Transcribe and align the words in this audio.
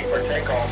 ready 0.00 0.12
for 0.12 0.28
takeoff. 0.28 0.70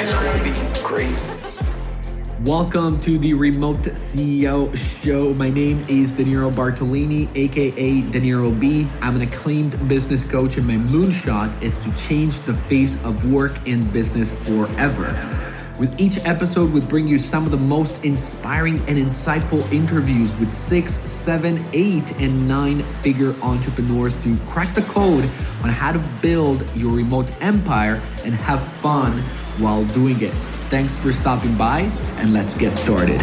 It's 0.00 0.12
going 0.12 0.32
to 0.32 0.44
be 0.44 0.82
great. 0.82 1.20
Welcome 2.46 3.00
to 3.00 3.18
the 3.18 3.34
Remote 3.34 3.78
CEO 3.78 4.76
Show. 5.02 5.34
My 5.34 5.50
name 5.50 5.84
is 5.88 6.12
Danilo 6.12 6.50
Bartolini, 6.50 7.28
aka 7.34 8.02
Danilo 8.02 8.52
B. 8.52 8.86
I'm 9.00 9.16
an 9.16 9.22
acclaimed 9.22 9.88
business 9.88 10.22
coach, 10.22 10.56
and 10.56 10.66
my 10.66 10.76
moonshot 10.76 11.60
is 11.62 11.78
to 11.78 11.92
change 11.96 12.38
the 12.40 12.54
face 12.54 13.02
of 13.04 13.30
work 13.30 13.66
and 13.66 13.92
business 13.92 14.34
forever. 14.44 15.45
With 15.78 16.00
each 16.00 16.16
episode, 16.24 16.72
we 16.72 16.80
bring 16.80 17.06
you 17.06 17.18
some 17.18 17.44
of 17.44 17.50
the 17.50 17.58
most 17.58 18.02
inspiring 18.02 18.76
and 18.88 18.96
insightful 18.96 19.70
interviews 19.70 20.34
with 20.36 20.50
six, 20.50 20.98
seven, 21.06 21.62
eight, 21.74 22.18
and 22.18 22.48
nine 22.48 22.80
figure 23.02 23.34
entrepreneurs 23.42 24.16
to 24.22 24.38
crack 24.48 24.74
the 24.74 24.80
code 24.80 25.24
on 25.62 25.68
how 25.68 25.92
to 25.92 25.98
build 26.22 26.64
your 26.74 26.90
remote 26.90 27.30
empire 27.42 28.00
and 28.24 28.32
have 28.36 28.66
fun 28.78 29.12
while 29.58 29.84
doing 29.84 30.18
it. 30.22 30.32
Thanks 30.70 30.96
for 30.96 31.12
stopping 31.12 31.54
by, 31.58 31.80
and 32.16 32.32
let's 32.32 32.56
get 32.56 32.74
started. 32.74 33.20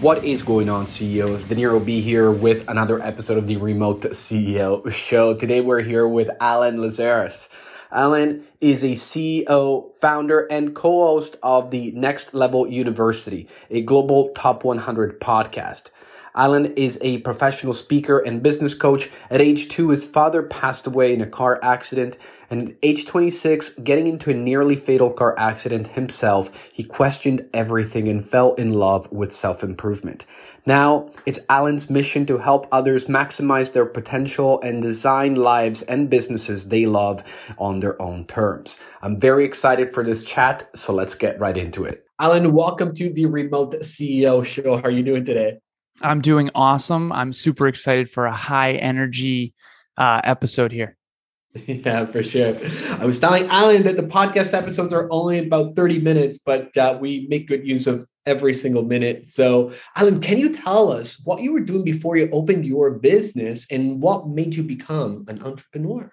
What 0.00 0.24
is 0.24 0.42
going 0.42 0.68
on, 0.68 0.88
CEOs? 0.88 1.44
Danilo 1.44 1.78
B 1.78 2.00
here 2.00 2.32
with 2.32 2.68
another 2.68 3.00
episode 3.00 3.38
of 3.38 3.46
the 3.46 3.56
Remote 3.58 4.00
CEO 4.00 4.90
Show. 4.90 5.34
Today 5.34 5.60
we're 5.60 5.82
here 5.82 6.08
with 6.08 6.28
Alan 6.40 6.78
Lazaros. 6.78 7.48
Alan 7.92 8.44
is 8.60 8.82
a 8.84 8.90
CEO, 8.90 9.92
founder, 9.96 10.46
and 10.50 10.74
co-host 10.74 11.36
of 11.42 11.70
the 11.70 11.90
Next 11.92 12.34
Level 12.34 12.68
University, 12.68 13.48
a 13.68 13.80
global 13.80 14.30
top 14.30 14.62
100 14.62 15.20
podcast. 15.20 15.90
Alan 16.34 16.66
is 16.74 16.98
a 17.00 17.18
professional 17.18 17.72
speaker 17.72 18.18
and 18.18 18.42
business 18.42 18.74
coach. 18.74 19.10
At 19.30 19.40
age 19.40 19.68
two, 19.68 19.90
his 19.90 20.06
father 20.06 20.42
passed 20.42 20.86
away 20.86 21.12
in 21.12 21.20
a 21.20 21.26
car 21.26 21.58
accident. 21.62 22.16
And 22.50 22.70
at 22.70 22.76
age 22.82 23.06
26, 23.06 23.70
getting 23.80 24.06
into 24.06 24.30
a 24.30 24.34
nearly 24.34 24.76
fatal 24.76 25.12
car 25.12 25.34
accident 25.38 25.88
himself, 25.88 26.50
he 26.72 26.84
questioned 26.84 27.48
everything 27.52 28.08
and 28.08 28.24
fell 28.24 28.54
in 28.54 28.72
love 28.72 29.10
with 29.10 29.32
self 29.32 29.64
improvement. 29.64 30.24
Now, 30.66 31.10
it's 31.26 31.38
Alan's 31.48 31.90
mission 31.90 32.26
to 32.26 32.38
help 32.38 32.68
others 32.70 33.06
maximize 33.06 33.72
their 33.72 33.86
potential 33.86 34.60
and 34.60 34.82
design 34.82 35.34
lives 35.34 35.82
and 35.82 36.10
businesses 36.10 36.68
they 36.68 36.86
love 36.86 37.22
on 37.58 37.80
their 37.80 38.00
own 38.00 38.26
terms. 38.26 38.78
I'm 39.02 39.18
very 39.18 39.44
excited 39.44 39.90
for 39.90 40.04
this 40.04 40.22
chat, 40.22 40.68
so 40.76 40.92
let's 40.92 41.14
get 41.14 41.40
right 41.40 41.56
into 41.56 41.84
it. 41.84 42.04
Alan, 42.20 42.52
welcome 42.52 42.94
to 42.96 43.10
the 43.10 43.26
Remote 43.26 43.72
CEO 43.80 44.44
Show. 44.44 44.76
How 44.76 44.82
are 44.82 44.90
you 44.90 45.02
doing 45.02 45.24
today? 45.24 45.58
I'm 46.00 46.20
doing 46.20 46.50
awesome. 46.54 47.12
I'm 47.12 47.32
super 47.32 47.68
excited 47.68 48.10
for 48.10 48.26
a 48.26 48.34
high 48.34 48.72
energy 48.72 49.54
uh, 49.96 50.20
episode 50.24 50.72
here. 50.72 50.96
Yeah, 51.66 52.06
for 52.06 52.22
sure. 52.22 52.56
I 53.00 53.04
was 53.04 53.18
telling 53.18 53.46
Alan 53.48 53.82
that 53.82 53.96
the 53.96 54.04
podcast 54.04 54.54
episodes 54.54 54.92
are 54.92 55.08
only 55.10 55.40
about 55.40 55.74
30 55.74 55.98
minutes, 55.98 56.38
but 56.38 56.76
uh, 56.76 56.96
we 57.00 57.26
make 57.28 57.48
good 57.48 57.66
use 57.66 57.88
of 57.88 58.06
every 58.24 58.54
single 58.54 58.84
minute. 58.84 59.26
So, 59.26 59.72
Alan, 59.96 60.20
can 60.20 60.38
you 60.38 60.54
tell 60.54 60.92
us 60.92 61.20
what 61.24 61.42
you 61.42 61.52
were 61.52 61.60
doing 61.60 61.82
before 61.82 62.16
you 62.16 62.28
opened 62.30 62.66
your 62.66 62.92
business 62.92 63.66
and 63.68 64.00
what 64.00 64.28
made 64.28 64.54
you 64.54 64.62
become 64.62 65.24
an 65.26 65.42
entrepreneur? 65.42 66.12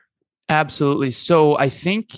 Absolutely. 0.50 1.12
So, 1.12 1.56
I 1.56 1.70
think 1.70 2.18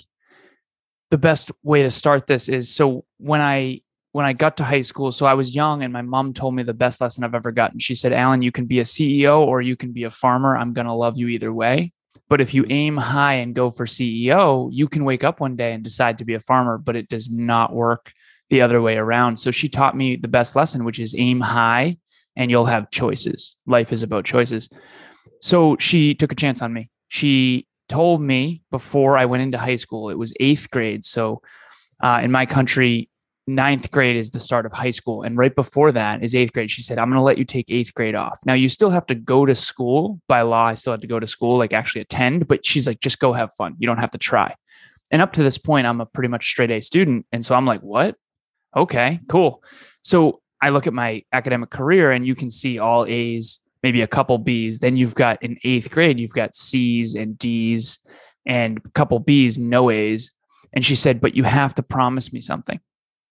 the 1.10 1.18
best 1.18 1.50
way 1.62 1.82
to 1.82 1.90
start 1.90 2.26
this 2.26 2.48
is 2.48 2.74
so 2.74 3.04
when 3.18 3.40
I 3.40 3.82
when 4.12 4.26
I 4.26 4.32
got 4.32 4.56
to 4.56 4.64
high 4.64 4.80
school, 4.80 5.12
so 5.12 5.26
I 5.26 5.34
was 5.34 5.54
young 5.54 5.82
and 5.82 5.92
my 5.92 6.02
mom 6.02 6.34
told 6.34 6.54
me 6.54 6.62
the 6.62 6.74
best 6.74 7.00
lesson 7.00 7.22
I've 7.22 7.34
ever 7.34 7.52
gotten. 7.52 7.78
She 7.78 7.94
said, 7.94 8.12
Alan, 8.12 8.42
you 8.42 8.50
can 8.50 8.66
be 8.66 8.80
a 8.80 8.84
CEO 8.84 9.40
or 9.40 9.62
you 9.62 9.76
can 9.76 9.92
be 9.92 10.04
a 10.04 10.10
farmer. 10.10 10.56
I'm 10.56 10.72
going 10.72 10.86
to 10.86 10.92
love 10.92 11.16
you 11.16 11.28
either 11.28 11.52
way. 11.52 11.92
But 12.28 12.40
if 12.40 12.54
you 12.54 12.64
aim 12.68 12.96
high 12.96 13.34
and 13.34 13.54
go 13.54 13.70
for 13.70 13.86
CEO, 13.86 14.68
you 14.72 14.88
can 14.88 15.04
wake 15.04 15.24
up 15.24 15.40
one 15.40 15.56
day 15.56 15.72
and 15.72 15.82
decide 15.82 16.18
to 16.18 16.24
be 16.24 16.34
a 16.34 16.40
farmer, 16.40 16.78
but 16.78 16.96
it 16.96 17.08
does 17.08 17.28
not 17.30 17.72
work 17.72 18.12
the 18.50 18.62
other 18.62 18.80
way 18.80 18.96
around. 18.96 19.36
So 19.36 19.50
she 19.50 19.68
taught 19.68 19.96
me 19.96 20.16
the 20.16 20.28
best 20.28 20.56
lesson, 20.56 20.84
which 20.84 20.98
is 20.98 21.14
aim 21.16 21.40
high 21.40 21.98
and 22.36 22.50
you'll 22.50 22.64
have 22.64 22.90
choices. 22.90 23.56
Life 23.66 23.92
is 23.92 24.02
about 24.02 24.24
choices. 24.24 24.68
So 25.40 25.76
she 25.78 26.14
took 26.14 26.32
a 26.32 26.36
chance 26.36 26.62
on 26.62 26.72
me. 26.72 26.90
She 27.08 27.66
told 27.88 28.20
me 28.20 28.62
before 28.70 29.18
I 29.18 29.26
went 29.26 29.42
into 29.42 29.58
high 29.58 29.76
school, 29.76 30.10
it 30.10 30.18
was 30.18 30.32
eighth 30.40 30.70
grade. 30.70 31.04
So 31.04 31.42
uh, 32.02 32.20
in 32.22 32.30
my 32.30 32.46
country, 32.46 33.09
ninth 33.50 33.90
grade 33.90 34.16
is 34.16 34.30
the 34.30 34.40
start 34.40 34.64
of 34.64 34.72
high 34.72 34.90
school. 34.90 35.22
And 35.22 35.36
right 35.36 35.54
before 35.54 35.92
that 35.92 36.22
is 36.22 36.34
eighth 36.34 36.52
grade. 36.52 36.70
She 36.70 36.82
said, 36.82 36.98
I'm 36.98 37.08
going 37.08 37.16
to 37.16 37.22
let 37.22 37.38
you 37.38 37.44
take 37.44 37.66
eighth 37.68 37.92
grade 37.94 38.14
off. 38.14 38.38
Now, 38.46 38.54
you 38.54 38.68
still 38.68 38.90
have 38.90 39.06
to 39.06 39.14
go 39.14 39.44
to 39.44 39.54
school 39.54 40.20
by 40.28 40.42
law. 40.42 40.66
I 40.66 40.74
still 40.74 40.92
had 40.92 41.00
to 41.02 41.06
go 41.06 41.20
to 41.20 41.26
school, 41.26 41.58
like 41.58 41.72
actually 41.72 42.00
attend, 42.00 42.48
but 42.48 42.64
she's 42.64 42.86
like, 42.86 43.00
just 43.00 43.18
go 43.18 43.32
have 43.32 43.52
fun. 43.54 43.76
You 43.78 43.86
don't 43.86 43.98
have 43.98 44.12
to 44.12 44.18
try. 44.18 44.54
And 45.10 45.20
up 45.20 45.32
to 45.34 45.42
this 45.42 45.58
point, 45.58 45.86
I'm 45.86 46.00
a 46.00 46.06
pretty 46.06 46.28
much 46.28 46.48
straight 46.48 46.70
A 46.70 46.80
student. 46.80 47.26
And 47.32 47.44
so 47.44 47.54
I'm 47.54 47.66
like, 47.66 47.80
what? 47.80 48.16
Okay, 48.76 49.20
cool. 49.28 49.62
So 50.02 50.40
I 50.62 50.68
look 50.70 50.86
at 50.86 50.92
my 50.92 51.24
academic 51.32 51.70
career 51.70 52.12
and 52.12 52.24
you 52.24 52.34
can 52.34 52.50
see 52.50 52.78
all 52.78 53.04
A's, 53.06 53.60
maybe 53.82 54.02
a 54.02 54.06
couple 54.06 54.38
B's. 54.38 54.78
Then 54.78 54.96
you've 54.96 55.14
got 55.14 55.42
in 55.42 55.58
eighth 55.64 55.90
grade, 55.90 56.20
you've 56.20 56.32
got 56.32 56.54
C's 56.54 57.14
and 57.14 57.36
D's 57.38 57.98
and 58.46 58.78
a 58.84 58.90
couple 58.90 59.18
B's, 59.18 59.58
no 59.58 59.90
A's. 59.90 60.32
And 60.72 60.84
she 60.84 60.94
said, 60.94 61.20
but 61.20 61.34
you 61.34 61.42
have 61.42 61.74
to 61.74 61.82
promise 61.82 62.32
me 62.32 62.40
something. 62.40 62.78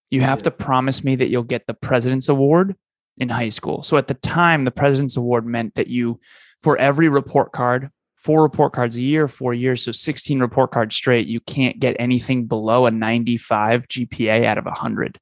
You 0.10 0.22
have 0.22 0.44
to 0.44 0.52
promise 0.52 1.04
me 1.04 1.16
that 1.16 1.30
you'll 1.30 1.44
get 1.44 1.68
the 1.68 1.74
President's 1.74 2.30
Award 2.30 2.76
in 3.18 3.30
high 3.30 3.50
school. 3.50 3.84
So 3.84 3.98
at 3.98 4.08
the 4.08 4.14
time, 4.16 4.66
the 4.66 4.72
President's 4.72 5.18
Award 5.18 5.46
meant 5.46 5.76
that 5.76 5.88
you, 5.88 6.20
for 6.62 6.78
every 6.78 7.10
report 7.10 7.52
card, 7.52 7.90
four 8.16 8.42
report 8.42 8.74
cards 8.74 8.96
a 8.98 9.02
year, 9.02 9.28
four 9.28 9.54
years, 9.54 9.84
so 9.84 9.92
16 9.92 10.40
report 10.40 10.72
cards 10.72 10.96
straight, 10.96 11.28
you 11.28 11.40
can't 11.40 11.80
get 11.80 11.96
anything 12.00 12.46
below 12.46 12.86
a 12.86 12.92
95 12.92 13.88
GPA 13.88 14.46
out 14.46 14.58
of 14.58 14.66
100. 14.66 15.20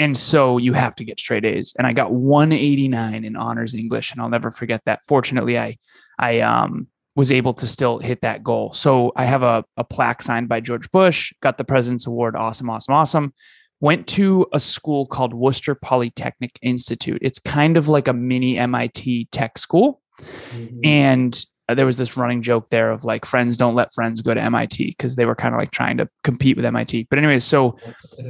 And 0.00 0.16
so 0.16 0.58
you 0.58 0.72
have 0.72 0.94
to 0.96 1.04
get 1.04 1.18
straight 1.18 1.44
A's. 1.44 1.74
And 1.76 1.86
I 1.86 1.92
got 1.92 2.12
189 2.12 3.24
in 3.24 3.36
honors 3.36 3.74
English, 3.74 4.12
and 4.12 4.20
I'll 4.20 4.28
never 4.28 4.50
forget 4.50 4.82
that. 4.86 5.00
Fortunately, 5.06 5.58
I 5.58 5.76
I 6.18 6.40
um 6.40 6.88
was 7.16 7.32
able 7.32 7.52
to 7.54 7.66
still 7.66 7.98
hit 7.98 8.20
that 8.20 8.44
goal. 8.44 8.72
So 8.72 9.12
I 9.16 9.24
have 9.24 9.42
a, 9.42 9.64
a 9.76 9.82
plaque 9.82 10.22
signed 10.22 10.48
by 10.48 10.60
George 10.60 10.88
Bush, 10.92 11.32
got 11.42 11.58
the 11.58 11.64
President's 11.64 12.06
Award. 12.06 12.36
Awesome, 12.36 12.70
awesome, 12.70 12.94
awesome 12.94 13.32
went 13.80 14.06
to 14.08 14.46
a 14.52 14.60
school 14.60 15.06
called 15.06 15.34
Worcester 15.34 15.74
Polytechnic 15.74 16.58
Institute. 16.62 17.18
It's 17.22 17.38
kind 17.38 17.76
of 17.76 17.88
like 17.88 18.08
a 18.08 18.12
mini 18.12 18.58
MIT 18.58 19.28
tech 19.30 19.58
school. 19.58 20.00
Mm-hmm. 20.20 20.80
And 20.84 21.46
there 21.68 21.86
was 21.86 21.98
this 21.98 22.16
running 22.16 22.42
joke 22.42 22.68
there 22.70 22.90
of 22.90 23.04
like 23.04 23.24
friends 23.24 23.58
don't 23.58 23.74
let 23.74 23.92
friends 23.92 24.22
go 24.22 24.32
to 24.34 24.40
MIT 24.40 24.86
because 24.86 25.16
they 25.16 25.26
were 25.26 25.34
kind 25.34 25.54
of 25.54 25.60
like 25.60 25.70
trying 25.70 25.98
to 25.98 26.08
compete 26.24 26.56
with 26.56 26.64
MIT. 26.64 27.08
But 27.10 27.18
anyways, 27.18 27.44
so 27.44 27.78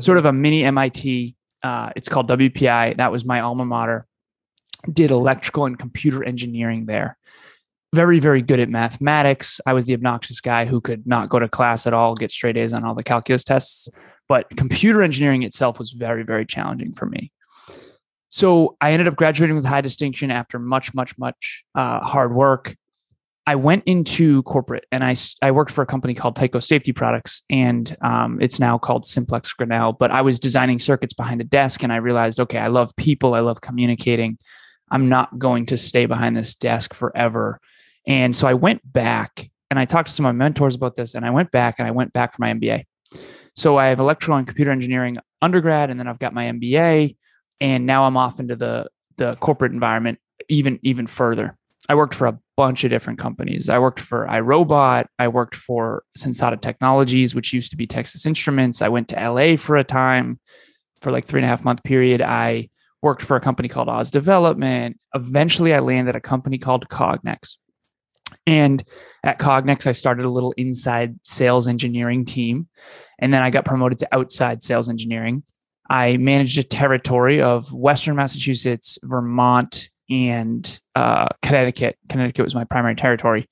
sort 0.01 0.19
of 0.19 0.25
a 0.25 0.33
mini 0.33 0.65
MIT. 0.65 1.37
Uh, 1.63 1.91
it's 1.97 2.09
called 2.09 2.29
WPI. 2.29 2.97
That 2.97 3.13
was 3.13 3.25
my 3.25 3.41
alma 3.41 3.65
mater. 3.65 4.07
Did 4.93 5.11
electrical 5.11 5.67
and 5.67 5.79
computer 5.79 6.23
engineering 6.23 6.87
there. 6.87 7.17
Very, 7.95 8.21
very 8.21 8.43
good 8.43 8.61
at 8.61 8.69
mathematics. 8.69 9.61
I 9.65 9.73
was 9.73 9.87
the 9.87 9.95
obnoxious 9.95 10.41
guy 10.41 10.67
who 10.67 10.81
could 10.81 11.07
not 11.07 11.31
go 11.31 11.39
to 11.39 11.49
class 11.49 11.87
at 11.87 11.95
all, 11.95 12.15
get 12.15 12.31
straight 12.31 12.57
A's 12.57 12.73
on 12.73 12.85
all 12.85 12.95
the 12.95 13.03
calculus 13.03 13.45
tests. 13.45 13.89
But 14.29 14.57
computer 14.57 15.03
engineering 15.03 15.43
itself 15.43 15.79
was 15.79 15.93
very, 15.93 16.23
very 16.23 16.45
challenging 16.45 16.93
for 16.93 17.07
me. 17.07 17.33
So 18.29 18.77
I 18.81 18.93
ended 18.93 19.09
up 19.09 19.17
graduating 19.17 19.57
with 19.57 19.65
high 19.65 19.81
distinction 19.81 20.31
after 20.31 20.59
much, 20.59 20.95
much, 20.95 21.17
much 21.19 21.65
uh, 21.75 22.01
hard 22.01 22.35
work. 22.35 22.77
I 23.47 23.55
went 23.55 23.85
into 23.87 24.43
corporate 24.43 24.85
and 24.93 25.03
I, 25.03 25.17
I 25.41 25.53
worked 25.53 25.71
for 25.71 25.81
a 25.81 25.87
company 25.87 26.13
called 26.13 26.37
Tyco 26.37 26.63
Safety 26.63 26.93
Products, 26.93 27.43
and 27.49 27.97
um, 28.03 28.39
it's 28.43 28.61
now 28.61 28.77
called 28.77 29.07
Simplex 29.07 29.55
Grinnell. 29.55 29.95
But 29.95 30.11
I 30.11 30.21
was 30.21 30.39
designing 30.39 30.79
circuits 30.79 31.15
behind 31.15 31.41
a 31.41 31.45
desk, 31.45 31.83
and 31.83 31.91
I 31.91 31.97
realized, 31.97 32.41
okay, 32.41 32.59
I 32.59 32.67
love 32.67 32.95
people, 32.97 33.33
I 33.33 33.41
love 33.41 33.63
communicating. 33.63 34.37
I'm 34.91 35.09
not 35.09 35.39
going 35.39 35.65
to 35.67 35.79
stay 35.79 36.05
behind 36.05 36.37
this 36.37 36.55
desk 36.55 36.93
forever. 36.93 37.59
And 38.07 38.37
so 38.37 38.47
I 38.47 38.55
went 38.55 38.81
back 38.91 39.51
and 39.71 39.79
I 39.79 39.85
talked 39.85 40.09
to 40.09 40.15
some 40.15 40.27
of 40.27 40.35
my 40.35 40.45
mentors 40.45 40.75
about 40.75 40.95
this, 40.95 41.15
and 41.15 41.25
I 41.25 41.31
went 41.31 41.51
back 41.51 41.79
and 41.79 41.89
I 41.89 41.91
went 41.93 42.13
back 42.13 42.35
for 42.35 42.43
my 42.43 42.53
MBA. 42.53 42.85
So 43.59 43.77
I 43.77 43.89
have 43.89 43.99
electrical 43.99 44.37
and 44.37 44.47
computer 44.47 44.71
engineering 44.71 45.19
undergrad, 45.43 45.91
and 45.91 45.99
then 45.99 46.07
I've 46.07 46.21
got 46.21 46.33
my 46.33 46.45
MBA, 46.45 47.17
and 47.61 47.87
now 47.87 48.05
I'm 48.05 48.17
off 48.17 48.39
into 48.39 48.55
the 48.55 48.89
the 49.17 49.35
corporate 49.37 49.73
environment 49.73 50.21
even 50.49 50.79
even 50.83 51.09
further. 51.09 51.57
I 51.89 51.97
worked 51.97 52.15
for 52.15 52.29
a 52.29 52.39
bunch 52.57 52.85
of 52.85 52.91
different 52.91 53.19
companies. 53.19 53.69
I 53.69 53.81
worked 53.81 53.99
for 53.99 54.29
iRobot. 54.29 55.07
I 55.19 55.27
worked 55.27 55.57
for 55.57 56.05
Sensata 56.17 56.61
Technologies, 56.61 57.35
which 57.35 57.53
used 57.53 57.73
to 57.73 57.77
be 57.77 57.89
Texas 57.89 58.27
Instruments. 58.27 58.81
I 58.81 58.91
went 58.91 59.09
to 59.09 59.17
LA 59.17 59.57
for 59.57 59.75
a 59.75 59.83
time 59.83 60.39
for 61.01 61.11
like 61.11 61.25
three 61.25 61.41
and 61.41 61.45
a 61.45 61.49
half 61.49 61.65
month 61.65 61.83
period. 61.83 62.23
I 62.23 62.69
worked 63.03 63.23
for 63.23 63.37
a 63.37 63.41
company 63.41 63.69
called 63.69 63.89
Oz 63.89 64.13
Development. 64.13 64.97
Eventually, 65.17 65.75
I 65.75 65.81
landed 65.81 66.15
a 66.15 66.21
company 66.21 66.59
called 66.59 66.89
Cognex. 66.89 67.57
And 68.49 68.83
at 69.25 69.39
Cognex, 69.39 69.87
I 69.87 69.93
started 69.93 70.25
a 70.25 70.31
little 70.31 70.53
inside 70.53 71.19
sales 71.23 71.69
engineering 71.69 72.25
team. 72.25 72.67
And 73.19 73.33
then 73.35 73.43
I 73.43 73.51
got 73.51 73.67
promoted 73.67 73.99
to 73.99 74.09
outside 74.11 74.63
sales 74.63 74.89
engineering. 74.89 75.43
I 75.91 76.17
managed 76.17 76.59
a 76.59 76.63
territory 76.63 77.43
of 77.43 77.71
Western 77.71 78.17
Massachusetts, 78.17 78.99
Vermont, 79.03 79.91
and 80.09 80.81
uh, 80.95 81.29
Connecticut. 81.43 81.99
Connecticut 82.09 82.43
was 82.43 82.55
my 82.55 82.65
primary 82.65 82.95
territory. 82.95 83.51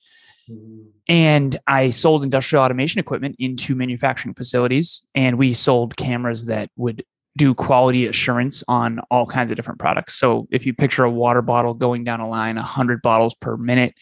And 1.09 1.59
I 1.67 1.91
sold 1.91 2.23
industrial 2.23 2.65
automation 2.65 2.99
equipment 2.99 3.37
into 3.39 3.75
manufacturing 3.75 4.35
facilities, 4.35 5.05
and 5.15 5.37
we 5.37 5.53
sold 5.53 5.97
cameras 5.99 6.47
that 6.47 6.71
would 6.77 7.05
do 7.37 7.53
quality 7.55 8.07
assurance 8.07 8.65
on 8.67 9.01
all 9.11 9.27
kinds 9.27 9.51
of 9.51 9.57
different 9.57 9.79
products. 9.79 10.15
So 10.15 10.49
if 10.51 10.65
you 10.65 10.73
picture 10.73 11.05
a 11.05 11.11
water 11.11 11.43
bottle 11.43 11.75
going 11.75 12.05
down 12.05 12.21
a 12.21 12.29
line, 12.29 12.57
100 12.57 13.03
bottles 13.03 13.35
per 13.35 13.59
minute, 13.59 13.95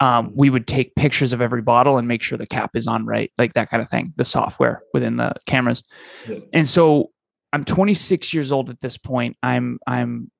um, 0.00 0.32
we 0.34 0.48
would 0.48 0.66
take 0.66 0.94
pictures 0.94 1.32
of 1.32 1.42
every 1.42 1.60
bottle 1.60 1.98
and 1.98 2.08
make 2.08 2.22
sure 2.22 2.38
the 2.38 2.46
cap 2.46 2.70
is 2.74 2.86
on 2.86 3.04
right, 3.04 3.30
like 3.36 3.52
that 3.52 3.68
kind 3.68 3.82
of 3.82 3.90
thing, 3.90 4.14
the 4.16 4.24
software 4.24 4.82
within 4.94 5.18
the 5.18 5.34
cameras. 5.44 5.84
Yeah. 6.26 6.38
And 6.54 6.66
so 6.66 7.10
I'm 7.52 7.64
26 7.64 8.32
years 8.32 8.50
old 8.50 8.70
at 8.70 8.80
this 8.80 8.96
point. 8.96 9.36
I'm 9.42 9.78
I'm 9.86 10.30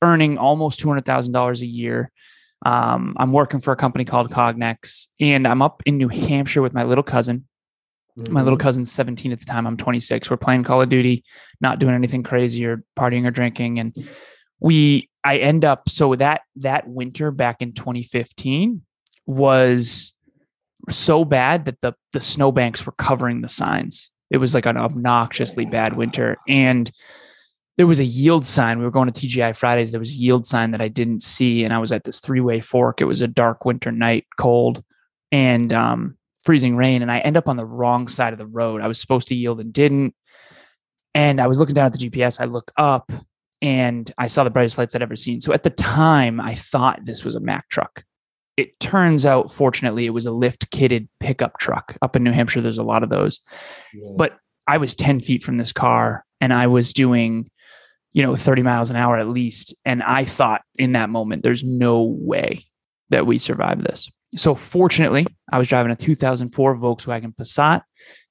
earning 0.00 0.36
almost 0.36 0.80
$200,000 0.80 1.60
a 1.60 1.66
year. 1.66 2.10
Um, 2.64 3.14
I'm 3.18 3.32
working 3.32 3.60
for 3.60 3.72
a 3.72 3.76
company 3.76 4.04
called 4.04 4.30
Cognex, 4.30 5.08
and 5.20 5.46
I'm 5.46 5.62
up 5.62 5.82
in 5.84 5.96
New 5.96 6.08
Hampshire 6.08 6.62
with 6.62 6.74
my 6.74 6.84
little 6.84 7.04
cousin. 7.04 7.46
Mm-hmm. 8.18 8.32
My 8.32 8.42
little 8.42 8.58
mm-hmm. 8.58 8.66
cousin's 8.66 8.92
17 8.92 9.32
at 9.32 9.40
the 9.40 9.46
time. 9.46 9.66
I'm 9.66 9.76
26. 9.76 10.30
We're 10.30 10.36
playing 10.36 10.64
Call 10.64 10.82
of 10.82 10.88
Duty, 10.88 11.24
not 11.60 11.78
doing 11.78 11.94
anything 11.94 12.22
crazy 12.22 12.64
or 12.64 12.82
partying 12.96 13.26
or 13.26 13.30
drinking. 13.30 13.78
And 13.78 14.08
we, 14.60 15.08
I 15.24 15.38
end 15.38 15.64
up 15.64 15.88
so 15.88 16.14
that 16.16 16.42
that 16.56 16.88
winter 16.88 17.30
back 17.30 17.62
in 17.62 17.72
2015 17.72 18.82
was 19.26 20.12
so 20.90 21.24
bad 21.24 21.64
that 21.66 21.80
the 21.80 21.94
the 22.12 22.20
snowbanks 22.20 22.84
were 22.84 22.92
covering 22.92 23.40
the 23.40 23.48
signs. 23.48 24.10
It 24.30 24.38
was 24.38 24.54
like 24.54 24.66
an 24.66 24.76
obnoxiously 24.76 25.66
bad 25.66 25.96
winter, 25.96 26.38
and 26.48 26.90
there 27.76 27.86
was 27.86 28.00
a 28.00 28.04
yield 28.04 28.44
sign. 28.44 28.78
We 28.78 28.84
were 28.84 28.90
going 28.90 29.10
to 29.10 29.20
TGI 29.20 29.56
Fridays. 29.56 29.90
There 29.90 30.00
was 30.00 30.10
a 30.10 30.14
yield 30.14 30.46
sign 30.46 30.72
that 30.72 30.80
I 30.80 30.88
didn't 30.88 31.22
see, 31.22 31.64
and 31.64 31.72
I 31.72 31.78
was 31.78 31.92
at 31.92 32.04
this 32.04 32.20
three 32.20 32.40
way 32.40 32.60
fork. 32.60 33.00
It 33.00 33.04
was 33.04 33.22
a 33.22 33.28
dark 33.28 33.64
winter 33.64 33.90
night, 33.92 34.26
cold, 34.36 34.82
and 35.30 35.72
um, 35.72 36.16
freezing 36.44 36.76
rain. 36.76 37.02
And 37.02 37.10
I 37.10 37.20
end 37.20 37.36
up 37.36 37.48
on 37.48 37.56
the 37.56 37.66
wrong 37.66 38.08
side 38.08 38.32
of 38.32 38.38
the 38.38 38.46
road. 38.46 38.82
I 38.82 38.88
was 38.88 39.00
supposed 39.00 39.28
to 39.28 39.34
yield 39.34 39.60
and 39.60 39.72
didn't. 39.72 40.14
And 41.14 41.40
I 41.40 41.46
was 41.46 41.58
looking 41.58 41.74
down 41.74 41.86
at 41.86 41.92
the 41.92 42.10
GPS. 42.10 42.40
I 42.40 42.46
look 42.46 42.72
up 42.76 43.12
and 43.60 44.10
I 44.18 44.26
saw 44.26 44.44
the 44.44 44.50
brightest 44.50 44.78
lights 44.78 44.94
I'd 44.94 45.02
ever 45.02 45.16
seen. 45.16 45.40
So 45.40 45.52
at 45.52 45.62
the 45.62 45.70
time, 45.70 46.40
I 46.40 46.54
thought 46.54 47.04
this 47.04 47.24
was 47.24 47.34
a 47.34 47.40
Mack 47.40 47.68
truck. 47.68 48.04
It 48.56 48.78
turns 48.80 49.24
out, 49.24 49.50
fortunately, 49.50 50.06
it 50.06 50.10
was 50.10 50.26
a 50.26 50.32
lift 50.32 50.70
kitted 50.70 51.08
pickup 51.20 51.58
truck. 51.58 51.96
Up 52.02 52.16
in 52.16 52.22
New 52.22 52.32
Hampshire, 52.32 52.60
there's 52.60 52.78
a 52.78 52.82
lot 52.82 53.02
of 53.02 53.10
those. 53.10 53.40
Yeah. 53.94 54.10
But 54.16 54.38
I 54.66 54.76
was 54.76 54.94
10 54.94 55.20
feet 55.20 55.42
from 55.42 55.56
this 55.56 55.72
car 55.72 56.24
and 56.40 56.52
I 56.52 56.66
was 56.66 56.92
doing 56.92 57.50
you 58.12 58.22
know 58.22 58.36
30 58.36 58.62
miles 58.62 58.90
an 58.90 58.96
hour 58.96 59.16
at 59.16 59.28
least 59.28 59.74
and 59.84 60.02
i 60.02 60.24
thought 60.24 60.62
in 60.76 60.92
that 60.92 61.10
moment 61.10 61.42
there's 61.42 61.64
no 61.64 62.02
way 62.02 62.64
that 63.10 63.26
we 63.26 63.38
survive 63.38 63.82
this 63.82 64.10
so 64.36 64.54
fortunately 64.54 65.26
i 65.50 65.58
was 65.58 65.68
driving 65.68 65.92
a 65.92 65.96
2004 65.96 66.76
volkswagen 66.76 67.34
passat 67.34 67.82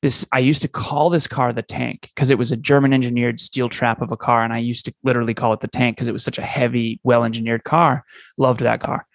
this 0.02 0.26
i 0.32 0.40
used 0.40 0.62
to 0.62 0.68
call 0.68 1.10
this 1.10 1.28
car 1.28 1.52
the 1.52 1.62
tank 1.62 2.10
because 2.14 2.30
it 2.30 2.38
was 2.38 2.52
a 2.52 2.58
german 2.58 2.94
engineered 2.94 3.40
steel 3.40 3.70
trap 3.70 4.02
of 4.02 4.12
a 4.12 4.18
car 4.18 4.44
and 4.44 4.54
i 4.54 4.58
used 4.58 4.86
to 4.86 4.94
literally 5.04 5.34
call 5.34 5.54
it 5.54 5.60
the 5.60 5.68
tank 5.68 5.96
because 5.96 6.08
it 6.08 6.14
was 6.14 6.24
such 6.24 6.38
a 6.38 6.44
heavy 6.44 7.00
well 7.04 7.24
engineered 7.24 7.64
car 7.64 8.04
loved 8.38 8.62
that 8.62 8.82
car 8.82 9.06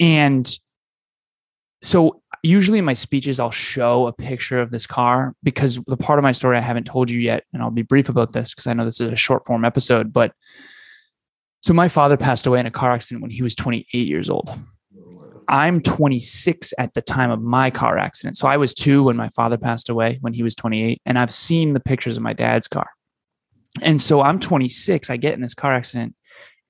and 0.00 0.58
so 1.82 2.22
usually 2.42 2.78
in 2.78 2.84
my 2.84 2.94
speeches 2.94 3.40
i'll 3.40 3.50
show 3.50 4.06
a 4.06 4.12
picture 4.12 4.60
of 4.60 4.70
this 4.70 4.86
car 4.86 5.34
because 5.42 5.78
the 5.86 5.96
part 5.96 6.18
of 6.18 6.22
my 6.22 6.32
story 6.32 6.56
i 6.56 6.60
haven't 6.60 6.84
told 6.84 7.10
you 7.10 7.20
yet 7.20 7.44
and 7.52 7.62
i'll 7.62 7.70
be 7.70 7.82
brief 7.82 8.08
about 8.08 8.32
this 8.32 8.50
because 8.50 8.66
i 8.66 8.72
know 8.72 8.84
this 8.84 9.00
is 9.00 9.10
a 9.10 9.16
short 9.16 9.44
form 9.46 9.64
episode 9.64 10.12
but 10.12 10.32
so 11.62 11.72
my 11.72 11.88
father 11.88 12.16
passed 12.16 12.46
away 12.46 12.58
in 12.58 12.66
a 12.66 12.70
car 12.70 12.90
accident 12.90 13.22
when 13.22 13.30
he 13.30 13.42
was 13.42 13.54
28 13.54 14.08
years 14.08 14.28
old. 14.28 14.50
I'm 15.48 15.80
26 15.80 16.74
at 16.76 16.94
the 16.94 17.02
time 17.02 17.30
of 17.30 17.40
my 17.40 17.70
car 17.70 17.98
accident. 17.98 18.36
So 18.36 18.48
i 18.48 18.56
was 18.56 18.74
two 18.74 19.04
when 19.04 19.16
my 19.16 19.28
father 19.28 19.56
passed 19.56 19.88
away 19.88 20.18
when 20.20 20.32
he 20.32 20.42
was 20.42 20.54
28 20.54 21.00
and 21.06 21.18
i've 21.18 21.32
seen 21.32 21.72
the 21.72 21.80
pictures 21.80 22.16
of 22.16 22.22
my 22.22 22.32
dad's 22.32 22.68
car. 22.68 22.88
And 23.80 24.02
so 24.02 24.20
i'm 24.22 24.40
26 24.40 25.08
i 25.08 25.16
get 25.16 25.34
in 25.34 25.40
this 25.40 25.54
car 25.54 25.72
accident 25.72 26.14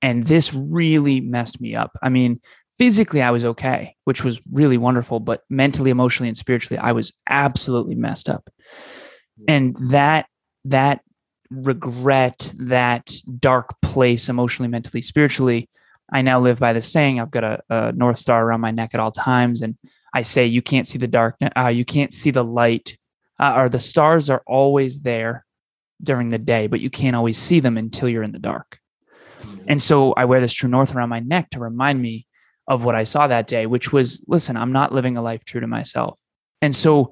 and 0.01 0.25
this 0.25 0.53
really 0.53 1.21
messed 1.21 1.61
me 1.61 1.75
up. 1.75 1.97
I 2.03 2.09
mean 2.09 2.39
physically 2.83 3.21
I 3.21 3.31
was 3.31 3.45
okay, 3.45 3.95
which 4.03 4.25
was 4.25 4.41
really 4.51 4.77
wonderful, 4.77 5.21
but 5.21 5.43
mentally, 5.49 5.89
emotionally, 5.89 6.27
and 6.27 6.35
spiritually, 6.35 6.77
I 6.77 6.91
was 6.91 7.13
absolutely 7.29 7.95
messed 7.95 8.27
up. 8.27 8.49
And 9.47 9.77
that 9.89 10.25
that 10.65 10.99
regret, 11.49 12.53
that 12.57 13.13
dark 13.39 13.79
place, 13.81 14.27
emotionally, 14.27 14.67
mentally, 14.67 15.01
spiritually, 15.01 15.69
I 16.11 16.23
now 16.23 16.41
live 16.41 16.59
by 16.59 16.73
the 16.73 16.81
saying. 16.81 17.21
I've 17.21 17.31
got 17.31 17.45
a, 17.45 17.61
a 17.69 17.91
north 17.93 18.17
star 18.17 18.45
around 18.45 18.59
my 18.59 18.71
neck 18.71 18.89
at 18.93 18.99
all 18.99 19.13
times, 19.13 19.61
and 19.61 19.77
I 20.13 20.23
say, 20.23 20.45
"You 20.45 20.61
can't 20.61 20.85
see 20.85 20.97
the 20.97 21.07
darkness, 21.07 21.51
Uh, 21.55 21.69
you 21.69 21.85
can't 21.85 22.13
see 22.13 22.31
the 22.31 22.43
light, 22.43 22.97
uh, 23.39 23.53
or 23.55 23.69
the 23.69 23.79
stars 23.79 24.29
are 24.29 24.43
always 24.45 24.99
there 24.99 25.45
during 26.01 26.31
the 26.31 26.37
day, 26.53 26.67
but 26.67 26.81
you 26.81 26.89
can't 26.89 27.15
always 27.15 27.37
see 27.37 27.61
them 27.61 27.77
until 27.77 28.09
you're 28.09 28.27
in 28.27 28.33
the 28.33 28.39
dark." 28.39 28.79
And 29.69 29.81
so 29.81 30.11
I 30.21 30.25
wear 30.25 30.41
this 30.41 30.53
true 30.53 30.69
north 30.69 30.93
around 30.93 31.07
my 31.07 31.21
neck 31.21 31.49
to 31.51 31.59
remind 31.61 32.01
me 32.01 32.27
of 32.67 32.83
what 32.83 32.95
I 32.95 33.03
saw 33.03 33.27
that 33.27 33.47
day, 33.47 33.65
which 33.65 33.91
was 33.91 34.23
listen, 34.27 34.57
I'm 34.57 34.71
not 34.71 34.93
living 34.93 35.17
a 35.17 35.21
life 35.21 35.43
true 35.43 35.61
to 35.61 35.67
myself. 35.67 36.19
And 36.61 36.75
so 36.75 37.11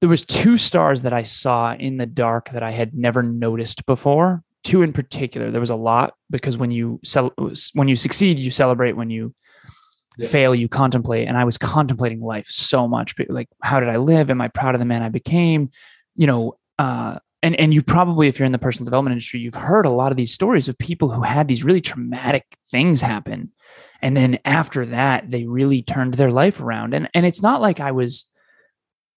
there 0.00 0.08
was 0.08 0.24
two 0.24 0.56
stars 0.56 1.02
that 1.02 1.12
I 1.12 1.22
saw 1.22 1.74
in 1.74 1.98
the 1.98 2.06
dark 2.06 2.50
that 2.50 2.62
I 2.62 2.70
had 2.70 2.94
never 2.94 3.22
noticed 3.22 3.86
before. 3.86 4.42
Two 4.64 4.82
in 4.82 4.92
particular. 4.92 5.50
There 5.50 5.60
was 5.60 5.70
a 5.70 5.76
lot 5.76 6.14
because 6.30 6.58
when 6.58 6.70
you 6.70 7.00
sell, 7.04 7.32
when 7.72 7.88
you 7.88 7.96
succeed, 7.96 8.38
you 8.38 8.50
celebrate. 8.50 8.96
When 8.96 9.10
you 9.10 9.34
yeah. 10.18 10.28
fail, 10.28 10.54
you 10.54 10.68
contemplate. 10.68 11.28
And 11.28 11.36
I 11.36 11.44
was 11.44 11.56
contemplating 11.56 12.20
life 12.20 12.46
so 12.46 12.86
much. 12.88 13.14
Like, 13.28 13.48
how 13.62 13.80
did 13.80 13.88
I 13.88 13.96
live? 13.96 14.30
Am 14.30 14.40
I 14.40 14.48
proud 14.48 14.74
of 14.74 14.78
the 14.78 14.84
man 14.84 15.02
I 15.02 15.08
became? 15.08 15.70
You 16.14 16.26
know, 16.26 16.58
uh, 16.78 17.18
and 17.42 17.58
and 17.58 17.72
you 17.72 17.82
probably, 17.82 18.28
if 18.28 18.38
you're 18.38 18.46
in 18.46 18.52
the 18.52 18.58
personal 18.58 18.84
development 18.84 19.12
industry, 19.12 19.40
you've 19.40 19.54
heard 19.54 19.86
a 19.86 19.90
lot 19.90 20.12
of 20.12 20.18
these 20.18 20.32
stories 20.32 20.68
of 20.68 20.76
people 20.76 21.10
who 21.10 21.22
had 21.22 21.48
these 21.48 21.64
really 21.64 21.80
traumatic 21.80 22.44
things 22.70 23.00
happen 23.00 23.52
and 24.02 24.16
then 24.16 24.38
after 24.44 24.86
that 24.86 25.30
they 25.30 25.46
really 25.46 25.82
turned 25.82 26.14
their 26.14 26.32
life 26.32 26.60
around. 26.60 26.94
And 26.94 27.08
and 27.14 27.26
it's 27.26 27.42
not 27.42 27.60
like 27.60 27.80
i 27.80 27.92
was 27.92 28.26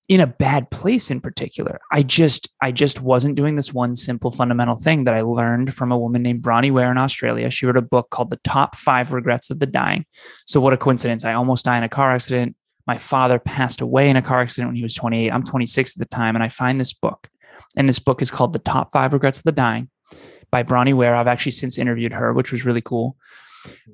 in 0.10 0.20
a 0.20 0.28
bad 0.28 0.70
place 0.70 1.10
in 1.10 1.22
particular. 1.22 1.80
I 1.92 2.04
just 2.04 2.50
i 2.62 2.72
just 2.72 3.02
wasn't 3.02 3.36
doing 3.36 3.56
this 3.56 3.74
one 3.74 3.96
simple 3.96 4.32
fundamental 4.32 4.76
thing 4.76 5.06
that 5.06 5.16
i 5.16 5.22
learned 5.22 5.74
from 5.74 5.92
a 5.92 5.98
woman 5.98 6.22
named 6.22 6.42
bronnie 6.42 6.72
ware 6.72 6.92
in 6.92 6.98
australia. 6.98 7.50
She 7.50 7.66
wrote 7.66 7.78
a 7.78 7.82
book 7.82 8.10
called 8.10 8.30
the 8.30 8.40
top 8.44 8.75
five 8.75 9.13
regrets 9.13 9.50
of 9.50 9.60
the 9.60 9.66
dying. 9.66 10.06
So 10.46 10.60
what 10.60 10.74
a 10.74 10.78
coincidence. 10.78 11.24
I 11.24 11.34
almost 11.34 11.66
died 11.66 11.78
in 11.78 11.84
a 11.84 11.90
car 11.90 12.13
accident. 12.13 12.56
My 12.86 12.98
father 12.98 13.40
passed 13.40 13.80
away 13.80 14.10
in 14.10 14.18
a 14.18 14.22
car 14.22 14.42
accident 14.42 14.70
when 14.70 14.75
he 14.75 14.84
was 14.84 14.94
28 14.94 15.32
i'm 15.32 15.44
26 15.44 15.96
at 15.96 16.00
the 16.00 16.06
time 16.06 16.36
and 16.36 16.44
i 16.44 16.50
find 16.50 16.80
this 16.80 16.94
book. 16.94 17.30
And 17.78 17.88
this 17.88 18.00
book 18.00 18.22
is 18.22 18.30
called 18.30 18.54
the 18.54 18.60
top 18.60 18.92
five 18.92 19.13
regrets 19.13 19.40
of 19.40 19.46
the 19.46 19.52
dying 19.52 19.90
by 20.52 20.63
bronnie 20.63 20.94
ware. 20.94 21.16
I've 21.16 21.28
actually 21.28 21.54
since 21.54 21.78
interviewed 21.78 22.12
her 22.12 22.34
which 22.34 22.52
was 22.52 22.66
really 22.66 22.82
cool 22.82 23.16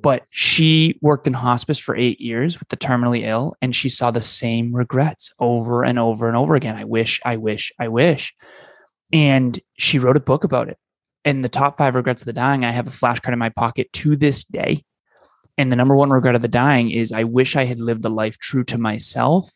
but 0.01 0.23
she 0.31 0.97
worked 1.01 1.27
in 1.27 1.33
hospice 1.33 1.79
for 1.79 1.95
eight 1.95 2.19
years 2.19 2.59
with 2.59 2.69
the 2.69 2.77
terminally 2.77 3.23
ill, 3.23 3.55
and 3.61 3.75
she 3.75 3.89
saw 3.89 4.11
the 4.11 4.21
same 4.21 4.75
regrets 4.75 5.33
over 5.39 5.83
and 5.83 5.99
over 5.99 6.27
and 6.27 6.37
over 6.37 6.55
again. 6.55 6.75
I 6.75 6.83
wish, 6.83 7.19
I 7.25 7.37
wish, 7.37 7.71
I 7.79 7.87
wish. 7.87 8.33
And 9.11 9.59
she 9.77 9.99
wrote 9.99 10.17
a 10.17 10.21
book 10.21 10.43
about 10.43 10.69
it. 10.69 10.77
And 11.25 11.43
the 11.43 11.49
top 11.49 11.77
five 11.77 11.95
regrets 11.95 12.21
of 12.21 12.27
the 12.27 12.33
dying, 12.33 12.63
I 12.63 12.71
have 12.71 12.87
a 12.87 12.91
flashcard 12.91 13.33
in 13.33 13.39
my 13.39 13.49
pocket 13.49 13.91
to 13.93 14.15
this 14.15 14.43
day. 14.43 14.85
And 15.57 15.71
the 15.71 15.75
number 15.75 15.95
one 15.95 16.09
regret 16.09 16.35
of 16.35 16.41
the 16.41 16.47
dying 16.47 16.91
is 16.91 17.11
I 17.11 17.25
wish 17.25 17.55
I 17.55 17.65
had 17.65 17.79
lived 17.79 18.05
a 18.05 18.09
life 18.09 18.37
true 18.37 18.63
to 18.65 18.77
myself 18.77 19.49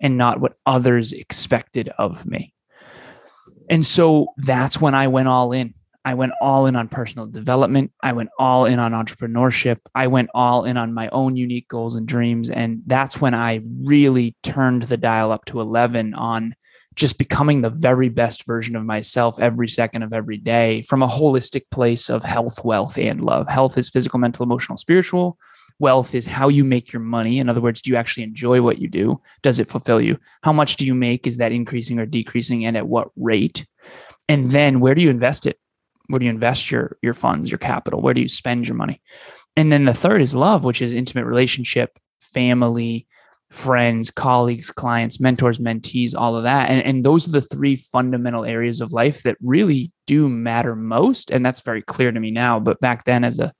and 0.00 0.18
not 0.18 0.40
what 0.40 0.56
others 0.66 1.12
expected 1.12 1.88
of 1.98 2.26
me. 2.26 2.52
And 3.70 3.86
so 3.86 4.28
that's 4.38 4.80
when 4.80 4.94
I 4.94 5.08
went 5.08 5.28
all 5.28 5.52
in. 5.52 5.74
I 6.06 6.14
went 6.14 6.34
all 6.40 6.66
in 6.66 6.76
on 6.76 6.86
personal 6.86 7.26
development. 7.26 7.90
I 8.00 8.12
went 8.12 8.30
all 8.38 8.64
in 8.64 8.78
on 8.78 8.92
entrepreneurship. 8.92 9.78
I 9.92 10.06
went 10.06 10.30
all 10.34 10.64
in 10.64 10.76
on 10.76 10.94
my 10.94 11.08
own 11.08 11.34
unique 11.34 11.66
goals 11.66 11.96
and 11.96 12.06
dreams. 12.06 12.48
And 12.48 12.82
that's 12.86 13.20
when 13.20 13.34
I 13.34 13.62
really 13.82 14.36
turned 14.44 14.84
the 14.84 14.96
dial 14.96 15.32
up 15.32 15.46
to 15.46 15.60
11 15.60 16.14
on 16.14 16.54
just 16.94 17.18
becoming 17.18 17.60
the 17.60 17.70
very 17.70 18.08
best 18.08 18.46
version 18.46 18.76
of 18.76 18.84
myself 18.84 19.36
every 19.40 19.66
second 19.66 20.04
of 20.04 20.12
every 20.12 20.36
day 20.36 20.82
from 20.82 21.02
a 21.02 21.08
holistic 21.08 21.62
place 21.72 22.08
of 22.08 22.22
health, 22.22 22.64
wealth, 22.64 22.96
and 22.96 23.20
love. 23.20 23.48
Health 23.48 23.76
is 23.76 23.90
physical, 23.90 24.20
mental, 24.20 24.44
emotional, 24.44 24.78
spiritual. 24.78 25.36
Wealth 25.80 26.14
is 26.14 26.28
how 26.28 26.48
you 26.48 26.64
make 26.64 26.92
your 26.92 27.02
money. 27.02 27.40
In 27.40 27.48
other 27.48 27.60
words, 27.60 27.82
do 27.82 27.90
you 27.90 27.96
actually 27.96 28.22
enjoy 28.22 28.62
what 28.62 28.78
you 28.78 28.86
do? 28.86 29.20
Does 29.42 29.58
it 29.58 29.68
fulfill 29.68 30.00
you? 30.00 30.18
How 30.44 30.52
much 30.52 30.76
do 30.76 30.86
you 30.86 30.94
make? 30.94 31.26
Is 31.26 31.38
that 31.38 31.50
increasing 31.50 31.98
or 31.98 32.06
decreasing? 32.06 32.64
And 32.64 32.76
at 32.76 32.86
what 32.86 33.08
rate? 33.16 33.66
And 34.28 34.50
then 34.50 34.78
where 34.78 34.94
do 34.94 35.02
you 35.02 35.10
invest 35.10 35.46
it? 35.46 35.58
Where 36.08 36.18
do 36.18 36.24
you 36.24 36.30
invest 36.30 36.70
your 36.70 36.96
your 37.02 37.14
funds 37.14 37.50
your 37.50 37.58
capital 37.58 38.00
where 38.00 38.14
do 38.14 38.20
you 38.20 38.28
spend 38.28 38.66
your 38.66 38.76
money 38.76 39.00
and 39.56 39.72
then 39.72 39.84
the 39.84 39.94
third 39.94 40.20
is 40.20 40.34
love 40.34 40.64
which 40.64 40.82
is 40.82 40.92
intimate 40.92 41.24
relationship 41.24 41.98
family 42.20 43.06
friends, 43.50 44.10
colleagues, 44.10 44.70
clients, 44.70 45.20
mentors, 45.20 45.58
mentees, 45.58 46.14
all 46.16 46.36
of 46.36 46.42
that. 46.42 46.70
And, 46.70 46.82
and 46.82 47.04
those 47.04 47.28
are 47.28 47.32
the 47.32 47.40
three 47.40 47.76
fundamental 47.76 48.44
areas 48.44 48.80
of 48.80 48.92
life 48.92 49.22
that 49.22 49.36
really 49.40 49.92
do 50.06 50.28
matter 50.28 50.74
most. 50.74 51.30
And 51.30 51.44
that's 51.44 51.60
very 51.60 51.82
clear 51.82 52.12
to 52.12 52.20
me 52.20 52.30
now. 52.30 52.58
But 52.58 52.80
back 52.80 53.04
then 53.04 53.24
as 53.24 53.38
a 53.38 53.52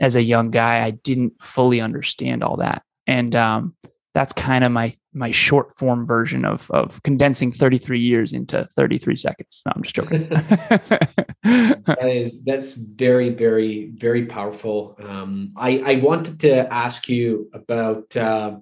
as 0.00 0.16
a 0.16 0.22
young 0.22 0.50
guy, 0.50 0.84
I 0.84 0.90
didn't 0.90 1.40
fully 1.40 1.80
understand 1.80 2.42
all 2.42 2.56
that. 2.56 2.82
And 3.06 3.36
um, 3.36 3.76
that's 4.14 4.32
kind 4.32 4.62
of 4.64 4.72
my 4.72 4.92
my 5.14 5.30
short 5.30 5.74
form 5.74 6.06
version 6.06 6.44
of 6.44 6.70
of 6.70 7.02
condensing 7.02 7.50
33 7.50 7.98
years 7.98 8.32
into 8.32 8.68
33 8.76 9.16
seconds. 9.16 9.62
No, 9.64 9.72
I'm 9.74 9.82
just 9.82 9.94
joking. 9.94 10.28
that 11.42 11.98
is 12.04 12.42
that's 12.44 12.74
very 12.74 13.30
very 13.30 13.92
very 13.94 14.26
powerful. 14.26 14.96
Um, 15.02 15.52
I 15.56 15.82
I 15.84 15.94
wanted 15.96 16.40
to 16.40 16.72
ask 16.72 17.08
you 17.08 17.50
about 17.54 18.14
uh, 18.16 18.56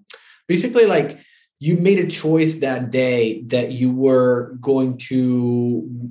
basically 0.46 0.86
like 0.86 1.18
you 1.58 1.76
made 1.76 1.98
a 1.98 2.06
choice 2.08 2.58
that 2.60 2.90
day 2.90 3.42
that 3.48 3.72
you 3.72 3.90
were 3.90 4.56
going 4.60 4.98
to 4.98 6.10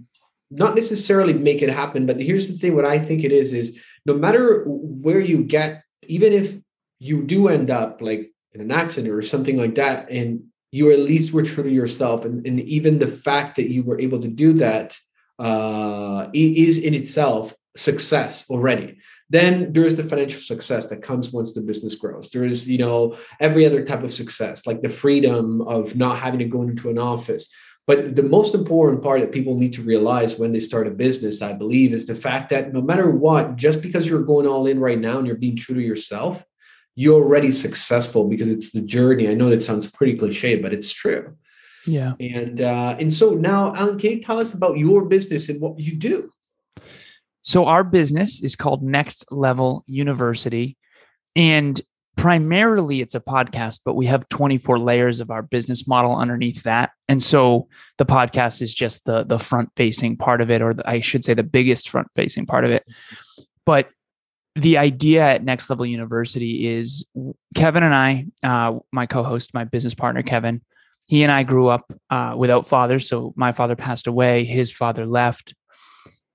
not 0.51 0.75
necessarily 0.75 1.33
make 1.33 1.61
it 1.61 1.69
happen, 1.69 2.05
but 2.05 2.19
here's 2.19 2.49
the 2.49 2.57
thing: 2.57 2.75
what 2.75 2.85
I 2.85 2.99
think 2.99 3.23
it 3.23 3.31
is 3.31 3.53
is 3.53 3.77
no 4.05 4.13
matter 4.13 4.63
where 4.65 5.21
you 5.21 5.43
get, 5.43 5.83
even 6.07 6.33
if 6.33 6.57
you 6.99 7.23
do 7.23 7.47
end 7.47 7.71
up 7.71 8.01
like 8.01 8.31
in 8.59 8.71
an 8.71 8.77
accident 8.77 9.13
or 9.13 9.21
something 9.21 9.57
like 9.57 9.75
that 9.75 10.09
and 10.09 10.43
you 10.71 10.91
at 10.91 10.99
least 10.99 11.33
were 11.33 11.43
true 11.43 11.63
to 11.63 11.71
yourself 11.71 12.25
and, 12.25 12.45
and 12.45 12.59
even 12.61 12.99
the 12.99 13.07
fact 13.07 13.55
that 13.55 13.71
you 13.71 13.83
were 13.83 13.99
able 13.99 14.21
to 14.21 14.27
do 14.27 14.53
that 14.53 14.95
uh, 15.39 16.29
is 16.33 16.77
in 16.77 16.93
itself 16.93 17.55
success 17.77 18.49
already. 18.49 18.99
Then 19.29 19.71
there 19.73 19.85
is 19.85 19.95
the 19.95 20.03
financial 20.03 20.41
success 20.41 20.87
that 20.87 21.03
comes 21.03 21.31
once 21.31 21.53
the 21.53 21.61
business 21.61 21.95
grows. 21.95 22.29
There 22.29 22.45
is 22.45 22.69
you 22.69 22.79
know 22.79 23.17
every 23.39 23.65
other 23.65 23.85
type 23.85 24.03
of 24.03 24.13
success 24.13 24.67
like 24.67 24.81
the 24.81 24.89
freedom 24.89 25.61
of 25.61 25.95
not 25.95 26.19
having 26.19 26.39
to 26.39 26.45
go 26.45 26.63
into 26.63 26.89
an 26.89 26.97
office. 26.97 27.49
But 27.87 28.15
the 28.15 28.23
most 28.23 28.53
important 28.53 29.01
part 29.01 29.21
that 29.21 29.31
people 29.31 29.57
need 29.57 29.73
to 29.73 29.81
realize 29.81 30.37
when 30.37 30.51
they 30.51 30.59
start 30.59 30.85
a 30.85 30.91
business 30.91 31.41
i 31.41 31.53
believe 31.53 31.91
is 31.91 32.05
the 32.05 32.13
fact 32.13 32.51
that 32.51 32.71
no 32.71 32.81
matter 32.81 33.09
what 33.09 33.55
just 33.55 33.81
because 33.81 34.05
you're 34.05 34.21
going 34.21 34.45
all 34.45 34.67
in 34.67 34.79
right 34.79 34.99
now 34.99 35.17
and 35.17 35.25
you're 35.25 35.35
being 35.35 35.55
true 35.55 35.73
to 35.73 35.81
yourself 35.81 36.43
you're 36.99 37.23
already 37.23 37.49
successful 37.49 38.27
because 38.27 38.49
it's 38.49 38.73
the 38.73 38.81
journey. 38.81 39.29
I 39.29 39.33
know 39.33 39.49
that 39.51 39.61
sounds 39.61 39.89
pretty 39.89 40.17
cliche, 40.17 40.61
but 40.61 40.73
it's 40.73 40.91
true. 40.91 41.33
Yeah. 41.85 42.15
And 42.19 42.59
uh, 42.59 42.97
and 42.99 43.13
so 43.13 43.35
now, 43.35 43.73
Alan, 43.73 43.97
can 43.97 44.11
you 44.11 44.21
tell 44.21 44.37
us 44.37 44.53
about 44.53 44.77
your 44.77 45.05
business 45.05 45.47
and 45.47 45.61
what 45.61 45.79
you 45.79 45.95
do? 45.95 46.29
So 47.39 47.67
our 47.67 47.85
business 47.85 48.43
is 48.43 48.57
called 48.57 48.83
Next 48.83 49.23
Level 49.31 49.85
University, 49.87 50.75
and 51.37 51.79
primarily 52.17 52.99
it's 52.99 53.15
a 53.15 53.21
podcast, 53.21 53.79
but 53.85 53.95
we 53.95 54.07
have 54.07 54.27
24 54.27 54.77
layers 54.77 55.21
of 55.21 55.31
our 55.31 55.41
business 55.41 55.87
model 55.87 56.13
underneath 56.13 56.63
that. 56.63 56.91
And 57.07 57.23
so 57.23 57.69
the 57.97 58.05
podcast 58.05 58.61
is 58.61 58.73
just 58.73 59.05
the 59.05 59.23
the 59.23 59.39
front 59.39 59.69
facing 59.77 60.17
part 60.17 60.41
of 60.41 60.51
it, 60.51 60.61
or 60.61 60.73
the, 60.73 60.83
I 60.85 60.99
should 60.99 61.23
say 61.23 61.33
the 61.33 61.43
biggest 61.43 61.87
front 61.87 62.09
facing 62.13 62.45
part 62.45 62.65
of 62.65 62.71
it. 62.71 62.83
But 63.65 63.87
the 64.59 64.77
idea 64.77 65.23
at 65.23 65.43
Next 65.43 65.69
Level 65.69 65.85
University 65.85 66.67
is 66.67 67.05
Kevin 67.55 67.83
and 67.83 67.95
I, 67.95 68.25
uh, 68.43 68.79
my 68.91 69.05
co-host, 69.05 69.53
my 69.53 69.63
business 69.63 69.95
partner 69.95 70.23
Kevin, 70.23 70.61
he 71.07 71.23
and 71.23 71.31
I 71.31 71.43
grew 71.43 71.67
up 71.67 71.91
uh, 72.09 72.35
without 72.37 72.67
fathers. 72.67 73.07
So 73.07 73.33
my 73.35 73.51
father 73.51 73.75
passed 73.75 74.07
away, 74.07 74.43
his 74.43 74.71
father 74.71 75.05
left, 75.05 75.55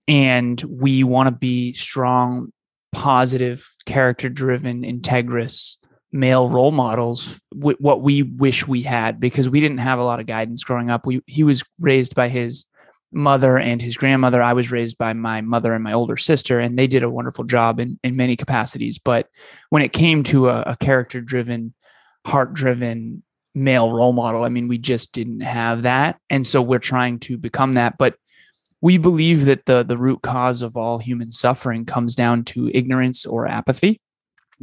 and 0.09 0.61
we 0.63 1.05
want 1.05 1.29
to 1.29 1.35
be 1.35 1.73
strong, 1.73 2.53
positive, 2.93 3.69
character-driven, 3.87 4.83
integrous 4.83 5.77
male 6.13 6.49
role 6.49 6.71
models. 6.71 7.41
What 7.53 8.03
we 8.03 8.23
wish 8.23 8.67
we 8.67 8.83
had 8.83 9.21
because 9.21 9.49
we 9.49 9.61
didn't 9.61 9.79
have 9.79 9.99
a 9.99 10.05
lot 10.05 10.21
of 10.21 10.27
guidance 10.27 10.65
growing 10.65 10.91
up. 10.91 11.07
We 11.07 11.23
he 11.27 11.45
was 11.45 11.63
raised 11.81 12.15
by 12.15 12.29
his 12.29 12.67
mother 13.15 13.59
and 13.59 13.81
his 13.81 13.97
grandmother. 13.97 14.43
I 14.43 14.53
was 14.53 14.71
raised 14.71 14.99
by 14.99 15.13
my 15.13 15.41
mother 15.41 15.73
and 15.73 15.85
my 15.85 15.93
older 15.93 16.17
sister, 16.17 16.59
and 16.59 16.79
they 16.79 16.87
did 16.87 17.03
a 17.03 17.11
wonderful 17.11 17.45
job 17.45 17.81
in, 17.81 17.99
in 18.03 18.17
many 18.17 18.37
capacities. 18.37 18.99
But 18.99 19.29
when 19.71 19.83
it 19.83 19.93
came 19.93 20.23
to 20.25 20.49
a, 20.49 20.63
a 20.63 20.77
character 20.77 21.21
driven, 21.21 21.75
heart 22.27 22.53
driven 22.53 23.23
male 23.55 23.91
role 23.93 24.13
model, 24.13 24.45
I 24.45 24.49
mean, 24.49 24.69
we 24.69 24.79
just 24.79 25.13
didn't 25.13 25.41
have 25.41 25.83
that. 25.83 26.19
And 26.29 26.47
so 26.47 26.61
we're 26.61 26.79
trying 26.79 27.21
to 27.21 27.39
become 27.39 27.75
that. 27.75 27.97
But 27.99 28.17
we 28.81 28.99
believe 28.99 29.47
that 29.47 29.65
the, 29.65 29.83
the 29.83 29.97
root 29.97 30.23
cause 30.23 30.61
of 30.61 30.77
all 30.77 30.99
human 30.99 31.31
suffering 31.31 31.87
comes 31.87 32.15
down 32.15 32.45
to 32.45 32.71
ignorance 32.75 33.25
or 33.25 33.47
apathy. 33.47 34.01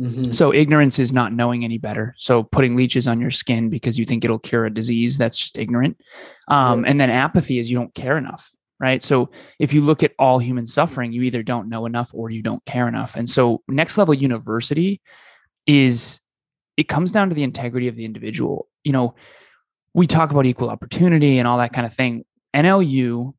Mm-hmm. 0.01 0.31
So 0.31 0.51
ignorance 0.53 0.97
is 0.97 1.13
not 1.13 1.31
knowing 1.31 1.63
any 1.63 1.77
better. 1.77 2.15
So 2.17 2.41
putting 2.43 2.75
leeches 2.75 3.07
on 3.07 3.21
your 3.21 3.29
skin 3.29 3.69
because 3.69 3.99
you 3.99 4.05
think 4.05 4.25
it'll 4.25 4.39
cure 4.39 4.65
a 4.65 4.73
disease, 4.73 5.17
that's 5.17 5.37
just 5.37 5.57
ignorant. 5.57 6.01
Um, 6.47 6.85
And 6.85 6.99
then 6.99 7.11
apathy 7.11 7.59
is 7.59 7.69
you 7.69 7.77
don't 7.77 7.93
care 7.93 8.17
enough, 8.17 8.49
right? 8.79 9.03
So 9.03 9.29
if 9.59 9.73
you 9.73 9.81
look 9.81 10.01
at 10.01 10.13
all 10.17 10.39
human 10.39 10.65
suffering, 10.65 11.11
you 11.13 11.21
either 11.23 11.43
don't 11.43 11.69
know 11.69 11.85
enough 11.85 12.09
or 12.13 12.31
you 12.31 12.41
don't 12.41 12.65
care 12.65 12.87
enough. 12.87 13.15
And 13.15 13.29
so 13.29 13.61
next 13.67 13.97
level 13.97 14.15
university 14.15 15.01
is 15.67 16.21
it 16.77 16.87
comes 16.87 17.11
down 17.11 17.29
to 17.29 17.35
the 17.35 17.43
integrity 17.43 17.87
of 17.87 17.95
the 17.95 18.05
individual. 18.05 18.67
You 18.83 18.93
know, 18.93 19.15
we 19.93 20.07
talk 20.07 20.31
about 20.31 20.47
equal 20.47 20.69
opportunity 20.69 21.37
and 21.37 21.47
all 21.47 21.59
that 21.59 21.73
kind 21.73 21.85
of 21.85 21.93
thing. 21.93 22.25
NLU 22.55 23.33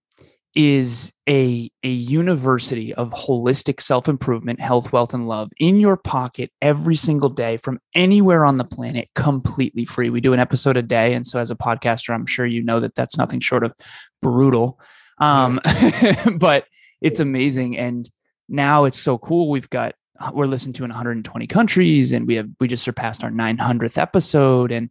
is 0.55 1.13
a, 1.29 1.71
a 1.83 1.89
university 1.89 2.93
of 2.95 3.11
holistic 3.13 3.81
self 3.81 4.09
improvement, 4.09 4.61
health, 4.61 4.93
wealth, 4.93 5.15
and 5.15 5.27
love 5.27 5.51
in 5.59 5.81
your 5.81 5.97
pocket 5.97 6.51
every 6.61 6.95
single 6.95 7.31
day 7.31 7.57
from 7.57 7.79
anywhere 7.95 8.45
on 8.45 8.59
the 8.59 8.65
planet, 8.65 9.09
completely 9.15 9.85
free. 9.85 10.11
We 10.11 10.21
do 10.21 10.33
an 10.33 10.41
episode 10.41 10.77
a 10.77 10.83
day. 10.83 11.15
And 11.15 11.27
so, 11.27 11.39
as 11.39 11.51
a 11.51 11.57
podcaster, 11.57 12.15
I'm 12.15 12.27
sure 12.27 12.47
you 12.47 12.63
know 12.63 12.81
that 12.81 12.95
that's 12.95 13.17
nothing 13.17 13.41
short 13.41 13.65
of 13.65 13.73
brutal. 14.21 14.79
Um, 15.19 15.61
but 16.37 16.67
it's 17.01 17.21
amazing. 17.21 17.79
And 17.79 18.09
now 18.49 18.85
it's 18.85 19.01
so 19.01 19.19
cool. 19.19 19.49
We've 19.49 19.71
got, 19.71 19.95
we're 20.33 20.47
listened 20.47 20.75
to 20.77 20.85
in 20.85 20.91
120 20.91 21.47
countries 21.47 22.13
and 22.13 22.27
we 22.27 22.37
have, 22.37 22.49
we 22.61 22.69
just 22.69 22.85
surpassed 22.85 23.25
our 23.25 23.31
900th 23.31 23.99
episode. 23.99 24.71
And 24.71 24.91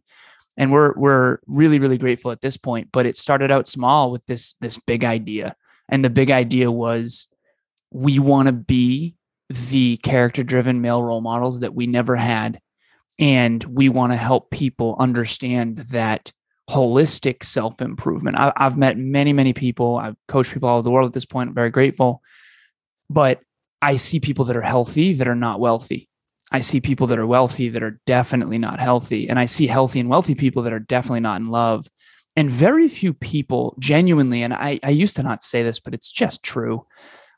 and 0.56 0.70
we're 0.72 0.92
we're 0.96 1.38
really 1.46 1.78
really 1.78 1.98
grateful 1.98 2.30
at 2.30 2.40
this 2.40 2.56
point 2.56 2.88
but 2.92 3.06
it 3.06 3.16
started 3.16 3.50
out 3.50 3.68
small 3.68 4.10
with 4.10 4.24
this 4.26 4.54
this 4.60 4.78
big 4.78 5.04
idea. 5.04 5.56
And 5.88 6.04
the 6.04 6.10
big 6.10 6.30
idea 6.30 6.70
was 6.70 7.28
we 7.90 8.18
want 8.18 8.46
to 8.46 8.52
be 8.52 9.14
the 9.48 9.98
character 9.98 10.42
driven 10.42 10.80
male 10.80 11.02
role 11.02 11.20
models 11.20 11.60
that 11.60 11.74
we 11.74 11.86
never 11.86 12.16
had. 12.16 12.60
And 13.18 13.62
we 13.64 13.90
want 13.90 14.12
to 14.12 14.16
help 14.16 14.50
people 14.50 14.96
understand 14.98 15.78
that 15.90 16.32
holistic 16.70 17.42
self 17.42 17.82
improvement 17.82 18.36
i've 18.38 18.78
met 18.78 18.96
many 18.96 19.32
many 19.32 19.52
people. 19.52 19.96
I've 19.96 20.16
coached 20.28 20.52
people 20.52 20.68
all 20.68 20.78
over 20.78 20.84
the 20.84 20.90
world 20.90 21.08
at 21.08 21.12
this 21.12 21.26
point. 21.26 21.48
I'm 21.48 21.54
very 21.54 21.70
grateful. 21.70 22.22
But 23.10 23.40
i 23.82 23.96
see 23.96 24.20
people 24.20 24.44
that 24.46 24.56
are 24.56 24.62
healthy 24.62 25.14
that 25.14 25.28
are 25.28 25.34
not 25.34 25.60
wealthy 25.60 26.08
I 26.52 26.60
see 26.60 26.80
people 26.80 27.06
that 27.08 27.18
are 27.18 27.26
wealthy 27.26 27.70
that 27.70 27.82
are 27.82 27.98
definitely 28.06 28.58
not 28.58 28.78
healthy. 28.78 29.28
And 29.28 29.38
I 29.38 29.46
see 29.46 29.66
healthy 29.66 29.98
and 30.00 30.08
wealthy 30.08 30.34
people 30.34 30.62
that 30.62 30.72
are 30.72 30.78
definitely 30.78 31.20
not 31.20 31.40
in 31.40 31.48
love. 31.48 31.88
And 32.36 32.50
very 32.50 32.88
few 32.88 33.14
people 33.14 33.74
genuinely, 33.78 34.42
and 34.42 34.52
I, 34.54 34.78
I 34.82 34.90
used 34.90 35.16
to 35.16 35.22
not 35.22 35.42
say 35.42 35.62
this, 35.62 35.80
but 35.80 35.94
it's 35.94 36.12
just 36.12 36.42
true. 36.42 36.86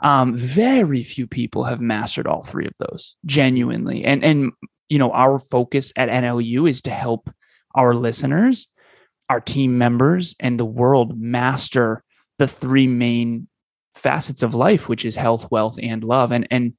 Um, 0.00 0.36
very 0.36 1.02
few 1.02 1.26
people 1.26 1.64
have 1.64 1.80
mastered 1.80 2.26
all 2.26 2.42
three 2.42 2.66
of 2.66 2.74
those 2.78 3.16
genuinely. 3.24 4.04
And, 4.04 4.24
and, 4.24 4.52
you 4.88 4.98
know, 4.98 5.12
our 5.12 5.38
focus 5.38 5.92
at 5.96 6.08
NLU 6.08 6.68
is 6.68 6.82
to 6.82 6.90
help 6.90 7.30
our 7.74 7.94
listeners, 7.94 8.68
our 9.28 9.40
team 9.40 9.78
members, 9.78 10.34
and 10.38 10.58
the 10.58 10.64
world 10.64 11.18
master 11.18 12.02
the 12.38 12.48
three 12.48 12.88
main 12.88 13.48
facets 13.94 14.42
of 14.42 14.54
life, 14.54 14.88
which 14.88 15.04
is 15.04 15.16
health, 15.16 15.50
wealth, 15.50 15.78
and 15.80 16.02
love. 16.02 16.32
And, 16.32 16.46
and, 16.50 16.74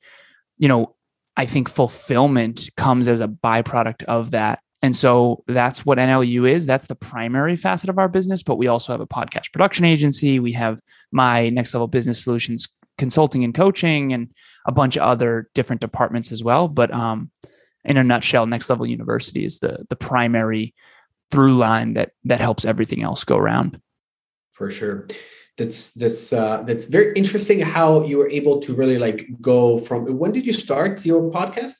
you 0.57 0.67
know, 0.67 0.94
I 1.37 1.45
think 1.45 1.69
fulfillment 1.69 2.69
comes 2.77 3.07
as 3.07 3.19
a 3.19 3.27
byproduct 3.27 4.03
of 4.03 4.31
that. 4.31 4.59
And 4.81 4.95
so 4.95 5.43
that's 5.47 5.85
what 5.85 5.97
NLU 5.97 6.49
is. 6.49 6.65
That's 6.65 6.87
the 6.87 6.95
primary 6.95 7.55
facet 7.55 7.89
of 7.89 7.97
our 7.97 8.07
business. 8.07 8.43
But 8.43 8.57
we 8.57 8.67
also 8.67 8.93
have 8.93 9.01
a 9.01 9.07
podcast 9.07 9.51
production 9.51 9.85
agency. 9.85 10.39
We 10.39 10.53
have 10.53 10.79
my 11.11 11.49
next 11.49 11.73
level 11.73 11.87
business 11.87 12.23
solutions 12.23 12.67
consulting 12.97 13.43
and 13.43 13.53
coaching 13.53 14.13
and 14.13 14.31
a 14.65 14.71
bunch 14.71 14.95
of 14.95 15.03
other 15.03 15.49
different 15.53 15.81
departments 15.81 16.31
as 16.31 16.43
well. 16.43 16.67
But 16.67 16.93
um, 16.93 17.31
in 17.83 17.97
a 17.97 18.03
nutshell, 18.03 18.45
next 18.45 18.69
level 18.69 18.85
university 18.85 19.43
is 19.43 19.59
the 19.59 19.85
the 19.89 19.95
primary 19.95 20.73
through 21.31 21.55
line 21.55 21.93
that 21.95 22.11
that 22.25 22.39
helps 22.39 22.65
everything 22.65 23.01
else 23.01 23.23
go 23.23 23.37
around. 23.37 23.81
For 24.53 24.71
sure 24.71 25.07
that's 25.57 25.91
that's 25.93 26.33
uh, 26.33 26.63
that's 26.65 26.85
very 26.85 27.13
interesting 27.15 27.61
how 27.61 28.03
you 28.03 28.17
were 28.17 28.29
able 28.29 28.59
to 28.61 28.73
really 28.73 28.97
like 28.97 29.25
go 29.41 29.77
from 29.77 30.17
when 30.17 30.31
did 30.31 30.45
you 30.45 30.53
start 30.53 31.05
your 31.05 31.31
podcast? 31.31 31.73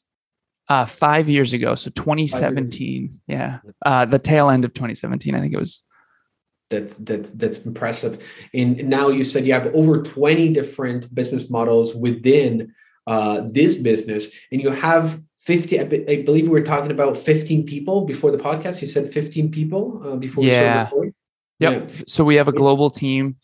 Uh 0.67 0.85
five 0.85 1.29
years 1.29 1.53
ago 1.53 1.75
so 1.75 1.91
2017 1.91 3.21
yeah. 3.27 3.59
Uh 3.85 4.05
the 4.05 4.19
tail 4.19 4.49
end 4.49 4.65
of 4.65 4.73
2017 4.73 5.35
i 5.35 5.39
think 5.39 5.53
it 5.53 5.59
was. 5.59 5.83
That's 6.71 6.97
that's 6.97 7.31
that's 7.33 7.65
impressive. 7.65 8.23
And 8.53 8.89
now 8.89 9.09
you 9.09 9.23
said 9.23 9.45
you 9.45 9.53
have 9.53 9.67
over 9.75 10.01
20 10.01 10.53
different 10.53 11.13
business 11.13 11.49
models 11.51 11.93
within 11.93 12.73
uh 13.05 13.41
this 13.51 13.75
business 13.75 14.31
and 14.51 14.61
you 14.61 14.71
have 14.71 15.21
50 15.41 15.79
I, 15.79 15.83
believe 16.23 16.45
we 16.45 16.49
were 16.49 16.61
talking 16.61 16.89
about 16.89 17.17
15 17.17 17.67
people 17.67 18.05
before 18.05 18.31
the 18.31 18.39
podcast. 18.39 18.81
You 18.81 18.87
said 18.87 19.13
15 19.13 19.51
people 19.51 20.01
uh, 20.03 20.15
before 20.15 20.43
yeah. 20.43 20.89
we 20.91 21.11
yep. 21.59 21.91
Yeah. 21.91 22.03
so 22.07 22.23
we 22.23 22.35
have 22.35 22.47
a 22.47 22.51
global 22.51 22.89
team 22.89 23.35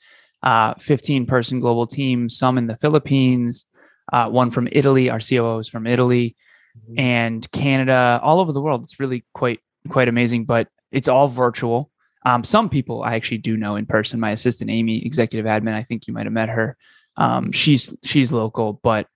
uh, 0.44 0.74
15 0.76 1.26
person 1.26 1.60
global 1.60 1.88
team 1.88 2.30
some 2.30 2.58
in 2.58 2.68
the 2.68 2.78
philippines 2.78 3.66
uh, 4.12 4.28
one 4.30 4.52
from 4.52 4.68
italy 4.72 5.10
our 5.10 5.20
coo 5.20 5.60
is 5.60 5.70
from 5.70 5.88
italy 5.88 6.36
mm-hmm. 6.78 7.00
and 7.00 7.52
canada 7.52 8.20
all 8.24 8.40
over 8.40 8.52
the 8.52 8.62
world 8.62 8.84
it's 8.84 9.00
really 9.00 9.24
quite 9.34 9.60
quite 9.90 10.08
amazing 10.08 10.46
but 10.46 10.68
it's 10.92 11.08
all 11.08 11.28
virtual 11.28 11.90
um, 12.26 12.44
some 12.44 12.70
people 12.70 13.04
i 13.04 13.16
actually 13.16 13.38
do 13.38 13.58
know 13.58 13.76
in 13.76 13.86
person 13.86 14.20
my 14.20 14.32
assistant 14.32 14.70
amy 14.70 15.06
executive 15.06 15.46
admin 15.46 15.74
i 15.74 15.84
think 15.84 16.08
you 16.08 16.14
might 16.14 16.26
have 16.26 16.34
met 16.34 16.50
her 16.50 16.78
um, 17.18 17.52
she's 17.52 17.96
she's 18.04 18.32
local 18.32 18.80
but 18.84 19.08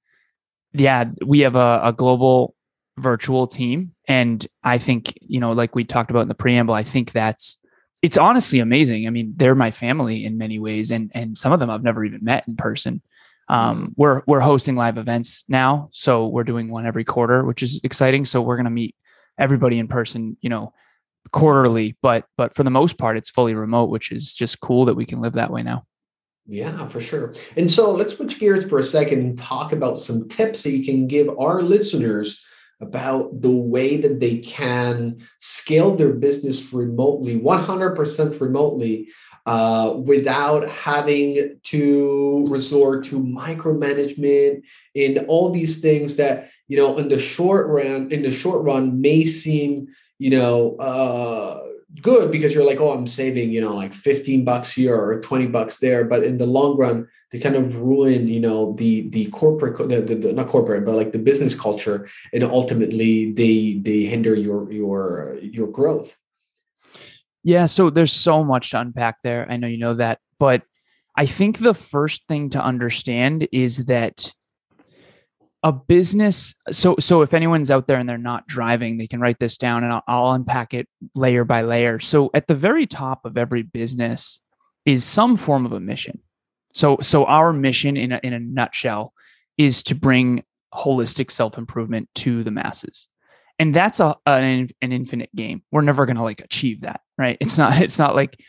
yeah 0.73 1.05
we 1.25 1.39
have 1.39 1.55
a, 1.55 1.81
a 1.83 1.93
global 1.93 2.55
virtual 2.97 3.47
team. 3.47 3.93
And 4.07 4.45
I 4.63 4.77
think, 4.77 5.13
you 5.21 5.39
know, 5.39 5.51
like 5.51 5.75
we 5.75 5.83
talked 5.83 6.09
about 6.09 6.21
in 6.21 6.27
the 6.27 6.35
preamble, 6.35 6.73
I 6.73 6.83
think 6.83 7.11
that's 7.11 7.59
it's 8.05 8.17
honestly 8.17 8.59
amazing. 8.59 9.07
I 9.07 9.09
mean, 9.09 9.33
they're 9.35 9.55
my 9.55 9.71
family 9.71 10.25
in 10.25 10.37
many 10.37 10.59
ways, 10.59 10.91
and 10.91 11.09
and 11.15 11.35
some 11.35 11.51
of 11.51 11.59
them 11.59 11.71
I've 11.71 11.81
never 11.81 12.05
even 12.05 12.23
met 12.23 12.47
in 12.47 12.55
person. 12.55 13.01
Um, 13.49 13.93
we're 13.97 14.21
we're 14.27 14.41
hosting 14.41 14.75
live 14.75 14.99
events 14.99 15.43
now, 15.47 15.89
so 15.91 16.27
we're 16.27 16.43
doing 16.43 16.69
one 16.69 16.85
every 16.85 17.03
quarter, 17.03 17.43
which 17.43 17.63
is 17.63 17.81
exciting. 17.83 18.25
So 18.25 18.43
we're 18.43 18.57
gonna 18.57 18.69
meet 18.69 18.95
everybody 19.39 19.79
in 19.79 19.87
person, 19.87 20.37
you 20.41 20.51
know, 20.51 20.71
quarterly. 21.31 21.97
But 22.03 22.25
but 22.37 22.53
for 22.53 22.61
the 22.61 22.69
most 22.69 22.99
part, 22.99 23.17
it's 23.17 23.31
fully 23.31 23.55
remote, 23.55 23.89
which 23.89 24.11
is 24.11 24.35
just 24.35 24.59
cool 24.59 24.85
that 24.85 24.93
we 24.95 25.07
can 25.07 25.19
live 25.19 25.33
that 25.33 25.49
way 25.49 25.63
now. 25.63 25.87
Yeah, 26.45 26.87
for 26.87 26.99
sure. 26.99 27.33
And 27.57 27.71
so 27.71 27.91
let's 27.91 28.15
switch 28.15 28.39
gears 28.39 28.69
for 28.69 28.77
a 28.77 28.83
second 28.83 29.19
and 29.19 29.35
talk 29.35 29.71
about 29.71 29.97
some 29.97 30.29
tips 30.29 30.61
that 30.61 30.77
you 30.77 30.85
can 30.85 31.07
give 31.07 31.27
our 31.39 31.63
listeners 31.63 32.45
about 32.81 33.41
the 33.41 33.51
way 33.51 33.97
that 33.97 34.19
they 34.19 34.37
can 34.37 35.17
scale 35.39 35.95
their 35.95 36.13
business 36.13 36.73
remotely, 36.73 37.39
100% 37.39 38.41
remotely, 38.41 39.07
uh, 39.45 39.93
without 39.97 40.67
having 40.67 41.59
to 41.63 42.45
resort 42.47 43.05
to 43.05 43.19
micromanagement 43.19 44.61
and 44.95 45.19
all 45.27 45.51
these 45.51 45.79
things 45.79 46.15
that 46.15 46.49
you 46.67 46.75
know 46.75 46.97
in 46.97 47.09
the 47.09 47.19
short 47.19 47.67
run 47.67 48.11
in 48.11 48.23
the 48.23 48.31
short 48.31 48.63
run 48.63 48.99
may 48.99 49.23
seem 49.23 49.87
you 50.17 50.31
know 50.31 50.75
uh, 50.77 51.59
good 52.01 52.31
because 52.31 52.53
you're 52.53 52.65
like, 52.65 52.79
oh, 52.79 52.91
I'm 52.91 53.07
saving, 53.07 53.51
you 53.51 53.61
know, 53.61 53.75
like 53.75 53.93
15 53.93 54.43
bucks 54.43 54.73
here 54.73 54.95
or 54.95 55.21
20 55.21 55.47
bucks 55.47 55.77
there. 55.77 56.05
But 56.05 56.23
in 56.23 56.37
the 56.37 56.45
long 56.45 56.77
run, 56.77 57.07
they 57.35 57.41
kind 57.41 57.55
of 57.55 57.75
ruin, 57.81 58.27
you 58.27 58.39
know, 58.39 58.73
the 58.73 59.09
the 59.09 59.27
corporate, 59.27 59.77
the, 59.89 60.15
the, 60.15 60.33
not 60.33 60.47
corporate, 60.47 60.85
but 60.85 60.95
like 60.95 61.11
the 61.11 61.19
business 61.19 61.59
culture, 61.59 62.09
and 62.31 62.43
ultimately 62.43 63.33
they 63.33 63.79
they 63.81 64.03
hinder 64.03 64.35
your 64.35 64.71
your 64.71 65.37
your 65.41 65.67
growth. 65.67 66.17
Yeah, 67.43 67.65
so 67.65 67.89
there's 67.89 68.13
so 68.13 68.43
much 68.43 68.71
to 68.71 68.79
unpack 68.79 69.17
there. 69.23 69.45
I 69.49 69.57
know 69.57 69.67
you 69.67 69.77
know 69.77 69.95
that, 69.95 70.19
but 70.39 70.63
I 71.17 71.25
think 71.25 71.59
the 71.59 71.73
first 71.73 72.27
thing 72.27 72.49
to 72.51 72.63
understand 72.63 73.47
is 73.51 73.85
that 73.85 74.31
a 75.61 75.71
business 75.71 76.53
so 76.71 76.95
so 76.99 77.23
if 77.23 77.33
anyone's 77.33 77.71
out 77.71 77.87
there 77.87 77.97
and 77.97 78.07
they're 78.07 78.19
not 78.19 78.45
driving 78.45 78.99
they 78.99 79.07
can 79.07 79.19
write 79.19 79.39
this 79.39 79.57
down 79.57 79.83
and 79.83 79.91
I'll, 79.91 80.03
I'll, 80.07 80.31
unpack 80.33 80.75
it 80.75 80.87
layer 81.15 81.43
by 81.43 81.63
layer 81.63 81.99
so 81.99 82.29
at 82.35 82.45
the 82.45 82.53
very 82.53 82.85
top 82.85 83.25
of 83.25 83.35
every 83.35 83.63
business 83.63 84.41
is 84.85 85.03
some 85.03 85.37
form 85.37 85.65
of 85.65 85.71
a 85.71 85.79
mission 85.79 86.21
so 86.75 86.97
so 87.01 87.25
our 87.25 87.51
mission 87.53 87.97
in 87.97 88.11
a, 88.11 88.19
in 88.21 88.33
a 88.33 88.39
nutshell 88.39 89.13
is 89.57 89.81
to 89.83 89.95
bring 89.95 90.43
holistic 90.73 91.31
self-improvement 91.31 92.09
to 92.15 92.43
the 92.43 92.51
masses. 92.51 93.07
And 93.57 93.73
that's 93.73 93.99
a 93.99 94.15
an, 94.27 94.67
an 94.81 94.91
infinite 94.91 95.33
game. 95.35 95.63
We're 95.71 95.81
never 95.81 96.05
going 96.05 96.17
to 96.17 96.23
like 96.23 96.41
achieve 96.41 96.81
that 96.81 96.99
right? 97.17 97.37
It's 97.39 97.57
not 97.57 97.81
it's 97.81 97.99
not 97.99 98.15
like 98.15 98.39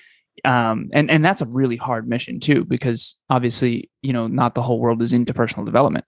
um, 0.45 0.91
and 0.93 1.11
and 1.11 1.25
that's 1.25 1.41
a 1.41 1.47
really 1.47 1.77
hard 1.77 2.07
mission 2.09 2.41
too 2.41 2.65
because 2.65 3.17
obviously 3.31 3.91
you 4.03 4.13
know 4.13 4.27
not 4.27 4.55
the 4.55 4.63
whole 4.63 4.81
world 4.81 5.01
is 5.03 5.13
into 5.13 5.33
personal 5.33 5.65
development. 5.65 6.05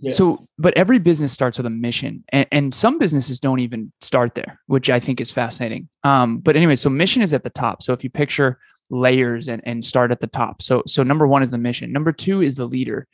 Yeah. 0.00 0.10
so 0.10 0.48
but 0.58 0.74
every 0.76 0.98
business 0.98 1.32
starts 1.32 1.58
with 1.58 1.66
a 1.66 1.70
mission 1.70 2.24
and, 2.30 2.46
and, 2.50 2.72
some 2.72 2.98
businesses 2.98 3.38
don't 3.38 3.60
even 3.60 3.92
start 4.00 4.34
there 4.34 4.58
which 4.64 4.88
i 4.88 4.98
think 4.98 5.20
is 5.20 5.30
fascinating. 5.30 5.88
Um, 6.02 6.38
but 6.38 6.56
anyway 6.56 6.76
so 6.76 6.90
mission 6.90 7.22
is 7.22 7.32
at 7.32 7.44
the 7.44 7.50
top. 7.50 7.82
So 7.82 7.92
if 7.92 8.02
you 8.02 8.10
picture 8.10 8.58
layers 8.92 9.48
and, 9.48 9.60
and 9.64 9.84
start 9.84 10.12
at 10.12 10.20
the 10.20 10.26
top 10.28 10.62
so 10.62 10.82
so 10.86 11.02
number 11.02 11.26
one 11.26 11.42
is 11.42 11.50
the 11.50 11.58
mission 11.58 11.92
number 11.92 12.12
two 12.12 12.40
is 12.40 12.54
the 12.54 12.66
leader 12.66 13.08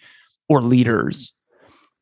or 0.49 0.61
leaders 0.61 1.33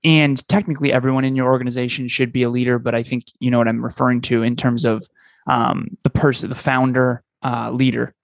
and 0.02 0.46
technically 0.48 0.92
everyone 0.92 1.24
in 1.24 1.36
your 1.36 1.46
organization 1.52 2.08
should 2.08 2.32
be 2.32 2.42
a 2.42 2.50
leader 2.50 2.78
but 2.78 2.94
i 2.94 3.02
think 3.02 3.26
you 3.38 3.50
know 3.50 3.58
what 3.58 3.68
i'm 3.68 3.84
referring 3.84 4.20
to 4.20 4.42
in 4.42 4.56
terms 4.56 4.84
of 4.84 5.06
um, 5.46 5.96
the 6.02 6.10
person 6.10 6.50
the 6.50 6.56
founder 6.56 7.22
uh, 7.42 7.70
leader 7.70 8.14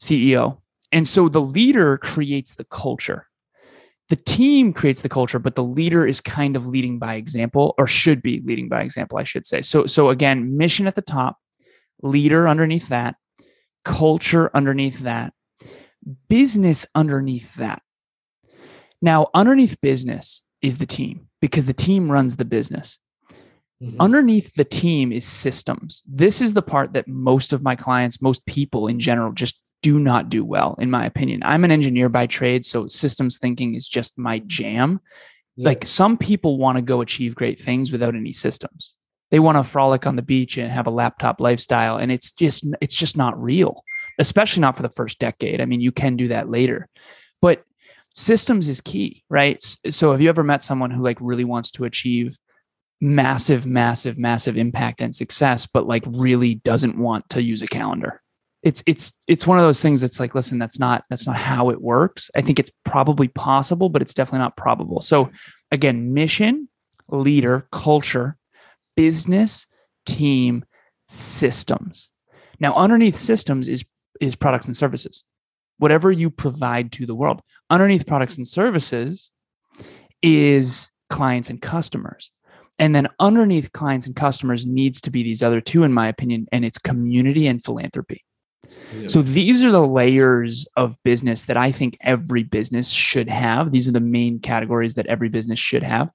CEO. 0.00 0.58
And 0.92 1.06
so 1.06 1.28
the 1.28 1.40
leader 1.40 1.98
creates 1.98 2.54
the 2.54 2.64
culture. 2.64 3.26
The 4.08 4.16
team 4.16 4.72
creates 4.72 5.02
the 5.02 5.08
culture, 5.08 5.38
but 5.38 5.54
the 5.54 5.64
leader 5.64 6.06
is 6.06 6.20
kind 6.20 6.56
of 6.56 6.66
leading 6.66 6.98
by 6.98 7.14
example 7.14 7.74
or 7.76 7.86
should 7.86 8.22
be 8.22 8.40
leading 8.44 8.68
by 8.68 8.80
example, 8.80 9.18
I 9.18 9.24
should 9.24 9.44
say. 9.44 9.60
So 9.60 9.84
so 9.84 10.08
again, 10.08 10.56
mission 10.56 10.86
at 10.86 10.94
the 10.94 11.02
top, 11.02 11.36
leader 12.02 12.48
underneath 12.48 12.88
that, 12.88 13.16
culture 13.88 14.50
underneath 14.54 15.00
that, 15.00 15.32
business 16.28 16.86
underneath 16.94 17.54
that. 17.54 17.80
Now, 19.00 19.28
underneath 19.32 19.80
business 19.80 20.42
is 20.60 20.76
the 20.76 20.86
team 20.86 21.28
because 21.40 21.64
the 21.64 21.72
team 21.72 22.12
runs 22.12 22.36
the 22.36 22.44
business. 22.44 22.98
Mm-hmm. 23.82 23.96
Underneath 23.98 24.54
the 24.54 24.64
team 24.64 25.10
is 25.10 25.24
systems. 25.24 26.02
This 26.06 26.42
is 26.42 26.52
the 26.52 26.62
part 26.62 26.92
that 26.92 27.08
most 27.08 27.54
of 27.54 27.62
my 27.62 27.76
clients, 27.76 28.20
most 28.20 28.44
people 28.44 28.88
in 28.88 29.00
general, 29.00 29.32
just 29.32 29.58
do 29.82 29.98
not 29.98 30.28
do 30.28 30.44
well, 30.44 30.74
in 30.78 30.90
my 30.90 31.06
opinion. 31.06 31.40
I'm 31.42 31.64
an 31.64 31.70
engineer 31.70 32.10
by 32.10 32.26
trade, 32.26 32.66
so 32.66 32.88
systems 32.88 33.38
thinking 33.38 33.74
is 33.74 33.88
just 33.88 34.18
my 34.18 34.40
jam. 34.40 35.00
Yeah. 35.56 35.68
Like 35.68 35.86
some 35.86 36.18
people 36.18 36.58
want 36.58 36.76
to 36.76 36.82
go 36.82 37.00
achieve 37.00 37.34
great 37.34 37.58
things 37.58 37.90
without 37.90 38.14
any 38.14 38.34
systems. 38.34 38.94
They 39.30 39.40
want 39.40 39.58
to 39.58 39.64
frolic 39.64 40.06
on 40.06 40.16
the 40.16 40.22
beach 40.22 40.56
and 40.56 40.70
have 40.70 40.86
a 40.86 40.90
laptop 40.90 41.40
lifestyle, 41.40 41.96
and 41.96 42.10
it's 42.10 42.32
just 42.32 42.64
it's 42.80 42.96
just 42.96 43.16
not 43.16 43.40
real, 43.40 43.82
especially 44.18 44.62
not 44.62 44.76
for 44.76 44.82
the 44.82 44.88
first 44.88 45.18
decade. 45.18 45.60
I 45.60 45.64
mean, 45.64 45.80
you 45.80 45.92
can 45.92 46.16
do 46.16 46.28
that 46.28 46.48
later, 46.48 46.88
but 47.42 47.62
systems 48.14 48.68
is 48.68 48.80
key, 48.80 49.24
right? 49.28 49.62
So, 49.90 50.12
have 50.12 50.20
you 50.20 50.28
ever 50.28 50.44
met 50.44 50.62
someone 50.62 50.90
who 50.90 51.02
like 51.02 51.18
really 51.20 51.44
wants 51.44 51.70
to 51.72 51.84
achieve 51.84 52.38
massive, 53.00 53.66
massive, 53.66 54.18
massive 54.18 54.56
impact 54.56 55.00
and 55.00 55.14
success, 55.14 55.66
but 55.66 55.86
like 55.86 56.04
really 56.06 56.56
doesn't 56.56 56.98
want 56.98 57.28
to 57.30 57.42
use 57.42 57.62
a 57.62 57.66
calendar? 57.66 58.22
it's 58.62 58.82
it's 58.86 59.18
it's 59.28 59.46
one 59.46 59.58
of 59.58 59.64
those 59.64 59.80
things 59.80 60.00
that's 60.00 60.18
like 60.18 60.34
listen 60.34 60.58
that's 60.58 60.78
not 60.78 61.04
that's 61.10 61.26
not 61.26 61.36
how 61.36 61.70
it 61.70 61.80
works 61.80 62.30
i 62.34 62.40
think 62.40 62.58
it's 62.58 62.72
probably 62.84 63.28
possible 63.28 63.88
but 63.88 64.02
it's 64.02 64.14
definitely 64.14 64.40
not 64.40 64.56
probable 64.56 65.00
so 65.00 65.30
again 65.70 66.12
mission 66.12 66.68
leader 67.08 67.66
culture 67.70 68.36
business 68.98 69.68
team 70.06 70.64
systems. 71.06 72.10
Now 72.58 72.74
underneath 72.74 73.16
systems 73.16 73.68
is 73.68 73.84
is 74.20 74.34
products 74.34 74.66
and 74.66 74.76
services. 74.76 75.22
Whatever 75.78 76.10
you 76.10 76.30
provide 76.30 76.90
to 76.92 77.06
the 77.06 77.14
world. 77.14 77.40
Underneath 77.70 78.08
products 78.08 78.36
and 78.36 78.48
services 78.48 79.30
is 80.20 80.90
clients 81.10 81.48
and 81.48 81.62
customers. 81.62 82.32
And 82.80 82.92
then 82.92 83.06
underneath 83.20 83.70
clients 83.72 84.06
and 84.06 84.16
customers 84.16 84.66
needs 84.66 85.00
to 85.02 85.10
be 85.12 85.22
these 85.22 85.44
other 85.44 85.60
two 85.60 85.84
in 85.84 85.92
my 85.92 86.08
opinion 86.08 86.48
and 86.50 86.64
it's 86.64 86.78
community 86.78 87.46
and 87.46 87.62
philanthropy. 87.62 88.24
So 89.06 89.22
these 89.22 89.62
are 89.62 89.70
the 89.70 89.86
layers 89.86 90.66
of 90.76 91.00
business 91.04 91.44
that 91.44 91.56
I 91.56 91.70
think 91.70 91.96
every 92.00 92.42
business 92.42 92.90
should 92.90 93.28
have. 93.28 93.70
These 93.70 93.88
are 93.88 93.92
the 93.92 94.00
main 94.00 94.40
categories 94.40 94.94
that 94.94 95.06
every 95.06 95.28
business 95.28 95.60
should 95.60 95.84
have. 95.84 96.10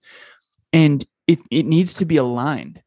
And 0.73 1.05
it, 1.27 1.39
it 1.49 1.65
needs 1.65 1.93
to 1.95 2.05
be 2.05 2.17
aligned 2.17 2.81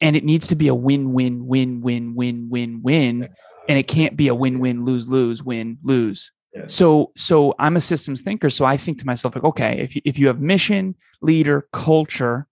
and 0.00 0.16
it 0.16 0.24
needs 0.24 0.48
to 0.48 0.56
be 0.56 0.68
a 0.68 0.74
win, 0.74 1.12
win, 1.12 1.46
win, 1.46 1.80
win, 1.80 2.14
win, 2.14 2.48
win, 2.50 2.82
win. 2.82 3.28
And 3.68 3.78
it 3.78 3.88
can't 3.88 4.16
be 4.16 4.28
a 4.28 4.34
win, 4.34 4.60
win, 4.60 4.82
lose, 4.82 5.08
lose, 5.08 5.42
win, 5.42 5.78
lose. 5.82 6.32
So, 6.66 7.12
so 7.16 7.54
I'm 7.58 7.76
a 7.76 7.80
systems 7.80 8.22
thinker. 8.22 8.50
So 8.50 8.64
I 8.64 8.76
think 8.76 8.98
to 8.98 9.06
myself, 9.06 9.34
like, 9.34 9.44
okay, 9.44 9.78
if 9.80 9.94
you, 9.94 10.02
if 10.04 10.18
you 10.18 10.26
have 10.28 10.40
mission, 10.40 10.96
leader, 11.20 11.68
culture, 11.72 12.46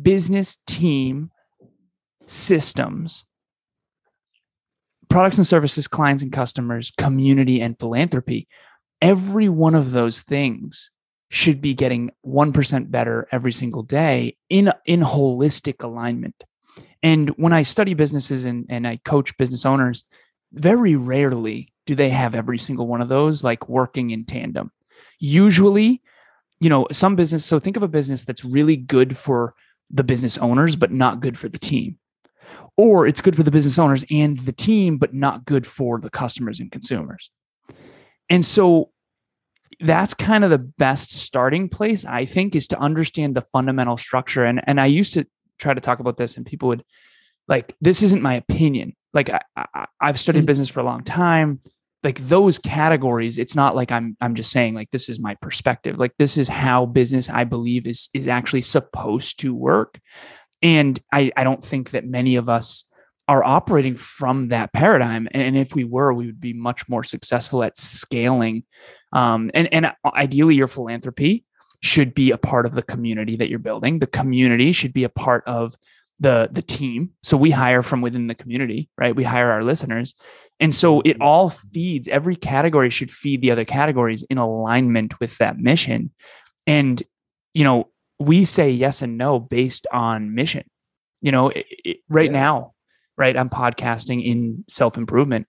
business, 0.00 0.58
team, 0.66 1.30
systems, 2.26 3.26
products 5.08 5.38
and 5.38 5.46
services, 5.46 5.86
clients 5.86 6.22
and 6.22 6.32
customers, 6.32 6.92
community 6.98 7.60
and 7.60 7.78
philanthropy. 7.78 8.48
Every 9.00 9.48
one 9.48 9.74
of 9.74 9.92
those 9.92 10.22
things 10.22 10.90
should 11.34 11.60
be 11.60 11.74
getting 11.74 12.12
1% 12.24 12.90
better 12.92 13.26
every 13.32 13.50
single 13.50 13.82
day 13.82 14.36
in, 14.48 14.72
in 14.86 15.00
holistic 15.00 15.82
alignment. 15.82 16.44
And 17.02 17.30
when 17.30 17.52
I 17.52 17.62
study 17.62 17.94
businesses 17.94 18.44
and, 18.44 18.66
and 18.68 18.86
I 18.86 19.00
coach 19.04 19.36
business 19.36 19.66
owners, 19.66 20.04
very 20.52 20.94
rarely 20.94 21.72
do 21.86 21.96
they 21.96 22.10
have 22.10 22.36
every 22.36 22.56
single 22.56 22.86
one 22.86 23.00
of 23.00 23.08
those 23.08 23.42
like 23.42 23.68
working 23.68 24.10
in 24.10 24.24
tandem. 24.24 24.70
Usually, 25.18 26.00
you 26.60 26.70
know, 26.70 26.86
some 26.92 27.16
business, 27.16 27.44
so 27.44 27.58
think 27.58 27.76
of 27.76 27.82
a 27.82 27.88
business 27.88 28.24
that's 28.24 28.44
really 28.44 28.76
good 28.76 29.16
for 29.16 29.54
the 29.90 30.04
business 30.04 30.38
owners, 30.38 30.76
but 30.76 30.92
not 30.92 31.18
good 31.18 31.36
for 31.36 31.48
the 31.48 31.58
team. 31.58 31.98
Or 32.76 33.08
it's 33.08 33.20
good 33.20 33.34
for 33.34 33.42
the 33.42 33.50
business 33.50 33.76
owners 33.76 34.04
and 34.08 34.38
the 34.38 34.52
team, 34.52 34.98
but 34.98 35.12
not 35.12 35.44
good 35.46 35.66
for 35.66 35.98
the 35.98 36.10
customers 36.10 36.60
and 36.60 36.70
consumers. 36.70 37.28
And 38.30 38.44
so 38.44 38.92
that's 39.80 40.14
kind 40.14 40.44
of 40.44 40.50
the 40.50 40.58
best 40.58 41.10
starting 41.10 41.68
place, 41.68 42.04
I 42.04 42.24
think, 42.24 42.54
is 42.54 42.68
to 42.68 42.78
understand 42.78 43.34
the 43.34 43.42
fundamental 43.52 43.96
structure. 43.96 44.44
And, 44.44 44.60
and 44.66 44.80
I 44.80 44.86
used 44.86 45.14
to 45.14 45.26
try 45.58 45.74
to 45.74 45.80
talk 45.80 46.00
about 46.00 46.16
this, 46.16 46.36
and 46.36 46.46
people 46.46 46.68
would 46.68 46.84
like, 47.48 47.76
this 47.80 48.02
isn't 48.02 48.22
my 48.22 48.34
opinion. 48.34 48.94
Like, 49.12 49.30
I, 49.30 49.40
I, 49.56 49.86
I've 50.00 50.18
studied 50.18 50.40
mm-hmm. 50.40 50.46
business 50.46 50.70
for 50.70 50.80
a 50.80 50.84
long 50.84 51.04
time 51.04 51.60
like 52.04 52.18
those 52.28 52.58
categories 52.58 53.38
it's 53.38 53.56
not 53.56 53.74
like 53.74 53.90
i'm 53.90 54.16
i'm 54.20 54.34
just 54.34 54.52
saying 54.52 54.74
like 54.74 54.90
this 54.90 55.08
is 55.08 55.18
my 55.18 55.34
perspective 55.36 55.98
like 55.98 56.12
this 56.18 56.36
is 56.36 56.46
how 56.46 56.86
business 56.86 57.30
i 57.30 57.42
believe 57.42 57.86
is 57.86 58.10
is 58.14 58.28
actually 58.28 58.62
supposed 58.62 59.40
to 59.40 59.54
work 59.54 59.98
and 60.62 61.00
i 61.12 61.32
i 61.36 61.42
don't 61.42 61.64
think 61.64 61.90
that 61.90 62.06
many 62.06 62.36
of 62.36 62.48
us 62.48 62.84
are 63.26 63.42
operating 63.42 63.96
from 63.96 64.48
that 64.48 64.72
paradigm 64.74 65.26
and 65.32 65.56
if 65.56 65.74
we 65.74 65.82
were 65.82 66.12
we 66.12 66.26
would 66.26 66.40
be 66.40 66.52
much 66.52 66.86
more 66.88 67.02
successful 67.02 67.64
at 67.64 67.76
scaling 67.76 68.62
um, 69.14 69.50
and 69.54 69.72
and 69.72 69.92
ideally 70.04 70.54
your 70.54 70.68
philanthropy 70.68 71.44
should 71.80 72.14
be 72.14 72.30
a 72.30 72.38
part 72.38 72.66
of 72.66 72.74
the 72.74 72.82
community 72.82 73.36
that 73.36 73.48
you're 73.48 73.58
building 73.58 73.98
the 73.98 74.06
community 74.06 74.72
should 74.72 74.92
be 74.92 75.04
a 75.04 75.08
part 75.08 75.42
of 75.46 75.74
the 76.20 76.48
the 76.52 76.62
team 76.62 77.10
so 77.22 77.36
we 77.36 77.50
hire 77.50 77.82
from 77.82 78.00
within 78.00 78.26
the 78.26 78.34
community 78.34 78.88
right 78.96 79.16
we 79.16 79.24
hire 79.24 79.50
our 79.50 79.62
listeners 79.62 80.14
and 80.60 80.74
so 80.74 81.00
it 81.04 81.20
all 81.20 81.50
feeds, 81.50 82.08
every 82.08 82.36
category 82.36 82.90
should 82.90 83.10
feed 83.10 83.40
the 83.40 83.50
other 83.50 83.64
categories 83.64 84.22
in 84.30 84.38
alignment 84.38 85.18
with 85.20 85.36
that 85.38 85.58
mission. 85.58 86.12
And, 86.66 87.02
you 87.52 87.64
know, 87.64 87.90
we 88.18 88.44
say 88.44 88.70
yes 88.70 89.02
and 89.02 89.18
no 89.18 89.40
based 89.40 89.86
on 89.92 90.34
mission. 90.34 90.64
You 91.20 91.32
know, 91.32 91.48
it, 91.48 91.66
it, 91.84 91.96
right 92.08 92.30
yeah. 92.30 92.40
now, 92.40 92.74
right? 93.16 93.36
I'm 93.36 93.50
podcasting 93.50 94.24
in 94.24 94.64
self 94.68 94.96
improvement. 94.96 95.46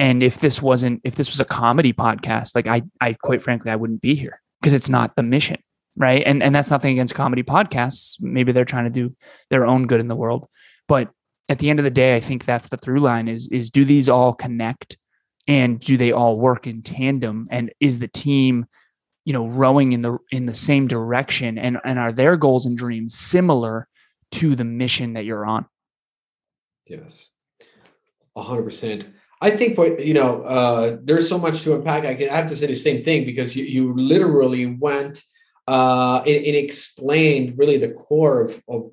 And 0.00 0.22
if 0.22 0.38
this 0.38 0.62
wasn't, 0.62 1.02
if 1.04 1.16
this 1.16 1.30
was 1.30 1.40
a 1.40 1.44
comedy 1.44 1.92
podcast, 1.92 2.54
like 2.54 2.66
I, 2.66 2.82
I 3.02 3.12
quite 3.12 3.42
frankly, 3.42 3.70
I 3.70 3.76
wouldn't 3.76 4.00
be 4.00 4.14
here 4.14 4.40
because 4.58 4.72
it's 4.72 4.88
not 4.88 5.14
the 5.14 5.22
mission. 5.22 5.58
Right. 5.94 6.22
And, 6.24 6.42
and 6.42 6.54
that's 6.54 6.70
nothing 6.70 6.92
against 6.92 7.14
comedy 7.14 7.42
podcasts. 7.42 8.16
Maybe 8.18 8.52
they're 8.52 8.64
trying 8.64 8.84
to 8.84 8.90
do 8.90 9.14
their 9.50 9.66
own 9.66 9.86
good 9.86 10.00
in 10.00 10.08
the 10.08 10.16
world. 10.16 10.48
But 10.88 11.10
at 11.50 11.58
the 11.58 11.68
end 11.68 11.80
of 11.80 11.84
the 11.84 11.90
day, 11.90 12.16
I 12.16 12.20
think 12.20 12.46
that's 12.46 12.68
the 12.68 12.78
through 12.78 13.00
line 13.00 13.28
is 13.28 13.48
is 13.48 13.68
do 13.68 13.84
these 13.84 14.08
all 14.08 14.32
connect 14.32 14.96
and 15.46 15.78
do 15.78 15.98
they 15.98 16.12
all 16.12 16.38
work 16.38 16.66
in 16.66 16.80
tandem? 16.82 17.48
And 17.50 17.70
is 17.78 17.98
the 17.98 18.08
team, 18.08 18.64
you 19.26 19.34
know, 19.34 19.48
rowing 19.48 19.92
in 19.92 20.00
the 20.00 20.16
in 20.30 20.46
the 20.46 20.54
same 20.54 20.88
direction? 20.88 21.58
And 21.58 21.76
and 21.84 21.98
are 21.98 22.12
their 22.12 22.38
goals 22.38 22.64
and 22.64 22.78
dreams 22.78 23.14
similar 23.14 23.86
to 24.32 24.56
the 24.56 24.64
mission 24.64 25.12
that 25.12 25.26
you're 25.26 25.44
on? 25.44 25.66
Yes. 26.86 27.30
A 28.34 28.42
hundred 28.42 28.62
percent. 28.62 29.04
I 29.40 29.50
think 29.50 29.78
you 29.78 30.14
know, 30.14 30.42
uh, 30.42 30.98
there's 31.02 31.28
so 31.28 31.38
much 31.38 31.62
to 31.62 31.74
unpack. 31.74 32.04
I, 32.04 32.14
can, 32.14 32.28
I 32.28 32.36
have 32.36 32.48
to 32.48 32.56
say 32.56 32.66
the 32.66 32.74
same 32.74 33.02
thing 33.04 33.24
because 33.24 33.56
you, 33.56 33.64
you 33.64 33.94
literally 33.96 34.66
went 34.66 35.22
uh, 35.66 36.22
and, 36.26 36.44
and 36.44 36.56
explained 36.56 37.56
really 37.58 37.78
the 37.78 37.92
core 37.92 38.42
of, 38.42 38.62
of 38.68 38.90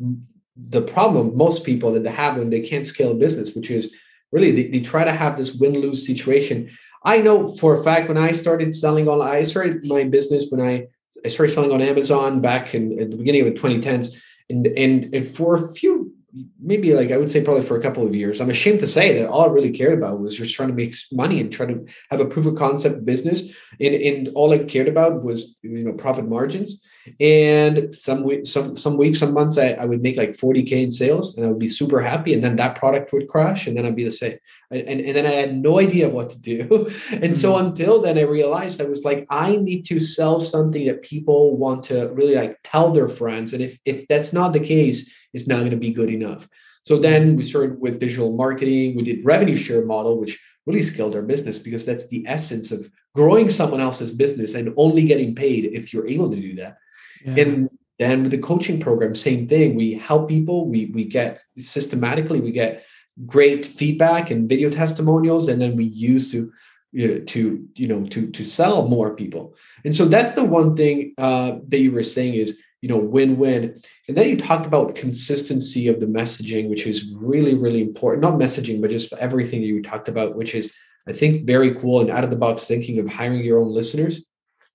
the 0.55 0.81
problem 0.81 1.35
most 1.37 1.65
people 1.65 1.91
that 1.93 2.03
they 2.03 2.11
have 2.11 2.37
when 2.37 2.49
they 2.49 2.61
can't 2.61 2.85
scale 2.85 3.11
a 3.11 3.15
business, 3.15 3.55
which 3.55 3.69
is 3.69 3.93
really 4.31 4.51
they, 4.51 4.67
they 4.69 4.79
try 4.79 5.03
to 5.03 5.11
have 5.11 5.37
this 5.37 5.53
win 5.55 5.73
lose 5.73 6.05
situation. 6.05 6.69
I 7.03 7.19
know 7.19 7.55
for 7.55 7.79
a 7.79 7.83
fact 7.83 8.07
when 8.07 8.17
I 8.17 8.31
started 8.31 8.73
selling 8.73 9.07
on, 9.07 9.21
I 9.21 9.43
started 9.43 9.85
my 9.85 10.03
business 10.05 10.47
when 10.49 10.61
I, 10.61 10.87
I 11.25 11.29
started 11.29 11.53
selling 11.53 11.71
on 11.71 11.81
Amazon 11.81 12.41
back 12.41 12.73
in 12.73 12.99
at 13.01 13.11
the 13.11 13.17
beginning 13.17 13.47
of 13.47 13.53
the 13.53 13.59
2010s. 13.59 14.15
And, 14.49 14.65
and, 14.67 15.13
and 15.13 15.35
for 15.35 15.55
a 15.55 15.73
few, 15.73 16.13
maybe 16.59 16.93
like 16.93 17.11
I 17.11 17.17
would 17.17 17.29
say 17.29 17.43
probably 17.43 17.63
for 17.63 17.77
a 17.77 17.81
couple 17.81 18.05
of 18.05 18.15
years, 18.15 18.41
I'm 18.41 18.49
ashamed 18.49 18.79
to 18.81 18.87
say 18.87 19.17
that 19.17 19.29
all 19.29 19.43
I 19.43 19.53
really 19.53 19.71
cared 19.71 19.97
about 19.97 20.19
was 20.19 20.35
just 20.35 20.53
trying 20.53 20.69
to 20.69 20.75
make 20.75 20.95
money 21.11 21.39
and 21.39 21.51
try 21.51 21.65
to 21.65 21.85
have 22.11 22.19
a 22.19 22.25
proof 22.25 22.45
of 22.45 22.55
concept 22.55 23.05
business. 23.05 23.43
And, 23.79 23.95
and 23.95 24.29
all 24.35 24.53
I 24.53 24.59
cared 24.59 24.87
about 24.87 25.23
was, 25.23 25.57
you 25.61 25.83
know, 25.83 25.93
profit 25.93 26.27
margins. 26.27 26.83
And 27.19 27.93
some 27.93 28.23
weeks, 28.23 28.49
some 28.49 28.77
some 28.77 28.97
weeks, 28.97 29.19
some 29.19 29.33
months, 29.33 29.57
I, 29.57 29.69
I 29.71 29.85
would 29.85 30.01
make 30.01 30.17
like 30.17 30.37
40k 30.37 30.71
in 30.71 30.91
sales, 30.91 31.37
and 31.37 31.45
I 31.45 31.49
would 31.49 31.59
be 31.59 31.67
super 31.67 32.01
happy. 32.01 32.33
And 32.33 32.43
then 32.43 32.55
that 32.57 32.77
product 32.77 33.13
would 33.13 33.27
crash, 33.27 33.67
and 33.67 33.75
then 33.75 33.85
I'd 33.85 33.95
be 33.95 34.03
the 34.03 34.11
same. 34.11 34.37
And, 34.69 34.81
and, 34.81 35.01
and 35.01 35.15
then 35.15 35.25
I 35.25 35.31
had 35.31 35.55
no 35.55 35.79
idea 35.79 36.09
what 36.09 36.29
to 36.31 36.39
do. 36.39 36.91
and 37.11 37.37
so 37.37 37.57
hmm. 37.57 37.67
until 37.67 38.01
then, 38.01 38.17
I 38.17 38.21
realized 38.21 38.81
I 38.81 38.85
was 38.85 39.05
like, 39.05 39.25
I 39.29 39.55
need 39.55 39.83
to 39.85 39.99
sell 39.99 40.41
something 40.41 40.85
that 40.87 41.01
people 41.01 41.57
want 41.57 41.85
to 41.85 42.09
really 42.13 42.35
like 42.35 42.59
tell 42.63 42.91
their 42.91 43.09
friends. 43.09 43.53
And 43.53 43.61
if 43.61 43.79
if 43.85 44.07
that's 44.07 44.33
not 44.33 44.53
the 44.53 44.59
case, 44.59 45.11
it's 45.33 45.47
not 45.47 45.59
going 45.59 45.71
to 45.71 45.77
be 45.77 45.91
good 45.91 46.09
enough. 46.09 46.47
So 46.83 46.97
hmm. 46.97 47.01
then 47.01 47.35
we 47.35 47.43
started 47.43 47.79
with 47.79 47.99
digital 47.99 48.35
marketing. 48.35 48.95
We 48.95 49.03
did 49.03 49.25
revenue 49.25 49.55
share 49.55 49.85
model, 49.85 50.19
which 50.19 50.39
really 50.67 50.81
scaled 50.81 51.15
our 51.15 51.21
business 51.21 51.59
because 51.59 51.85
that's 51.85 52.07
the 52.09 52.25
essence 52.27 52.71
of 52.71 52.91
growing 53.15 53.49
someone 53.49 53.81
else's 53.81 54.11
business 54.11 54.53
and 54.53 54.73
only 54.77 55.05
getting 55.05 55.33
paid 55.33 55.65
if 55.65 55.91
you're 55.91 56.07
able 56.07 56.29
to 56.29 56.35
do 56.39 56.53
that. 56.55 56.77
Yeah. 57.25 57.35
And 57.37 57.69
then 57.99 58.23
with 58.23 58.31
the 58.31 58.37
coaching 58.37 58.79
program, 58.79 59.15
same 59.15 59.47
thing. 59.47 59.75
We 59.75 59.93
help 59.93 60.29
people. 60.29 60.67
We 60.67 60.87
we 60.87 61.05
get 61.05 61.41
systematically 61.57 62.39
we 62.39 62.51
get 62.51 62.83
great 63.25 63.65
feedback 63.65 64.29
and 64.29 64.47
video 64.47 64.69
testimonials, 64.69 65.47
and 65.47 65.59
then 65.59 65.75
we 65.75 65.85
use 65.85 66.31
to 66.31 66.51
you 66.91 67.07
know, 67.07 67.19
to 67.25 67.67
you 67.75 67.87
know 67.87 68.05
to 68.07 68.29
to 68.31 68.45
sell 68.45 68.87
more 68.87 69.15
people. 69.15 69.55
And 69.83 69.95
so 69.95 70.05
that's 70.05 70.33
the 70.33 70.43
one 70.43 70.75
thing 70.75 71.13
uh, 71.17 71.57
that 71.67 71.79
you 71.79 71.91
were 71.91 72.03
saying 72.03 72.35
is 72.35 72.59
you 72.81 72.89
know 72.89 72.97
win-win. 72.97 73.81
And 74.07 74.15
then 74.15 74.29
you 74.29 74.37
talked 74.37 74.65
about 74.65 74.95
consistency 74.95 75.87
of 75.87 75.99
the 75.99 76.05
messaging, 76.05 76.69
which 76.69 76.85
is 76.85 77.11
really 77.13 77.55
really 77.55 77.81
important. 77.81 78.21
Not 78.21 78.33
messaging, 78.33 78.79
but 78.79 78.91
just 78.91 79.13
everything 79.13 79.63
you 79.63 79.81
talked 79.81 80.07
about, 80.07 80.35
which 80.35 80.53
is 80.53 80.71
I 81.07 81.13
think 81.13 81.47
very 81.47 81.73
cool 81.75 82.01
and 82.01 82.11
out 82.11 82.23
of 82.23 82.29
the 82.29 82.35
box 82.35 82.67
thinking 82.67 82.99
of 82.99 83.07
hiring 83.07 83.43
your 83.43 83.59
own 83.59 83.73
listeners. 83.73 84.23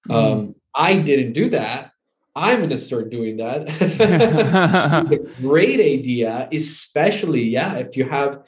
Mm. 0.08 0.14
Um, 0.14 0.54
I 0.74 0.98
didn't 0.98 1.34
do 1.34 1.50
that 1.50 1.91
I'm 2.34 2.58
going 2.58 2.70
to 2.70 2.78
start 2.78 3.10
doing 3.10 3.36
that. 3.38 3.68
a 5.12 5.40
great 5.40 5.80
idea, 5.80 6.48
especially, 6.52 7.42
yeah, 7.42 7.74
if 7.74 7.96
you 7.96 8.08
have 8.08 8.42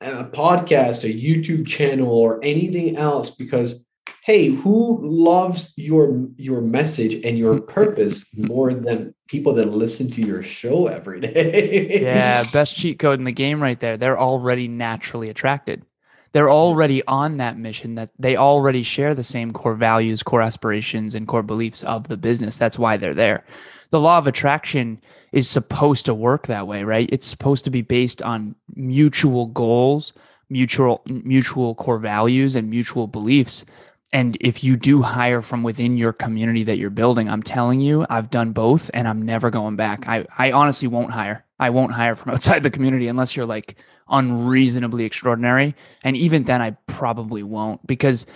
a 0.00 0.24
podcast, 0.24 1.04
a 1.04 1.12
YouTube 1.12 1.66
channel, 1.66 2.08
or 2.08 2.42
anything 2.42 2.96
else, 2.96 3.30
because 3.30 3.86
hey, 4.26 4.48
who 4.48 4.98
loves 5.02 5.72
your 5.76 6.28
your 6.36 6.60
message 6.60 7.14
and 7.24 7.38
your 7.38 7.60
purpose 7.78 8.26
more 8.36 8.74
than 8.74 9.14
people 9.28 9.54
that 9.54 9.66
listen 9.66 10.10
to 10.10 10.20
your 10.20 10.42
show 10.42 10.86
every 10.86 11.20
day? 11.20 12.00
yeah, 12.02 12.42
best 12.50 12.76
cheat 12.76 12.98
code 12.98 13.18
in 13.18 13.24
the 13.24 13.32
game 13.32 13.62
right 13.62 13.78
there. 13.78 13.96
They're 13.96 14.18
already 14.18 14.68
naturally 14.68 15.30
attracted 15.30 15.84
they're 16.32 16.50
already 16.50 17.04
on 17.06 17.38
that 17.38 17.58
mission 17.58 17.94
that 17.94 18.10
they 18.18 18.36
already 18.36 18.82
share 18.82 19.14
the 19.14 19.24
same 19.24 19.52
core 19.52 19.74
values, 19.74 20.22
core 20.22 20.42
aspirations, 20.42 21.14
and 21.14 21.26
core 21.26 21.42
beliefs 21.42 21.82
of 21.82 22.08
the 22.08 22.16
business. 22.16 22.58
That's 22.58 22.78
why 22.78 22.96
they're 22.96 23.14
there. 23.14 23.44
The 23.90 24.00
law 24.00 24.18
of 24.18 24.26
attraction 24.26 25.00
is 25.32 25.48
supposed 25.48 26.06
to 26.06 26.14
work 26.14 26.46
that 26.46 26.66
way, 26.66 26.84
right? 26.84 27.08
It's 27.12 27.26
supposed 27.26 27.64
to 27.64 27.70
be 27.70 27.82
based 27.82 28.22
on 28.22 28.54
mutual 28.74 29.46
goals, 29.46 30.12
mutual 30.48 31.02
mutual 31.06 31.74
core 31.74 31.98
values 31.98 32.54
and 32.54 32.70
mutual 32.70 33.06
beliefs. 33.06 33.64
And 34.12 34.36
if 34.40 34.62
you 34.62 34.76
do 34.76 35.02
hire 35.02 35.42
from 35.42 35.62
within 35.62 35.96
your 35.96 36.12
community 36.12 36.64
that 36.64 36.78
you're 36.78 36.90
building, 36.90 37.28
I'm 37.28 37.42
telling 37.42 37.80
you, 37.80 38.06
I've 38.08 38.30
done 38.30 38.52
both 38.52 38.90
and 38.94 39.06
I'm 39.08 39.22
never 39.22 39.50
going 39.50 39.76
back. 39.76 40.08
I, 40.08 40.26
I 40.38 40.52
honestly 40.52 40.88
won't 40.88 41.12
hire. 41.12 41.44
I 41.58 41.70
won't 41.70 41.92
hire 41.92 42.14
from 42.14 42.32
outside 42.34 42.62
the 42.62 42.70
community 42.70 43.08
unless 43.08 43.36
you're 43.36 43.46
like 43.46 43.76
unreasonably 44.08 45.04
extraordinary. 45.04 45.74
And 46.02 46.16
even 46.16 46.44
then, 46.44 46.62
I 46.62 46.72
probably 46.86 47.42
won't 47.42 47.86
because 47.86 48.26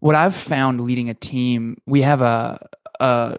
what 0.00 0.14
I've 0.14 0.34
found 0.34 0.80
leading 0.80 1.10
a 1.10 1.14
team, 1.14 1.80
we 1.86 2.02
have 2.02 2.22
a, 2.22 2.66
a 3.00 3.38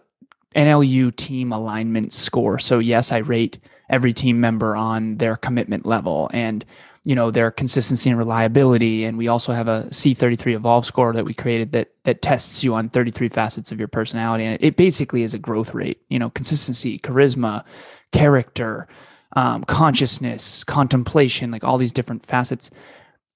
NLU 0.56 1.16
team 1.16 1.52
alignment 1.52 2.14
score. 2.14 2.60
So 2.60 2.80
yes, 2.80 3.12
I 3.12 3.18
rate 3.18 3.58
every 3.90 4.14
team 4.14 4.40
member 4.40 4.76
on 4.76 5.18
their 5.18 5.36
commitment 5.36 5.86
level 5.86 6.30
and 6.34 6.66
you 7.04 7.14
know 7.14 7.30
their 7.30 7.52
consistency 7.52 8.10
and 8.10 8.18
reliability 8.18 9.04
and 9.04 9.18
we 9.18 9.28
also 9.28 9.52
have 9.52 9.68
a 9.68 9.84
C33 9.90 10.54
evolve 10.54 10.86
score 10.86 11.14
that 11.14 11.26
we 11.26 11.34
created 11.34 11.74
that 11.74 11.92
that 12.04 12.22
tests 12.22 12.64
you 12.64 12.74
on 12.74 12.90
33 12.90 13.28
facets 13.28 13.72
of 13.72 13.80
your 13.80 13.88
personality 13.88 14.46
and 14.46 14.58
it 14.62 14.78
basically 14.78 15.24
is 15.24 15.34
a 15.34 15.40
growth 15.40 15.74
rate 15.74 16.02
you 16.10 16.18
know 16.18 16.30
consistency 16.30 17.00
charisma 17.00 17.64
character 18.12 18.88
um, 19.34 19.64
consciousness, 19.64 20.64
contemplation, 20.64 21.52
like 21.52 21.64
all 21.64 21.78
these 21.78 21.92
different 21.94 22.26
facets. 22.26 22.70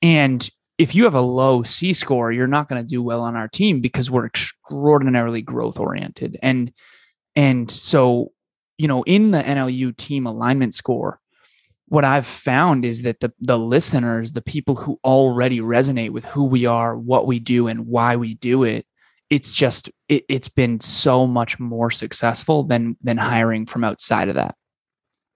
And 0.01 0.47
if 0.77 0.93
you 0.93 1.05
have 1.05 1.13
a 1.13 1.21
low 1.21 1.63
C 1.63 1.93
score, 1.93 2.31
you're 2.31 2.47
not 2.47 2.67
going 2.67 2.81
to 2.81 2.88
do 2.88 3.01
well 3.01 3.21
on 3.21 3.36
our 3.36 3.47
team 3.47 3.79
because 3.79 4.12
we're 4.12 4.25
extraordinarily 4.25 5.41
growth 5.41 5.79
oriented. 5.79 6.38
And 6.41 6.71
and 7.36 7.69
so, 7.69 8.31
you 8.77 8.88
know, 8.88 9.03
in 9.03 9.31
the 9.31 9.41
NLU 9.41 9.95
team 9.95 10.25
alignment 10.25 10.73
score, 10.73 11.19
what 11.88 12.03
I've 12.03 12.25
found 12.25 12.84
is 12.84 13.03
that 13.03 13.19
the 13.19 13.31
the 13.39 13.58
listeners, 13.58 14.34
the 14.34 14.41
people 14.41 14.75
who 14.75 14.99
already 15.03 15.60
resonate 15.60 16.12
with 16.12 16.25
who 16.25 16.45
we 16.45 16.65
are, 16.65 16.97
what 16.97 17.27
we 17.27 17.39
do, 17.39 17.67
and 17.67 17.88
why 17.88 18.15
we 18.15 18.34
do 18.34 18.63
it, 18.63 18.86
it's 19.29 19.55
just 19.55 19.89
it, 20.10 20.25
it's 20.27 20.49
been 20.49 20.79
so 20.81 21.25
much 21.25 21.60
more 21.60 21.91
successful 21.91 22.63
than 22.63 22.97
than 23.01 23.17
hiring 23.17 23.65
from 23.65 23.84
outside 23.84 24.29
of 24.29 24.36
that. 24.36 24.55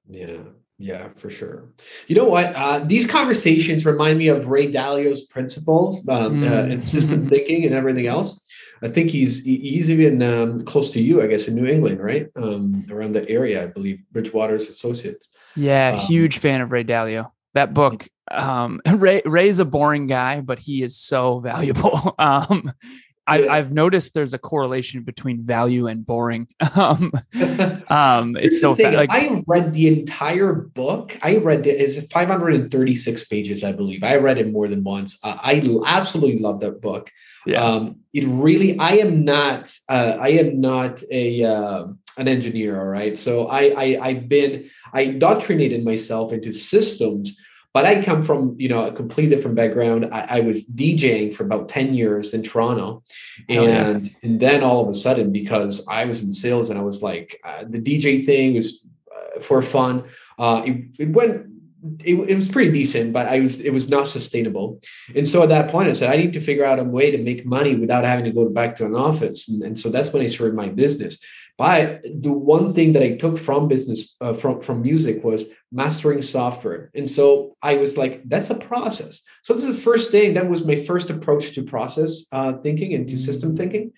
Yeah, 0.10 0.38
yeah, 0.78 1.10
for 1.16 1.30
sure. 1.30 1.70
You 2.08 2.16
know 2.16 2.26
what? 2.26 2.56
Uh, 2.56 2.80
these 2.80 3.06
conversations 3.06 3.86
remind 3.86 4.18
me 4.18 4.30
of 4.30 4.48
Ray 4.48 4.72
Dalio's 4.72 5.26
principles, 5.28 6.08
uh, 6.08 6.30
mm. 6.30 6.50
uh, 6.50 6.72
and 6.72 6.86
system 6.86 7.30
thinking, 7.30 7.66
and 7.66 7.76
everything 7.76 8.08
else. 8.08 8.46
I 8.82 8.88
think 8.88 9.10
he's 9.10 9.44
he's 9.44 9.90
even 9.90 10.24
um, 10.24 10.64
close 10.66 10.92
to 10.92 11.02
you, 11.02 11.22
I 11.22 11.28
guess, 11.28 11.48
in 11.48 11.56
New 11.56 11.66
England, 11.66 12.00
right? 12.00 12.28
Um, 12.36 12.86
around 12.90 13.14
that 13.14 13.30
area, 13.30 13.64
I 13.64 13.68
believe, 13.68 14.00
Bridgewater's 14.12 14.70
Associates. 14.70 15.30
Yeah, 15.56 15.92
um, 15.94 16.00
huge 16.00 16.38
fan 16.38 16.62
of 16.62 16.72
Ray 16.72 16.86
Dalio. 16.86 17.32
That 17.56 17.74
book, 17.74 18.08
um, 18.32 18.82
Ray 18.88 19.22
Ray's 19.26 19.60
a 19.60 19.66
boring 19.66 20.08
guy, 20.08 20.42
but 20.42 20.60
he 20.60 20.82
is 20.82 20.98
so 20.98 21.40
valuable. 21.40 22.16
I, 23.30 23.58
have 23.58 23.72
noticed 23.72 24.14
there's 24.14 24.34
a 24.34 24.38
correlation 24.38 25.04
between 25.04 25.42
value 25.42 25.88
and 25.88 26.06
boring. 26.06 26.48
um, 26.76 27.12
um, 27.90 28.36
it's 28.40 28.60
so 28.60 28.76
fa- 28.76 28.92
like 28.92 29.10
I 29.10 29.44
read 29.48 29.74
the 29.74 29.88
entire 29.88 30.54
book. 30.54 31.18
I 31.22 31.38
read 31.38 31.66
it 31.68 31.80
is 31.80 32.06
536 32.12 33.28
pages, 33.28 33.64
I 33.64 33.72
believe. 33.72 34.04
I 34.04 34.16
read 34.16 34.38
it 34.38 34.52
more 34.52 34.68
than 34.68 34.84
once. 34.84 35.20
Uh, 35.24 35.38
I 35.42 35.62
absolutely 35.86 36.40
love 36.40 36.60
that 36.62 36.82
book. 36.82 37.12
Yeah. 37.46 37.64
Um, 37.64 37.98
it 38.14 38.26
really. 38.28 38.78
I 38.78 38.98
am 38.98 39.24
not. 39.24 39.74
Uh, 39.88 40.18
I 40.20 40.30
am 40.30 40.60
not 40.60 41.02
a 41.12 41.44
uh, 41.44 41.86
an 42.18 42.28
engineer. 42.28 42.80
All 42.80 42.88
right. 42.88 43.18
So 43.18 43.48
I, 43.48 43.74
I 43.78 44.00
I've 44.02 44.30
been. 44.30 44.70
I 44.94 45.02
indoctrinated 45.02 45.86
myself 45.86 46.34
into 46.34 46.52
systems 46.52 47.40
but 47.74 47.86
I 47.86 48.02
come 48.02 48.24
from, 48.24 48.56
you 48.58 48.68
know, 48.68 48.86
a 48.88 48.92
completely 48.92 49.36
different 49.36 49.56
background. 49.56 50.10
I, 50.12 50.38
I 50.38 50.40
was 50.40 50.66
DJing 50.66 51.34
for 51.36 51.44
about 51.44 51.70
10 51.70 51.94
years 51.94 52.34
in 52.34 52.42
Toronto. 52.42 53.04
And, 53.48 54.06
yeah. 54.06 54.12
and 54.24 54.40
then 54.40 54.64
all 54.64 54.82
of 54.84 54.90
a 54.90 54.94
sudden, 54.94 55.32
because 55.32 55.88
I 55.88 56.06
was 56.06 56.24
in 56.24 56.32
sales 56.32 56.70
and 56.70 56.80
I 56.80 56.82
was 56.82 57.04
like, 57.04 57.40
uh, 57.44 57.66
the 57.68 57.80
DJ 57.80 58.26
thing 58.26 58.56
was 58.56 58.86
uh, 59.16 59.40
for 59.40 59.62
fun. 59.62 60.06
Uh, 60.40 60.64
it, 60.66 60.86
it 60.98 61.10
went 61.10 61.46
it, 62.04 62.16
it, 62.30 62.38
was 62.38 62.50
pretty 62.50 62.72
decent, 62.72 63.14
but 63.14 63.28
I 63.28 63.40
was 63.40 63.62
it 63.62 63.72
was 63.72 63.90
not 63.90 64.08
sustainable. 64.08 64.82
And 65.16 65.28
so 65.28 65.44
at 65.44 65.50
that 65.50 65.72
point, 65.72 65.88
I 65.88 65.94
said 65.94 66.12
I 66.12 66.18
need 66.18 66.34
to 66.34 66.42
figure 66.42 66.66
out 66.66 66.80
a 66.80 66.84
way 66.84 67.12
to 67.12 67.18
make 67.18 67.46
money 67.46 67.76
without 67.76 68.04
having 68.04 68.26
to 68.26 68.32
go 68.32 68.50
back 68.50 68.76
to 68.78 68.86
an 68.86 68.96
office. 68.96 69.48
And, 69.48 69.64
and 69.64 69.80
so 69.80 69.90
that's 69.90 70.12
when 70.12 70.22
I 70.22 70.28
started 70.28 70.56
my 70.56 70.68
business. 70.68 71.20
But 71.60 72.04
the 72.04 72.32
one 72.32 72.74
thing 72.74 72.94
that 72.94 73.04
I 73.04 73.18
took 73.18 73.38
from 73.38 73.68
business 73.68 74.16
uh, 74.22 74.32
from 74.32 74.62
from 74.62 74.82
music 74.82 75.26
was 75.26 75.44
mastering 75.74 76.22
software, 76.22 76.90
and 76.96 77.08
so 77.08 77.58
I 77.62 77.76
was 77.76 77.98
like, 77.98 78.24
that's 78.30 78.50
a 78.50 78.56
process. 78.56 79.22
So 79.44 79.54
this 79.54 79.66
is 79.66 79.76
the 79.76 79.82
first 79.82 80.10
thing. 80.10 80.36
That 80.36 80.50
was 80.50 80.66
my 80.66 80.78
first 80.86 81.10
approach 81.10 81.54
to 81.56 81.64
process 81.64 82.26
uh, 82.32 82.54
thinking 82.64 82.94
and 82.94 83.06
to 83.10 83.16
mm-hmm. 83.16 83.26
system 83.30 83.58
thinking, 83.58 83.92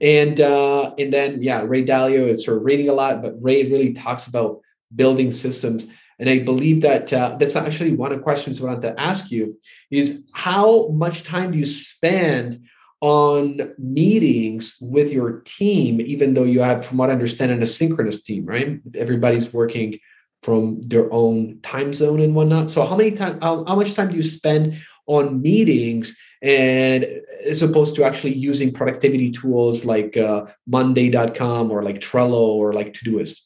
and 0.00 0.40
uh, 0.40 0.94
and 0.96 1.12
then 1.12 1.42
yeah, 1.42 1.62
Ray 1.62 1.84
Dalio 1.84 2.28
is 2.28 2.44
sort 2.44 2.58
of 2.58 2.62
reading 2.62 2.88
a 2.88 2.92
lot, 2.92 3.20
but 3.20 3.34
Ray 3.42 3.68
really 3.68 3.94
talks 3.94 4.28
about 4.28 4.60
building 4.94 5.32
systems. 5.32 5.88
And 6.20 6.30
I 6.30 6.38
believe 6.38 6.82
that 6.82 7.12
uh, 7.12 7.36
that's 7.38 7.56
actually 7.56 7.94
one 7.94 8.12
of 8.12 8.18
the 8.18 8.22
questions 8.22 8.60
I 8.60 8.66
wanted 8.66 8.82
to 8.82 9.00
ask 9.00 9.32
you 9.32 9.58
is 9.90 10.24
how 10.32 10.88
much 10.88 11.24
time 11.24 11.50
do 11.50 11.58
you 11.58 11.66
spend 11.66 12.67
on 13.00 13.74
meetings 13.78 14.76
with 14.80 15.12
your 15.12 15.40
team, 15.44 16.00
even 16.00 16.34
though 16.34 16.44
you 16.44 16.60
have, 16.60 16.84
from 16.84 16.98
what 16.98 17.10
I 17.10 17.12
understand, 17.12 17.52
an 17.52 17.60
asynchronous 17.60 18.24
team, 18.24 18.44
right? 18.44 18.80
Everybody's 18.94 19.52
working 19.52 20.00
from 20.42 20.80
their 20.82 21.12
own 21.12 21.60
time 21.62 21.92
zone 21.92 22.20
and 22.20 22.34
whatnot. 22.34 22.70
So 22.70 22.84
how 22.84 22.96
many 22.96 23.12
time 23.12 23.40
how, 23.40 23.64
how 23.64 23.76
much 23.76 23.94
time 23.94 24.10
do 24.10 24.16
you 24.16 24.22
spend 24.22 24.78
on 25.06 25.40
meetings 25.42 26.16
and 26.42 27.06
as 27.44 27.62
opposed 27.62 27.96
to 27.96 28.04
actually 28.04 28.34
using 28.34 28.72
productivity 28.72 29.32
tools 29.32 29.84
like 29.84 30.16
uh, 30.16 30.46
monday.com 30.66 31.70
or 31.70 31.82
like 31.82 32.00
Trello 32.00 32.54
or 32.54 32.72
like 32.72 32.94
Todoist? 32.94 33.40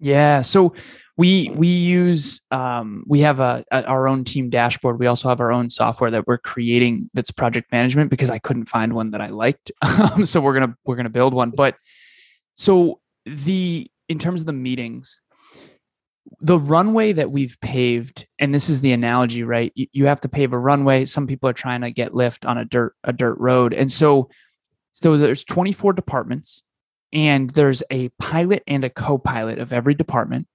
Yeah. 0.00 0.40
So 0.40 0.74
we 1.16 1.50
we 1.54 1.68
use 1.68 2.40
um, 2.50 3.04
we 3.06 3.20
have 3.20 3.38
a, 3.40 3.64
a, 3.70 3.84
our 3.84 4.08
own 4.08 4.24
team 4.24 4.48
dashboard. 4.48 4.98
We 4.98 5.06
also 5.06 5.28
have 5.28 5.40
our 5.40 5.52
own 5.52 5.68
software 5.68 6.10
that 6.10 6.26
we're 6.26 6.38
creating 6.38 7.10
that's 7.12 7.30
project 7.30 7.70
management 7.70 8.10
because 8.10 8.30
i 8.30 8.38
couldn't 8.38 8.64
find 8.64 8.94
one 8.94 9.10
that 9.10 9.20
i 9.20 9.28
liked. 9.28 9.70
Um, 9.82 10.24
so 10.24 10.40
we're 10.40 10.54
gonna 10.54 10.74
we're 10.84 10.96
gonna 10.96 11.10
build 11.10 11.34
one. 11.34 11.50
But 11.50 11.76
so 12.54 13.00
the 13.26 13.90
in 14.08 14.18
terms 14.18 14.40
of 14.40 14.46
the 14.46 14.52
meetings 14.52 15.20
the 16.40 16.58
runway 16.58 17.12
that 17.12 17.30
we've 17.30 17.56
paved 17.60 18.26
and 18.38 18.54
this 18.54 18.68
is 18.68 18.80
the 18.80 18.92
analogy 18.92 19.42
right? 19.42 19.72
You, 19.74 19.86
you 19.92 20.06
have 20.06 20.20
to 20.22 20.28
pave 20.28 20.52
a 20.52 20.58
runway. 20.58 21.04
Some 21.04 21.26
people 21.26 21.48
are 21.48 21.54
trying 21.54 21.82
to 21.82 21.90
get 21.90 22.14
lift 22.14 22.46
on 22.46 22.58
a 22.58 22.64
dirt 22.64 22.94
a 23.04 23.12
dirt 23.12 23.38
road. 23.38 23.74
And 23.74 23.92
so 23.92 24.30
so 24.92 25.16
there's 25.16 25.44
24 25.44 25.92
departments 25.92 26.62
and 27.12 27.50
there's 27.50 27.82
a 27.90 28.08
pilot 28.18 28.62
and 28.66 28.84
a 28.84 28.90
co-pilot 28.90 29.58
of 29.58 29.72
every 29.72 29.94
department 29.94 30.46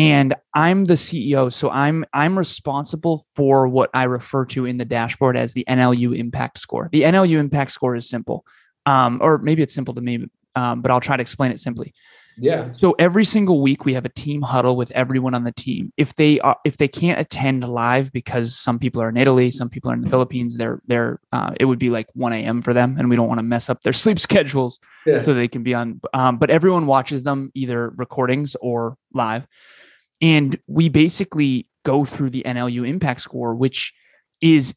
and 0.00 0.34
i'm 0.54 0.86
the 0.86 0.94
ceo 0.94 1.52
so 1.52 1.70
i'm 1.70 2.04
i'm 2.14 2.38
responsible 2.38 3.22
for 3.34 3.68
what 3.68 3.90
i 3.92 4.04
refer 4.04 4.46
to 4.46 4.64
in 4.64 4.78
the 4.78 4.84
dashboard 4.84 5.36
as 5.36 5.52
the 5.52 5.64
nlu 5.68 6.16
impact 6.16 6.58
score. 6.58 6.88
The 6.90 7.02
nlu 7.02 7.38
impact 7.38 7.72
score 7.72 7.94
is 7.94 8.08
simple 8.08 8.44
um, 8.86 9.18
or 9.20 9.38
maybe 9.38 9.62
it's 9.62 9.74
simple 9.74 9.94
to 9.94 10.00
me 10.00 10.26
um, 10.56 10.80
but 10.80 10.90
i'll 10.90 11.00
try 11.00 11.16
to 11.16 11.22
explain 11.22 11.52
it 11.52 11.60
simply. 11.60 11.92
Yeah. 12.38 12.72
So 12.72 12.94
every 12.98 13.24
single 13.24 13.60
week 13.60 13.84
we 13.84 13.92
have 13.94 14.06
a 14.06 14.10
team 14.10 14.40
huddle 14.40 14.74
with 14.74 14.90
everyone 14.92 15.34
on 15.34 15.44
the 15.44 15.52
team. 15.52 15.92
If 15.98 16.14
they 16.14 16.40
are 16.40 16.56
if 16.64 16.78
they 16.78 16.88
can't 16.88 17.20
attend 17.20 17.68
live 17.68 18.12
because 18.12 18.56
some 18.56 18.78
people 18.78 19.02
are 19.02 19.08
in 19.08 19.16
italy 19.16 19.50
some 19.50 19.68
people 19.68 19.90
are 19.90 19.94
in 19.94 20.00
the 20.00 20.08
philippines 20.08 20.56
they're 20.56 20.80
they're 20.86 21.20
uh, 21.32 21.52
it 21.60 21.66
would 21.66 21.78
be 21.78 21.90
like 21.90 22.06
1 22.14 22.32
a.m 22.32 22.62
for 22.62 22.72
them 22.72 22.96
and 22.98 23.10
we 23.10 23.16
don't 23.16 23.28
want 23.28 23.38
to 23.38 23.42
mess 23.42 23.68
up 23.68 23.82
their 23.82 23.92
sleep 24.04 24.18
schedules 24.18 24.80
yeah. 25.04 25.20
so 25.20 25.34
they 25.34 25.48
can 25.48 25.62
be 25.62 25.74
on 25.74 26.00
um, 26.14 26.38
but 26.38 26.50
everyone 26.50 26.86
watches 26.86 27.22
them 27.22 27.50
either 27.54 27.90
recordings 27.90 28.56
or 28.60 28.96
live 29.12 29.46
and 30.20 30.58
we 30.66 30.88
basically 30.88 31.66
go 31.84 32.04
through 32.04 32.30
the 32.30 32.42
NLU 32.46 32.86
impact 32.86 33.22
score, 33.22 33.54
which 33.54 33.92
is 34.40 34.74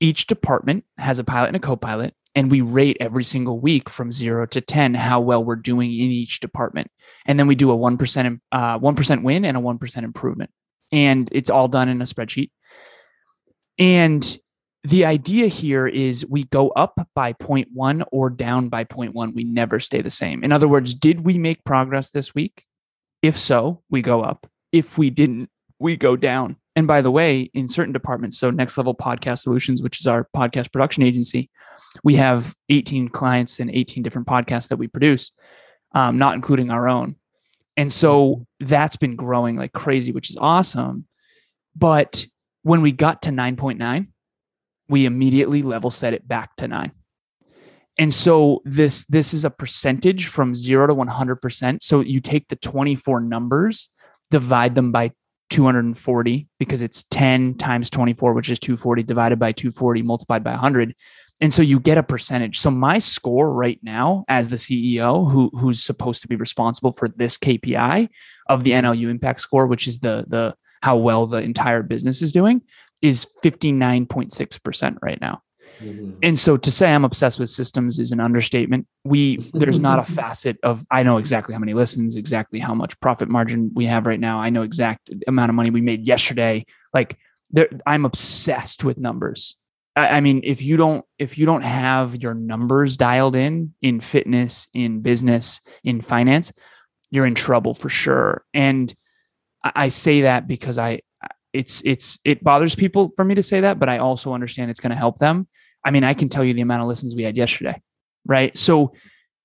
each 0.00 0.26
department 0.26 0.84
has 0.98 1.18
a 1.18 1.24
pilot 1.24 1.48
and 1.48 1.56
a 1.56 1.60
co 1.60 1.76
pilot. 1.76 2.14
And 2.36 2.50
we 2.50 2.62
rate 2.62 2.96
every 2.98 3.22
single 3.22 3.60
week 3.60 3.88
from 3.88 4.10
zero 4.10 4.44
to 4.46 4.60
10 4.60 4.94
how 4.94 5.20
well 5.20 5.44
we're 5.44 5.54
doing 5.54 5.90
in 5.90 6.10
each 6.10 6.40
department. 6.40 6.90
And 7.26 7.38
then 7.38 7.46
we 7.46 7.54
do 7.54 7.70
a 7.70 7.76
1%, 7.76 8.40
uh, 8.50 8.78
1% 8.80 9.22
win 9.22 9.44
and 9.44 9.56
a 9.56 9.60
1% 9.60 10.02
improvement. 10.02 10.50
And 10.90 11.28
it's 11.30 11.48
all 11.48 11.68
done 11.68 11.88
in 11.88 12.00
a 12.00 12.04
spreadsheet. 12.04 12.50
And 13.78 14.36
the 14.82 15.04
idea 15.04 15.46
here 15.46 15.86
is 15.86 16.26
we 16.26 16.44
go 16.44 16.70
up 16.70 17.08
by 17.14 17.34
0.1 17.34 18.04
or 18.10 18.30
down 18.30 18.68
by 18.68 18.84
0.1. 18.84 19.32
We 19.32 19.44
never 19.44 19.78
stay 19.78 20.02
the 20.02 20.10
same. 20.10 20.42
In 20.42 20.50
other 20.50 20.68
words, 20.68 20.92
did 20.92 21.24
we 21.24 21.38
make 21.38 21.64
progress 21.64 22.10
this 22.10 22.34
week? 22.34 22.64
If 23.22 23.38
so, 23.38 23.82
we 23.88 24.02
go 24.02 24.22
up 24.22 24.48
if 24.74 24.98
we 24.98 25.08
didn't, 25.08 25.48
we 25.78 25.96
go 25.96 26.16
down. 26.16 26.56
And 26.74 26.88
by 26.88 27.00
the 27.00 27.10
way, 27.10 27.42
in 27.54 27.68
certain 27.68 27.92
departments, 27.92 28.36
so 28.36 28.50
Next 28.50 28.76
Level 28.76 28.94
Podcast 28.94 29.38
Solutions, 29.38 29.80
which 29.80 30.00
is 30.00 30.08
our 30.08 30.28
podcast 30.36 30.72
production 30.72 31.04
agency, 31.04 31.48
we 32.02 32.16
have 32.16 32.56
18 32.70 33.08
clients 33.08 33.60
and 33.60 33.70
18 33.70 34.02
different 34.02 34.26
podcasts 34.26 34.68
that 34.68 34.76
we 34.76 34.88
produce, 34.88 35.30
um, 35.92 36.18
not 36.18 36.34
including 36.34 36.72
our 36.72 36.88
own. 36.88 37.14
And 37.76 37.92
so 37.92 38.46
that's 38.58 38.96
been 38.96 39.14
growing 39.14 39.54
like 39.54 39.72
crazy, 39.72 40.10
which 40.10 40.28
is 40.28 40.36
awesome. 40.40 41.06
But 41.76 42.26
when 42.62 42.82
we 42.82 42.90
got 42.90 43.22
to 43.22 43.30
9.9, 43.30 44.08
we 44.88 45.06
immediately 45.06 45.62
level 45.62 45.90
set 45.90 46.14
it 46.14 46.26
back 46.26 46.56
to 46.56 46.66
nine. 46.66 46.90
And 47.96 48.12
so 48.12 48.60
this 48.64 49.04
this 49.04 49.32
is 49.32 49.44
a 49.44 49.50
percentage 49.50 50.26
from 50.26 50.56
0 50.56 50.88
to 50.88 50.94
100%. 50.96 51.80
So 51.80 52.00
you 52.00 52.20
take 52.20 52.48
the 52.48 52.56
24 52.56 53.20
numbers 53.20 53.88
divide 54.30 54.74
them 54.74 54.92
by 54.92 55.12
240 55.50 56.48
because 56.58 56.82
it's 56.82 57.04
10 57.04 57.54
times 57.54 57.90
24, 57.90 58.32
which 58.32 58.50
is 58.50 58.58
240 58.58 59.02
divided 59.02 59.38
by 59.38 59.52
240 59.52 60.02
multiplied 60.02 60.42
by 60.42 60.50
100. 60.50 60.94
And 61.40 61.52
so 61.52 61.62
you 61.62 61.80
get 61.80 61.98
a 61.98 62.02
percentage. 62.02 62.58
So 62.58 62.70
my 62.70 62.98
score 62.98 63.52
right 63.52 63.78
now 63.82 64.24
as 64.28 64.48
the 64.48 64.56
CEO 64.56 65.30
who 65.30 65.50
who's 65.54 65.82
supposed 65.82 66.22
to 66.22 66.28
be 66.28 66.36
responsible 66.36 66.92
for 66.92 67.08
this 67.08 67.36
KPI 67.36 68.08
of 68.48 68.64
the 68.64 68.72
NLU 68.72 69.10
impact 69.10 69.40
score, 69.40 69.66
which 69.66 69.86
is 69.86 69.98
the 69.98 70.24
the 70.28 70.54
how 70.82 70.96
well 70.96 71.26
the 71.26 71.38
entire 71.38 71.82
business 71.82 72.22
is 72.22 72.30
doing, 72.30 72.62
is 73.02 73.26
59.6% 73.42 74.96
right 75.02 75.20
now. 75.20 75.42
Mm-hmm. 75.80 76.18
And 76.22 76.38
so 76.38 76.56
to 76.56 76.70
say 76.70 76.92
I'm 76.92 77.04
obsessed 77.04 77.38
with 77.38 77.50
systems 77.50 77.98
is 77.98 78.12
an 78.12 78.20
understatement. 78.20 78.86
We 79.04 79.50
there's 79.54 79.80
not 79.80 79.98
a 79.98 80.04
facet 80.12 80.58
of 80.62 80.84
I 80.90 81.02
know 81.02 81.18
exactly 81.18 81.52
how 81.52 81.58
many 81.58 81.74
listens, 81.74 82.16
exactly 82.16 82.58
how 82.58 82.74
much 82.74 82.98
profit 83.00 83.28
margin 83.28 83.70
we 83.74 83.86
have 83.86 84.06
right 84.06 84.20
now. 84.20 84.38
I 84.38 84.50
know 84.50 84.62
exact 84.62 85.10
amount 85.26 85.50
of 85.50 85.56
money 85.56 85.70
we 85.70 85.80
made 85.80 86.06
yesterday. 86.06 86.66
Like 86.92 87.18
there, 87.50 87.68
I'm 87.86 88.04
obsessed 88.04 88.84
with 88.84 88.98
numbers. 88.98 89.56
I, 89.96 90.08
I 90.08 90.20
mean, 90.20 90.40
if 90.44 90.62
you 90.62 90.76
don't 90.76 91.04
if 91.18 91.38
you 91.38 91.46
don't 91.46 91.64
have 91.64 92.16
your 92.16 92.34
numbers 92.34 92.96
dialed 92.96 93.36
in 93.36 93.74
in 93.82 94.00
fitness, 94.00 94.68
in 94.74 95.00
business, 95.00 95.60
in 95.82 96.00
finance, 96.00 96.52
you're 97.10 97.26
in 97.26 97.34
trouble 97.34 97.74
for 97.74 97.88
sure. 97.88 98.44
And 98.52 98.94
I, 99.62 99.72
I 99.74 99.88
say 99.88 100.22
that 100.22 100.46
because 100.46 100.78
I 100.78 101.00
it's 101.54 101.80
it's 101.84 102.18
it 102.24 102.42
bothers 102.42 102.74
people 102.74 103.12
for 103.16 103.24
me 103.24 103.36
to 103.36 103.42
say 103.42 103.60
that, 103.60 103.78
but 103.78 103.88
I 103.88 103.98
also 103.98 104.34
understand 104.34 104.70
it's 104.70 104.80
going 104.80 104.90
to 104.90 104.96
help 104.96 105.18
them. 105.18 105.46
I 105.84 105.90
mean, 105.90 106.04
I 106.04 106.14
can 106.14 106.28
tell 106.28 106.44
you 106.44 106.54
the 106.54 106.62
amount 106.62 106.82
of 106.82 106.88
listens 106.88 107.14
we 107.14 107.24
had 107.24 107.36
yesterday, 107.36 107.80
right? 108.26 108.56
So 108.56 108.92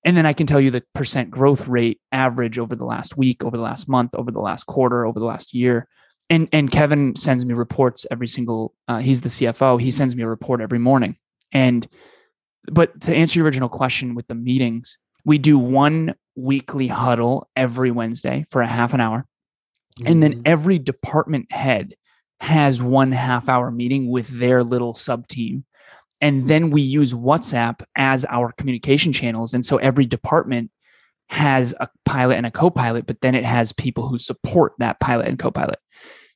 And 0.04 0.16
then 0.16 0.24
I 0.24 0.32
can 0.32 0.46
tell 0.46 0.60
you 0.60 0.70
the 0.70 0.82
percent 0.94 1.30
growth 1.30 1.68
rate 1.68 2.00
average 2.10 2.58
over 2.58 2.74
the 2.74 2.86
last 2.86 3.18
week, 3.18 3.44
over 3.44 3.56
the 3.58 3.62
last 3.62 3.86
month, 3.88 4.14
over 4.14 4.30
the 4.30 4.40
last 4.40 4.64
quarter, 4.64 5.04
over 5.04 5.20
the 5.20 5.26
last 5.26 5.52
year. 5.52 5.86
And 6.30 6.48
and 6.52 6.70
Kevin 6.70 7.16
sends 7.16 7.44
me 7.44 7.52
reports 7.54 8.06
every 8.10 8.28
single. 8.28 8.72
Uh, 8.88 8.98
he's 8.98 9.20
the 9.20 9.28
CFO. 9.28 9.78
He 9.80 9.90
sends 9.90 10.16
me 10.16 10.22
a 10.22 10.28
report 10.28 10.60
every 10.62 10.78
morning. 10.78 11.16
And 11.52 11.86
but 12.70 12.98
to 13.02 13.14
answer 13.14 13.38
your 13.38 13.44
original 13.46 13.68
question 13.68 14.14
with 14.14 14.26
the 14.28 14.34
meetings, 14.34 14.96
we 15.24 15.36
do 15.38 15.58
one 15.58 16.14
weekly 16.36 16.86
huddle 16.86 17.50
every 17.56 17.90
Wednesday 17.90 18.46
for 18.50 18.62
a 18.62 18.66
half 18.66 18.94
an 18.94 19.00
hour. 19.00 19.26
And 20.06 20.22
then 20.22 20.34
Mhm. 20.34 20.42
every 20.46 20.78
department 20.78 21.52
head 21.52 21.94
has 22.40 22.82
one 22.82 23.12
half 23.12 23.48
hour 23.50 23.70
meeting 23.70 24.08
with 24.08 24.28
their 24.28 24.64
little 24.64 24.94
sub 24.94 25.26
team. 25.28 25.64
And 26.20 26.48
then 26.48 26.70
we 26.70 26.82
use 26.82 27.14
WhatsApp 27.14 27.82
as 27.96 28.24
our 28.26 28.52
communication 28.52 29.12
channels. 29.12 29.54
And 29.54 29.64
so 29.64 29.78
every 29.78 30.04
department 30.04 30.70
has 31.28 31.74
a 31.80 31.88
pilot 32.04 32.36
and 32.36 32.46
a 32.46 32.50
co 32.50 32.70
pilot, 32.70 33.06
but 33.06 33.20
then 33.20 33.34
it 33.34 33.44
has 33.44 33.72
people 33.72 34.08
who 34.08 34.18
support 34.18 34.72
that 34.78 35.00
pilot 35.00 35.28
and 35.28 35.38
co 35.38 35.50
pilot. 35.50 35.78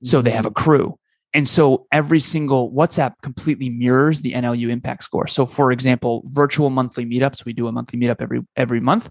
So 0.02 0.22
they 0.22 0.30
have 0.30 0.46
a 0.46 0.50
crew. 0.50 0.98
And 1.32 1.48
so 1.48 1.86
every 1.90 2.20
single 2.20 2.72
WhatsApp 2.72 3.14
completely 3.22 3.68
mirrors 3.68 4.20
the 4.20 4.34
NLU 4.34 4.70
impact 4.70 5.02
score. 5.02 5.26
So 5.26 5.46
for 5.46 5.72
example, 5.72 6.22
virtual 6.26 6.70
monthly 6.70 7.04
meetups, 7.04 7.44
we 7.44 7.52
do 7.52 7.66
a 7.66 7.72
monthly 7.72 7.98
meetup 7.98 8.20
every 8.20 8.40
every 8.56 8.80
month. 8.80 9.10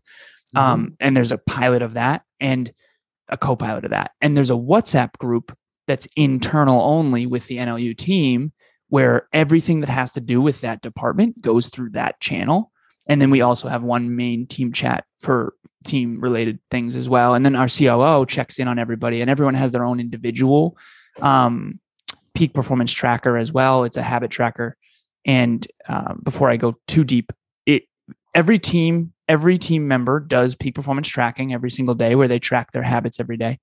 Um, 0.55 0.95
and 0.99 1.17
there's 1.17 1.31
a 1.31 1.37
pilot 1.39 1.81
of 1.81 1.93
that 1.93 2.21
and 2.39 2.71
a 3.27 3.37
co-pilot 3.37 3.85
of 3.85 3.91
that. 3.91 4.11
And 4.21 4.37
there's 4.37 4.51
a 4.51 4.53
WhatsApp 4.53 5.17
group 5.17 5.57
that's 5.87 6.07
internal 6.15 6.81
only 6.81 7.25
with 7.25 7.47
the 7.47 7.57
NLU 7.57 7.97
team 7.97 8.53
where 8.93 9.27
everything 9.33 9.79
that 9.79 9.89
has 9.89 10.11
to 10.11 10.21
do 10.21 10.39
with 10.39 10.61
that 10.61 10.79
department 10.83 11.41
goes 11.41 11.67
through 11.69 11.89
that 11.89 12.19
channel. 12.19 12.71
And 13.07 13.19
then 13.19 13.31
we 13.31 13.41
also 13.41 13.67
have 13.67 13.81
one 13.81 14.15
main 14.15 14.45
team 14.45 14.71
chat 14.71 15.03
for 15.17 15.55
team 15.83 16.21
related 16.21 16.59
things 16.69 16.95
as 16.95 17.09
well. 17.09 17.33
And 17.33 17.43
then 17.43 17.55
our 17.55 17.67
COO 17.67 18.23
checks 18.27 18.59
in 18.59 18.67
on 18.67 18.77
everybody 18.77 19.21
and 19.21 19.31
everyone 19.31 19.55
has 19.55 19.71
their 19.71 19.83
own 19.83 19.99
individual 19.99 20.77
um, 21.23 21.79
peak 22.35 22.53
performance 22.53 22.91
tracker 22.91 23.35
as 23.35 23.51
well. 23.51 23.83
It's 23.83 23.97
a 23.97 24.03
habit 24.03 24.29
tracker. 24.29 24.77
And 25.25 25.65
um, 25.89 26.21
before 26.23 26.51
I 26.51 26.57
go 26.57 26.75
too 26.87 27.03
deep, 27.03 27.33
it 27.65 27.85
every 28.35 28.59
team 28.59 29.11
every 29.27 29.57
team 29.57 29.87
member 29.87 30.19
does 30.19 30.53
peak 30.53 30.75
performance 30.75 31.07
tracking 31.07 31.51
every 31.51 31.71
single 31.71 31.95
day 31.95 32.13
where 32.13 32.27
they 32.27 32.37
track 32.37 32.71
their 32.73 32.83
habits 32.83 33.19
every 33.19 33.37
day 33.37 33.57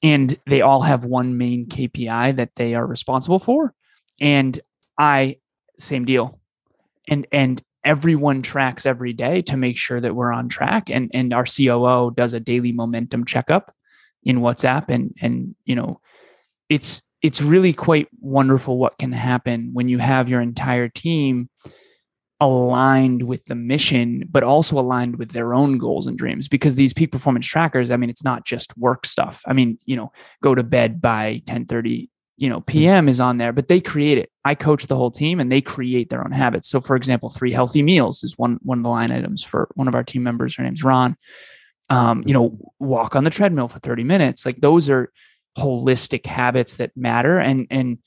and 0.00 0.38
they 0.46 0.60
all 0.60 0.82
have 0.82 1.04
one 1.04 1.36
main 1.36 1.66
kpi 1.66 2.36
that 2.36 2.54
they 2.54 2.76
are 2.76 2.86
responsible 2.86 3.40
for 3.40 3.74
and 4.20 4.60
i 4.98 5.36
same 5.80 6.04
deal. 6.04 6.38
And 7.08 7.26
and 7.32 7.62
everyone 7.84 8.42
tracks 8.42 8.84
every 8.84 9.12
day 9.12 9.42
to 9.42 9.56
make 9.56 9.76
sure 9.76 10.00
that 10.00 10.14
we're 10.14 10.32
on 10.32 10.48
track 10.48 10.90
and 10.90 11.10
and 11.14 11.32
our 11.32 11.44
coo 11.44 12.10
does 12.14 12.34
a 12.34 12.40
daily 12.40 12.72
momentum 12.72 13.24
checkup 13.24 13.74
in 14.22 14.40
whatsapp 14.40 14.84
and 14.88 15.14
and 15.22 15.54
you 15.64 15.74
know 15.74 15.98
it's 16.68 17.02
it's 17.22 17.40
really 17.40 17.72
quite 17.72 18.08
wonderful 18.20 18.76
what 18.76 18.98
can 18.98 19.12
happen 19.12 19.70
when 19.72 19.88
you 19.88 19.98
have 19.98 20.28
your 20.28 20.42
entire 20.42 20.88
team 20.88 21.48
aligned 22.42 23.22
with 23.22 23.44
the 23.46 23.54
mission 23.54 24.24
but 24.30 24.42
also 24.42 24.78
aligned 24.78 25.16
with 25.16 25.30
their 25.32 25.52
own 25.52 25.76
goals 25.76 26.06
and 26.06 26.16
dreams. 26.16 26.48
Because 26.48 26.74
these 26.74 26.92
peak 26.92 27.12
performance 27.12 27.46
trackers 27.46 27.90
i 27.90 27.96
mean 27.96 28.10
it's 28.10 28.24
not 28.24 28.44
just 28.44 28.76
work 28.76 29.06
stuff. 29.06 29.42
I 29.46 29.54
mean 29.54 29.78
you 29.86 29.96
know 29.96 30.12
go 30.42 30.54
to 30.54 30.62
bed 30.62 31.00
by 31.00 31.42
10 31.46 31.64
30 31.64 32.10
you 32.40 32.48
know 32.48 32.62
pm 32.62 33.06
is 33.06 33.20
on 33.20 33.36
there 33.36 33.52
but 33.52 33.68
they 33.68 33.80
create 33.80 34.18
it. 34.18 34.30
I 34.44 34.54
coach 34.54 34.86
the 34.86 34.96
whole 34.96 35.10
team 35.10 35.38
and 35.38 35.52
they 35.52 35.60
create 35.60 36.08
their 36.08 36.24
own 36.24 36.32
habits. 36.32 36.68
So 36.68 36.80
for 36.80 36.96
example 36.96 37.28
three 37.28 37.52
healthy 37.52 37.82
meals 37.82 38.24
is 38.24 38.36
one 38.38 38.58
one 38.62 38.78
of 38.78 38.84
the 38.84 38.90
line 38.90 39.12
items 39.12 39.44
for 39.44 39.68
one 39.74 39.86
of 39.86 39.94
our 39.94 40.02
team 40.02 40.22
members. 40.24 40.56
Her 40.56 40.64
name's 40.64 40.82
ron. 40.82 41.16
Um, 41.90 42.24
you 42.26 42.32
know 42.32 42.58
walk 42.78 43.14
on 43.14 43.24
the 43.24 43.30
treadmill 43.30 43.68
for 43.68 43.78
30 43.78 44.04
minutes. 44.04 44.46
Like 44.46 44.60
those 44.60 44.88
are 44.88 45.12
holistic 45.58 46.26
habits 46.26 46.76
that 46.76 46.96
matter. 46.96 47.38
And 47.38 47.66
and 47.70 47.98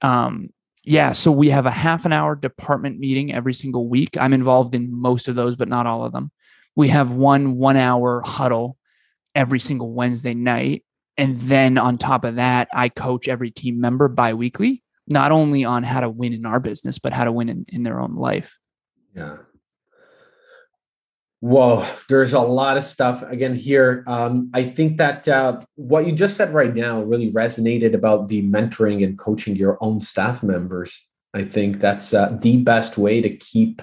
um 0.00 0.48
yeah 0.84 1.12
so 1.12 1.30
we 1.30 1.50
have 1.50 1.66
a 1.66 1.70
half 1.70 2.06
an 2.06 2.12
hour 2.12 2.34
department 2.34 2.98
meeting 2.98 3.34
every 3.34 3.52
single 3.52 3.86
week. 3.86 4.16
I'm 4.18 4.32
involved 4.32 4.74
in 4.74 4.90
most 4.90 5.28
of 5.28 5.36
those 5.36 5.56
but 5.56 5.68
not 5.68 5.86
all 5.86 6.04
of 6.04 6.12
them. 6.12 6.30
We 6.74 6.88
have 6.88 7.12
one 7.12 7.56
one 7.56 7.76
hour 7.76 8.22
huddle 8.24 8.78
every 9.34 9.60
single 9.60 9.92
wednesday 9.92 10.32
night 10.32 10.84
and 11.18 11.38
then 11.40 11.76
on 11.76 11.98
top 11.98 12.24
of 12.24 12.36
that 12.36 12.68
i 12.72 12.88
coach 12.88 13.28
every 13.28 13.50
team 13.50 13.80
member 13.80 14.08
bi-weekly 14.08 14.82
not 15.06 15.32
only 15.32 15.64
on 15.64 15.82
how 15.82 16.00
to 16.00 16.08
win 16.08 16.32
in 16.32 16.46
our 16.46 16.60
business 16.60 16.98
but 16.98 17.12
how 17.12 17.24
to 17.24 17.32
win 17.32 17.48
in, 17.48 17.66
in 17.68 17.82
their 17.82 18.00
own 18.00 18.14
life 18.14 18.58
Yeah. 19.14 19.36
Whoa, 21.40 21.88
there's 22.08 22.32
a 22.32 22.40
lot 22.40 22.76
of 22.76 22.84
stuff 22.84 23.22
again 23.22 23.54
here. 23.54 24.02
Um, 24.08 24.50
I 24.54 24.64
think 24.64 24.98
that 24.98 25.28
uh, 25.28 25.60
what 25.76 26.04
you 26.04 26.12
just 26.12 26.36
said 26.36 26.52
right 26.52 26.74
now 26.74 27.02
really 27.02 27.30
resonated 27.30 27.94
about 27.94 28.26
the 28.26 28.42
mentoring 28.42 29.04
and 29.04 29.16
coaching 29.16 29.54
your 29.54 29.78
own 29.80 30.00
staff 30.00 30.42
members. 30.42 31.06
I 31.34 31.44
think 31.44 31.78
that's 31.78 32.12
uh, 32.12 32.36
the 32.40 32.56
best 32.64 32.98
way 32.98 33.20
to 33.20 33.36
keep 33.36 33.82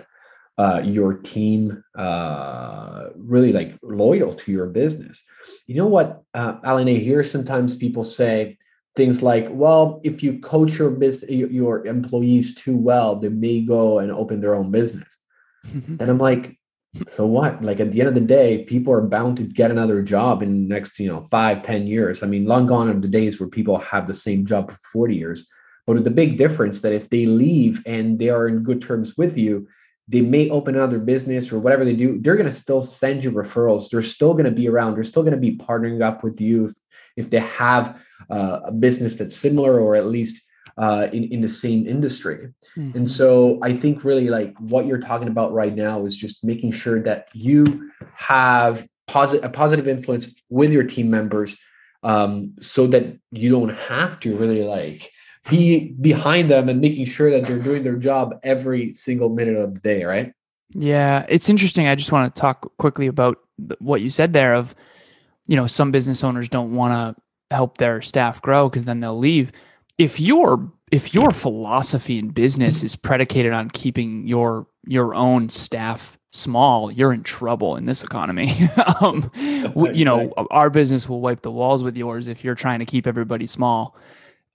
uh, 0.58 0.82
your 0.84 1.14
team 1.14 1.84
uh, 1.98 3.08
really 3.16 3.52
like 3.52 3.78
loyal 3.82 4.34
to 4.34 4.52
your 4.52 4.68
business. 4.68 5.24
You 5.68 5.76
know 5.76 5.88
what, 5.88 6.24
uh, 6.34 6.58
Alan? 6.64 6.88
I 6.88 6.94
hear 6.94 7.24
sometimes 7.24 7.76
people 7.76 8.04
say 8.04 8.58
things 8.96 9.22
like, 9.22 9.48
"Well, 9.50 10.02
if 10.04 10.24
you 10.24 10.40
coach 10.40 10.78
your 10.80 10.92
business, 10.92 11.30
your 11.30 11.86
employees 11.86 12.56
too 12.56 12.78
well, 12.78 13.18
they 13.18 13.30
may 13.30 13.62
go 13.62 14.00
and 14.00 14.12
open 14.12 14.42
their 14.42 14.56
own 14.56 14.72
business." 14.72 15.18
then 15.64 16.10
I'm 16.10 16.20
like, 16.20 16.58
so 17.08 17.26
what? 17.26 17.62
Like 17.62 17.80
at 17.80 17.92
the 17.92 18.00
end 18.00 18.08
of 18.08 18.16
the 18.16 18.22
day, 18.22 18.64
people 18.64 18.94
are 18.94 19.02
bound 19.02 19.38
to 19.38 19.44
get 19.44 19.72
another 19.72 20.02
job 20.02 20.42
in 20.42 20.68
the 20.68 20.74
next, 20.74 20.98
you 21.00 21.10
know, 21.10 21.28
five, 21.30 21.64
ten 21.64 21.88
years. 21.88 22.24
I 22.24 22.28
mean, 22.28 22.46
long 22.46 22.68
gone 22.68 22.90
are 22.90 23.00
the 23.00 23.08
days 23.08 23.40
where 23.40 23.50
people 23.50 23.78
have 23.78 24.08
the 24.08 24.14
same 24.14 24.46
job 24.46 24.72
for 24.72 24.78
40 24.94 25.16
years. 25.16 25.48
But 25.86 26.04
the 26.04 26.10
big 26.10 26.38
difference 26.38 26.82
that 26.82 26.94
if 26.94 27.10
they 27.10 27.26
leave 27.26 27.84
and 27.86 28.18
they 28.18 28.30
are 28.30 28.48
in 28.48 28.64
good 28.64 28.82
terms 28.82 29.18
with 29.18 29.38
you, 29.38 29.68
they 30.08 30.22
may 30.22 30.50
open 30.50 30.76
another 30.76 31.00
business 31.00 31.52
or 31.52 31.60
whatever 31.60 31.84
they 31.84 31.96
do, 31.96 32.20
they're 32.22 32.36
going 32.36 32.46
to 32.46 32.52
still 32.52 32.82
send 32.82 33.24
you 33.24 33.32
referrals. 33.32 33.90
They're 33.90 34.04
still 34.04 34.34
going 34.34 34.46
to 34.46 34.52
be 34.52 34.70
around. 34.70 34.96
They're 34.96 35.04
still 35.04 35.24
going 35.24 35.34
to 35.34 35.40
be 35.40 35.58
partnering 35.58 36.02
up 36.02 36.24
with 36.24 36.40
you 36.40 36.66
if, 36.66 36.74
if 37.16 37.30
they 37.30 37.40
have 37.40 38.00
uh, 38.30 38.60
a 38.66 38.72
business 38.72 39.16
that's 39.16 39.36
similar 39.36 39.80
or 39.80 39.96
at 39.96 40.06
least 40.06 40.42
uh, 40.78 41.08
in, 41.12 41.26
in 41.26 41.42
the 41.42 41.48
same 41.48 41.88
industry. 41.88 42.50
Mm-hmm. 42.78 42.98
And 42.98 43.10
so 43.10 43.60
I 43.64 43.76
think 43.76 44.04
really 44.04 44.30
like 44.30 44.56
what 44.60 44.86
you're 44.86 45.00
talking 45.00 45.28
about 45.28 45.54
right 45.54 45.74
now 45.74 46.06
is 46.06 46.16
just 46.16 46.44
making 46.44 46.74
sure 46.74 47.02
that 47.04 47.30
you 47.34 47.92
have 48.14 48.88
positive 49.08 49.46
a 49.46 49.50
positive 49.50 49.88
influence 49.88 50.34
with 50.50 50.72
your 50.72 50.84
team 50.84 51.10
members 51.10 51.58
um, 52.04 52.54
so 52.60 52.88
that 52.88 53.18
you 53.32 53.50
don't 53.50 53.70
have 53.70 54.20
to 54.22 54.36
really 54.38 54.64
like 54.64 55.12
be 55.50 55.94
behind 56.02 56.50
them 56.50 56.70
and 56.70 56.82
making 56.82 57.06
sure 57.06 57.30
that 57.32 57.46
they're 57.46 57.60
doing 57.60 57.84
their 57.84 57.98
job 57.98 58.40
every 58.44 58.92
single 58.94 59.30
minute 59.30 59.56
of 59.56 59.74
the 59.74 59.80
day, 59.80 60.04
right? 60.04 60.34
Yeah, 60.74 61.26
it's 61.30 61.50
interesting. 61.50 61.88
I 61.88 61.96
just 61.96 62.12
want 62.12 62.34
to 62.34 62.40
talk 62.40 62.72
quickly 62.78 63.08
about 63.08 63.38
what 63.80 64.02
you 64.02 64.10
said 64.10 64.34
there 64.34 64.56
of, 64.56 64.76
you 65.46 65.56
know, 65.56 65.68
some 65.68 65.92
business 65.92 66.24
owners 66.24 66.50
don't 66.50 66.74
want 66.74 66.94
to 66.94 67.22
help 67.56 67.78
their 67.78 68.02
staff 68.02 68.42
grow 68.42 68.70
because 68.70 68.86
then 68.86 69.00
they'll 69.00 69.18
leave. 69.18 69.52
If 69.98 70.20
your 70.20 70.72
if 70.92 71.14
your 71.14 71.32
philosophy 71.32 72.18
in 72.18 72.30
business 72.30 72.84
is 72.84 72.96
predicated 72.96 73.54
on 73.54 73.70
keeping 73.70 74.28
your 74.28 74.68
your 74.86 75.14
own 75.16 75.50
staff 75.50 76.18
small, 76.32 76.92
you're 76.92 77.14
in 77.14 77.24
trouble 77.24 77.76
in 77.76 77.86
this 77.86 78.04
economy. 78.04 78.70
um, 79.02 79.32
you 79.36 80.06
know, 80.06 80.34
our 80.52 80.70
business 80.70 81.08
will 81.08 81.22
wipe 81.22 81.42
the 81.42 81.52
walls 81.52 81.84
with 81.84 81.96
yours 81.96 82.28
if 82.28 82.44
you're 82.44 82.56
trying 82.56 82.80
to 82.80 82.86
keep 82.86 83.08
everybody 83.08 83.48
small. 83.48 83.96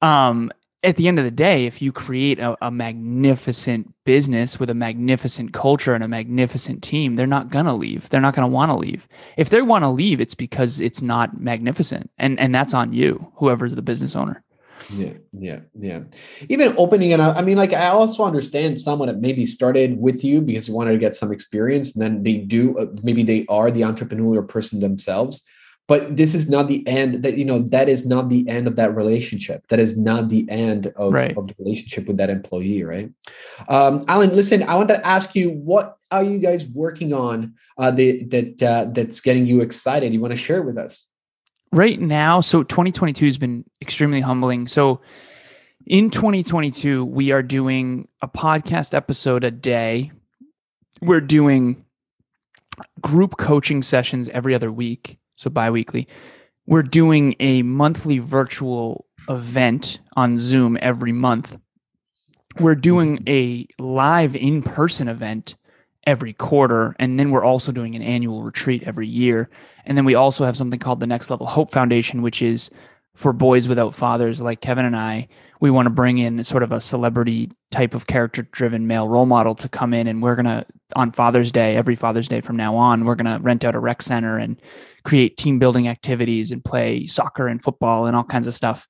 Um, 0.03 0.51
at 0.83 0.97
the 0.97 1.09
end 1.09 1.19
of 1.19 1.25
the 1.25 1.31
day, 1.31 1.67
if 1.67 1.83
you 1.83 1.93
create 1.93 2.39
a, 2.39 2.57
a 2.63 2.71
magnificent 2.71 3.93
business 4.05 4.59
with 4.59 4.71
a 4.71 4.75
magnificent 4.75 5.53
culture 5.53 5.95
and 5.95 6.03
a 6.03 6.09
magnificent 6.09 6.83
team, 6.83 7.15
they're 7.15 7.27
not 7.27 7.51
gonna 7.51 7.77
leave. 7.77 8.09
They're 8.09 8.21
not 8.21 8.35
gonna 8.35 8.49
want 8.49 8.71
to 8.71 8.77
leave. 8.77 9.07
If 9.37 9.51
they 9.51 9.63
want 9.63 9.85
to 9.85 9.91
leave, 9.91 10.21
it's 10.21 10.35
because 10.35 10.81
it's 10.81 11.03
not 11.03 11.41
magnificent, 11.41 12.11
and 12.19 12.41
and 12.41 12.55
that's 12.55 12.75
on 12.75 12.93
you, 12.93 13.31
whoever's 13.37 13.75
the 13.75 13.83
business 13.83 14.17
owner. 14.17 14.43
Yeah, 14.95 15.13
yeah, 15.33 15.61
yeah. 15.79 16.01
Even 16.49 16.75
opening 16.79 17.11
it 17.11 17.21
up. 17.21 17.37
I 17.37 17.43
mean, 17.43 17.59
like 17.59 17.73
I 17.73 17.89
also 17.89 18.25
understand 18.25 18.79
someone 18.79 19.09
that 19.09 19.21
maybe 19.21 19.45
started 19.45 20.01
with 20.01 20.25
you 20.25 20.41
because 20.41 20.69
you 20.69 20.75
wanted 20.75 20.93
to 20.93 20.99
get 20.99 21.15
some 21.15 21.31
experience, 21.31 21.95
and 21.95 22.03
then 22.03 22.23
they 22.23 22.39
do. 22.39 22.79
Uh, 22.79 22.87
maybe 23.03 23.23
they 23.23 23.45
are 23.49 23.71
the 23.71 23.83
entrepreneurial 23.83 24.49
person 24.49 24.81
themselves, 24.81 25.43
but 25.91 26.17
this 26.17 26.37
is 26.37 26.49
not 26.49 26.69
the 26.69 26.87
end. 26.87 27.25
That 27.25 27.37
you 27.37 27.45
know, 27.45 27.59
that 27.71 27.89
is 27.89 28.07
not 28.07 28.29
the 28.29 28.49
end 28.49 28.69
of 28.69 28.77
that 28.77 28.95
relationship. 28.95 29.67
That 29.71 29.81
is 29.81 29.99
not 29.99 30.29
the 30.29 30.49
end 30.49 30.87
of, 30.95 31.13
Right. 31.13 31.37
of 31.37 31.49
the 31.49 31.55
relationship 31.59 32.07
with 32.07 32.17
that 32.19 32.31
employee, 32.31 32.85
right? 32.85 33.11
Um, 33.69 34.05
Alan, 34.07 34.31
listen, 34.31 34.63
I 34.63 34.77
want 34.77 34.89
to 34.91 35.05
ask 35.05 35.35
you, 35.35 35.51
what 35.51 35.97
are 36.13 36.23
you 36.23 36.39
guys 36.39 36.65
working 36.67 37.13
on 37.13 37.55
uh, 37.77 37.91
the, 37.91 38.23
that 38.27 38.63
uh, 38.63 38.85
that's 38.93 39.21
getting 39.21 39.47
you 39.47 39.63
excited? 39.63 40.15
You 40.15 40.21
want 40.21 40.33
to 40.33 40.39
share 40.39 40.63
with 40.63 40.79
us? 40.79 41.07
right 41.73 42.01
now 42.01 42.41
so 42.41 42.65
2022 42.65 43.25
has 43.25 43.39
been 43.39 43.65
extremely 43.81 44.21
humbling 44.21 44.67
so 44.67 45.01
in 45.87 46.11
2022 46.11 47.05
we 47.05 47.31
are 47.31 47.45
doing 47.45 48.09
a 48.23 48.27
podcast 48.27 48.93
episode 48.93 49.45
a 49.45 49.53
day 49.53 50.11
we're 51.01 51.21
doing 51.21 51.85
group 53.01 53.37
coaching 53.37 53.83
sessions 53.83 54.29
every 54.31 54.55
other 54.55 54.73
week, 54.73 55.19
so 55.41 55.49
biweekly. 55.49 56.07
We're 56.67 56.83
doing 56.83 57.35
a 57.41 57.63
monthly 57.63 58.19
virtual 58.19 59.07
event 59.29 60.01
on 60.15 60.37
Zoom 60.37 60.77
every 60.83 61.13
month. 61.13 61.57
We're 62.59 62.75
doing 62.75 63.23
a 63.27 63.67
live 63.79 64.37
in 64.37 64.63
person 64.63 65.09
event 65.09 65.57
every 66.07 66.35
quarter. 66.35 66.95
And 66.99 67.19
then 67.19 67.31
we're 67.31 67.45
also 67.45 67.73
doing 67.73 67.95
an 67.95 68.03
annual 68.03 68.43
retreat 68.43 68.83
every 68.85 69.09
year. 69.09 69.49
And 69.87 69.97
then 69.97 70.05
we 70.05 70.15
also 70.15 70.45
have 70.45 70.57
something 70.57 70.79
called 70.79 71.01
the 71.01 71.07
Next 71.07 71.31
Level 71.31 71.47
Hope 71.47 71.73
Foundation, 71.73 72.21
which 72.21 72.43
is 72.43 72.71
for 73.21 73.33
boys 73.33 73.69
without 73.69 73.95
fathers 73.95 74.41
like 74.41 74.61
Kevin 74.61 74.85
and 74.85 74.97
I. 74.97 75.29
We 75.61 75.71
want 75.71 75.87
to 75.87 75.91
bring 75.91 76.19
in 76.19 76.43
sort 76.43 76.63
of 76.63 76.73
a 76.73 76.81
celebrity 76.81 77.51
type 77.71 77.95
of 77.95 78.07
character 78.07 78.43
driven 78.51 78.87
male 78.87 79.07
role 79.09 79.27
model 79.27 79.55
to 79.57 79.69
come 79.69 79.93
in. 79.93 80.07
And 80.07 80.23
we're 80.23 80.35
going 80.37 80.47
to, 80.47 80.65
on 80.97 81.11
Father's 81.11 81.53
Day, 81.53 81.77
every 81.77 81.97
Father's 81.97 82.29
Day 82.29 82.41
from 82.41 82.57
now 82.57 82.77
on, 82.77 83.05
we're 83.05 83.15
going 83.15 83.27
to 83.27 83.43
rent 83.43 83.65
out 83.65 83.75
a 83.75 83.79
rec 83.79 84.01
center 84.01 84.39
and 84.39 84.61
create 85.05 85.37
team 85.37 85.59
building 85.59 85.87
activities 85.87 86.51
and 86.51 86.65
play 86.65 87.07
soccer 87.07 87.47
and 87.47 87.63
football 87.63 88.07
and 88.07 88.17
all 88.17 88.25
kinds 88.25 88.47
of 88.47 88.55
stuff 88.55 88.89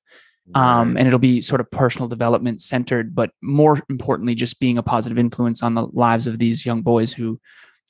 um, 0.55 0.97
and 0.97 1.07
it'll 1.07 1.19
be 1.19 1.41
sort 1.41 1.61
of 1.61 1.71
personal 1.71 2.07
development 2.07 2.61
centered, 2.61 3.15
but 3.15 3.31
more 3.41 3.79
importantly, 3.89 4.35
just 4.35 4.59
being 4.59 4.77
a 4.77 4.83
positive 4.83 5.17
influence 5.17 5.63
on 5.63 5.75
the 5.75 5.87
lives 5.93 6.27
of 6.27 6.39
these 6.39 6.65
young 6.65 6.81
boys 6.81 7.13
who 7.13 7.39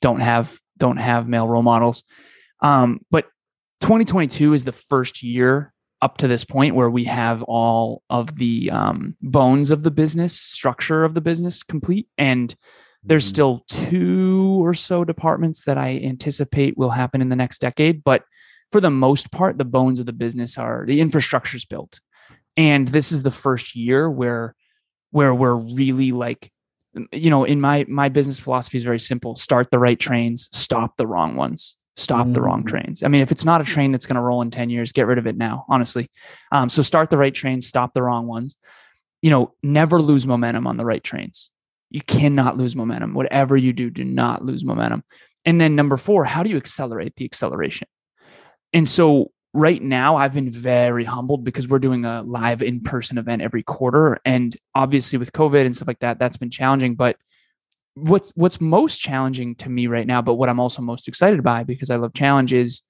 don't 0.00 0.20
have 0.20 0.58
don't 0.78 0.98
have 0.98 1.28
male 1.28 1.48
role 1.48 1.62
models. 1.62 2.04
Um, 2.60 3.00
but 3.10 3.26
2022 3.80 4.54
is 4.54 4.64
the 4.64 4.72
first 4.72 5.22
year 5.22 5.72
up 6.02 6.18
to 6.18 6.28
this 6.28 6.44
point 6.44 6.74
where 6.74 6.90
we 6.90 7.04
have 7.04 7.42
all 7.44 8.02
of 8.10 8.36
the 8.36 8.70
um, 8.70 9.16
bones 9.22 9.70
of 9.70 9.84
the 9.84 9.90
business 9.90 10.38
structure 10.38 11.04
of 11.04 11.14
the 11.14 11.20
business 11.20 11.62
complete, 11.62 12.08
and 12.18 12.54
there's 13.04 13.24
mm-hmm. 13.24 13.30
still 13.30 13.64
two 13.68 14.58
or 14.60 14.74
so 14.74 15.04
departments 15.04 15.64
that 15.64 15.78
I 15.78 16.00
anticipate 16.02 16.76
will 16.76 16.90
happen 16.90 17.22
in 17.22 17.28
the 17.28 17.36
next 17.36 17.60
decade, 17.60 18.04
but 18.04 18.24
for 18.70 18.80
the 18.80 18.90
most 18.90 19.30
part, 19.30 19.58
the 19.58 19.64
bones 19.64 20.00
of 20.00 20.06
the 20.06 20.12
business 20.12 20.58
are 20.58 20.84
the 20.86 21.00
infrastructure's 21.00 21.64
built. 21.64 22.00
And 22.56 22.88
this 22.88 23.12
is 23.12 23.22
the 23.22 23.30
first 23.30 23.76
year 23.76 24.10
where 24.10 24.54
where 25.10 25.34
we're 25.34 25.54
really 25.54 26.10
like 26.10 26.50
you 27.12 27.30
know 27.30 27.44
in 27.44 27.60
my 27.60 27.86
my 27.88 28.08
business 28.08 28.40
philosophy 28.40 28.76
is 28.76 28.84
very 28.84 29.00
simple. 29.00 29.36
Start 29.36 29.70
the 29.70 29.78
right 29.78 29.98
trains 29.98 30.48
stop 30.52 30.96
the 30.96 31.06
wrong 31.06 31.36
ones 31.36 31.76
stop 31.96 32.24
mm-hmm. 32.24 32.32
the 32.32 32.42
wrong 32.42 32.62
mm. 32.62 32.68
trains. 32.68 33.02
I 33.02 33.08
mean 33.08 33.20
if 33.20 33.30
it's 33.30 33.44
not 33.44 33.60
a 33.60 33.64
train 33.64 33.92
that's 33.92 34.06
going 34.06 34.16
to 34.16 34.22
roll 34.22 34.42
in 34.42 34.50
10 34.50 34.70
years 34.70 34.92
get 34.92 35.06
rid 35.06 35.18
of 35.18 35.26
it 35.26 35.36
now 35.36 35.64
honestly. 35.68 36.10
Um, 36.50 36.70
so 36.70 36.82
start 36.82 37.10
the 37.10 37.18
right 37.18 37.34
trains 37.34 37.66
stop 37.66 37.92
the 37.92 38.02
wrong 38.02 38.26
ones. 38.26 38.56
You 39.20 39.30
know 39.30 39.54
never 39.62 40.00
lose 40.00 40.26
momentum 40.26 40.66
on 40.66 40.76
the 40.76 40.84
right 40.84 41.02
trains. 41.02 41.50
You 41.90 42.00
cannot 42.00 42.56
lose 42.56 42.74
momentum. 42.74 43.14
Whatever 43.14 43.56
you 43.56 43.72
do 43.72 43.90
do 43.90 44.04
not 44.04 44.44
lose 44.44 44.64
momentum. 44.64 45.04
And 45.44 45.60
then 45.60 45.76
number 45.76 45.96
four 45.96 46.24
how 46.24 46.42
do 46.42 46.50
you 46.50 46.56
accelerate 46.56 47.16
the 47.16 47.24
acceleration? 47.24 47.88
And 48.72 48.88
so 48.88 49.30
right 49.54 49.82
now 49.82 50.16
I've 50.16 50.32
been 50.32 50.48
very 50.48 51.04
humbled 51.04 51.44
because 51.44 51.68
we're 51.68 51.78
doing 51.78 52.06
a 52.06 52.22
live 52.22 52.62
in-person 52.62 53.18
event 53.18 53.42
every 53.42 53.62
quarter. 53.62 54.18
And 54.24 54.56
obviously 54.74 55.18
with 55.18 55.32
COVID 55.32 55.66
and 55.66 55.76
stuff 55.76 55.88
like 55.88 56.00
that 56.00 56.18
that's 56.18 56.38
been 56.38 56.50
challenging 56.50 56.94
but 56.94 57.16
what's 57.94 58.32
what's 58.34 58.60
most 58.60 58.98
challenging 58.98 59.54
to 59.54 59.68
me 59.68 59.86
right 59.86 60.06
now 60.06 60.22
but 60.22 60.34
what 60.34 60.48
I'm 60.48 60.60
also 60.60 60.82
most 60.82 61.08
excited 61.08 61.42
by 61.42 61.64
because 61.64 61.90
I 61.90 61.96
love 61.96 62.14
challenge 62.14 62.52
is 62.52 62.82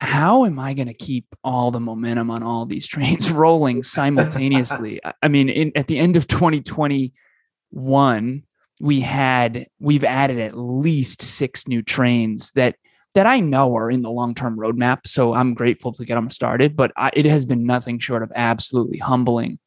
how 0.00 0.46
am 0.46 0.58
I 0.58 0.72
going 0.74 0.88
to 0.88 0.94
keep 0.94 1.26
all 1.44 1.70
the 1.70 1.80
momentum 1.80 2.30
on 2.30 2.42
all 2.42 2.66
these 2.66 2.88
trains 2.88 3.30
rolling 3.32 3.82
simultaneously 3.82 5.00
I 5.22 5.28
mean 5.28 5.48
in, 5.48 5.72
at 5.76 5.86
the 5.86 5.98
end 5.98 6.16
of 6.16 6.26
2021 6.26 8.42
we 8.80 9.00
had 9.00 9.66
we've 9.78 10.04
added 10.04 10.38
at 10.38 10.58
least 10.58 11.22
6 11.22 11.68
new 11.68 11.82
trains 11.82 12.50
that 12.52 12.76
that 13.14 13.26
I 13.26 13.40
know 13.40 13.76
are 13.76 13.90
in 13.90 14.02
the 14.02 14.10
long 14.10 14.34
term 14.34 14.56
roadmap. 14.56 15.06
So 15.06 15.34
I'm 15.34 15.54
grateful 15.54 15.92
to 15.92 16.04
get 16.04 16.14
them 16.14 16.30
started, 16.30 16.76
but 16.76 16.92
I, 16.96 17.10
it 17.12 17.26
has 17.26 17.44
been 17.44 17.66
nothing 17.66 17.98
short 17.98 18.22
of 18.22 18.32
absolutely 18.34 18.98
humbling 18.98 19.58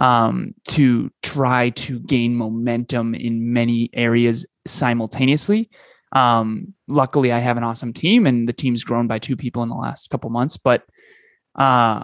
um, 0.00 0.54
to 0.64 1.10
try 1.22 1.70
to 1.70 2.00
gain 2.00 2.34
momentum 2.34 3.14
in 3.14 3.52
many 3.52 3.90
areas 3.92 4.46
simultaneously. 4.66 5.70
Um, 6.12 6.74
luckily, 6.88 7.30
I 7.30 7.38
have 7.38 7.58
an 7.58 7.62
awesome 7.62 7.92
team, 7.92 8.26
and 8.26 8.48
the 8.48 8.52
team's 8.52 8.82
grown 8.82 9.06
by 9.06 9.18
two 9.18 9.36
people 9.36 9.62
in 9.62 9.68
the 9.68 9.76
last 9.76 10.10
couple 10.10 10.30
months. 10.30 10.56
But 10.56 10.82
uh, 11.54 12.02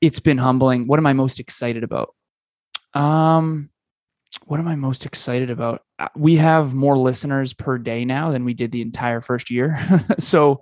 it's 0.00 0.18
been 0.18 0.38
humbling. 0.38 0.86
What 0.86 0.98
am 0.98 1.06
I 1.06 1.12
most 1.12 1.38
excited 1.38 1.84
about? 1.84 2.14
Um, 2.94 3.68
what 4.46 4.58
am 4.58 4.66
I 4.66 4.74
most 4.74 5.04
excited 5.06 5.50
about? 5.50 5.82
Uh, 5.98 6.08
we 6.16 6.36
have 6.36 6.74
more 6.74 6.96
listeners 6.96 7.52
per 7.52 7.78
day 7.78 8.04
now 8.04 8.30
than 8.30 8.44
we 8.44 8.54
did 8.54 8.72
the 8.72 8.82
entire 8.82 9.20
first 9.20 9.50
year. 9.50 9.78
so 10.18 10.60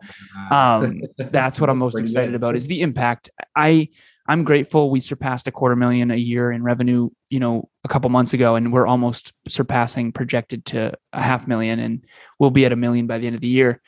um, 0.51 1.01
that's 1.17 1.61
what 1.61 1.71
I'm 1.71 1.79
most 1.87 1.99
excited 1.99 2.35
about 2.35 2.57
is 2.57 2.67
the 2.67 2.83
impact. 2.83 3.31
I 3.55 3.89
I'm 4.27 4.45
grateful 4.45 4.91
we 4.91 5.01
surpassed 5.01 5.49
a 5.49 5.53
quarter 5.53 5.77
million 5.77 6.11
a 6.11 6.17
year 6.17 6.51
in 6.51 6.63
revenue, 6.63 7.11
you 7.29 7.41
know, 7.41 7.69
a 7.85 7.89
couple 7.89 8.09
months 8.11 8.33
ago, 8.33 8.55
and 8.57 8.73
we're 8.73 8.87
almost 8.87 9.33
surpassing 9.49 10.13
projected 10.13 10.65
to 10.67 10.95
a 11.13 11.21
half 11.21 11.47
million, 11.47 11.79
and 11.79 12.05
we'll 12.39 12.51
be 12.51 12.65
at 12.65 12.73
a 12.73 12.77
million 12.77 13.07
by 13.07 13.19
the 13.19 13.27
end 13.27 13.35
of 13.35 13.43
the 13.43 13.49
year. 13.49 13.83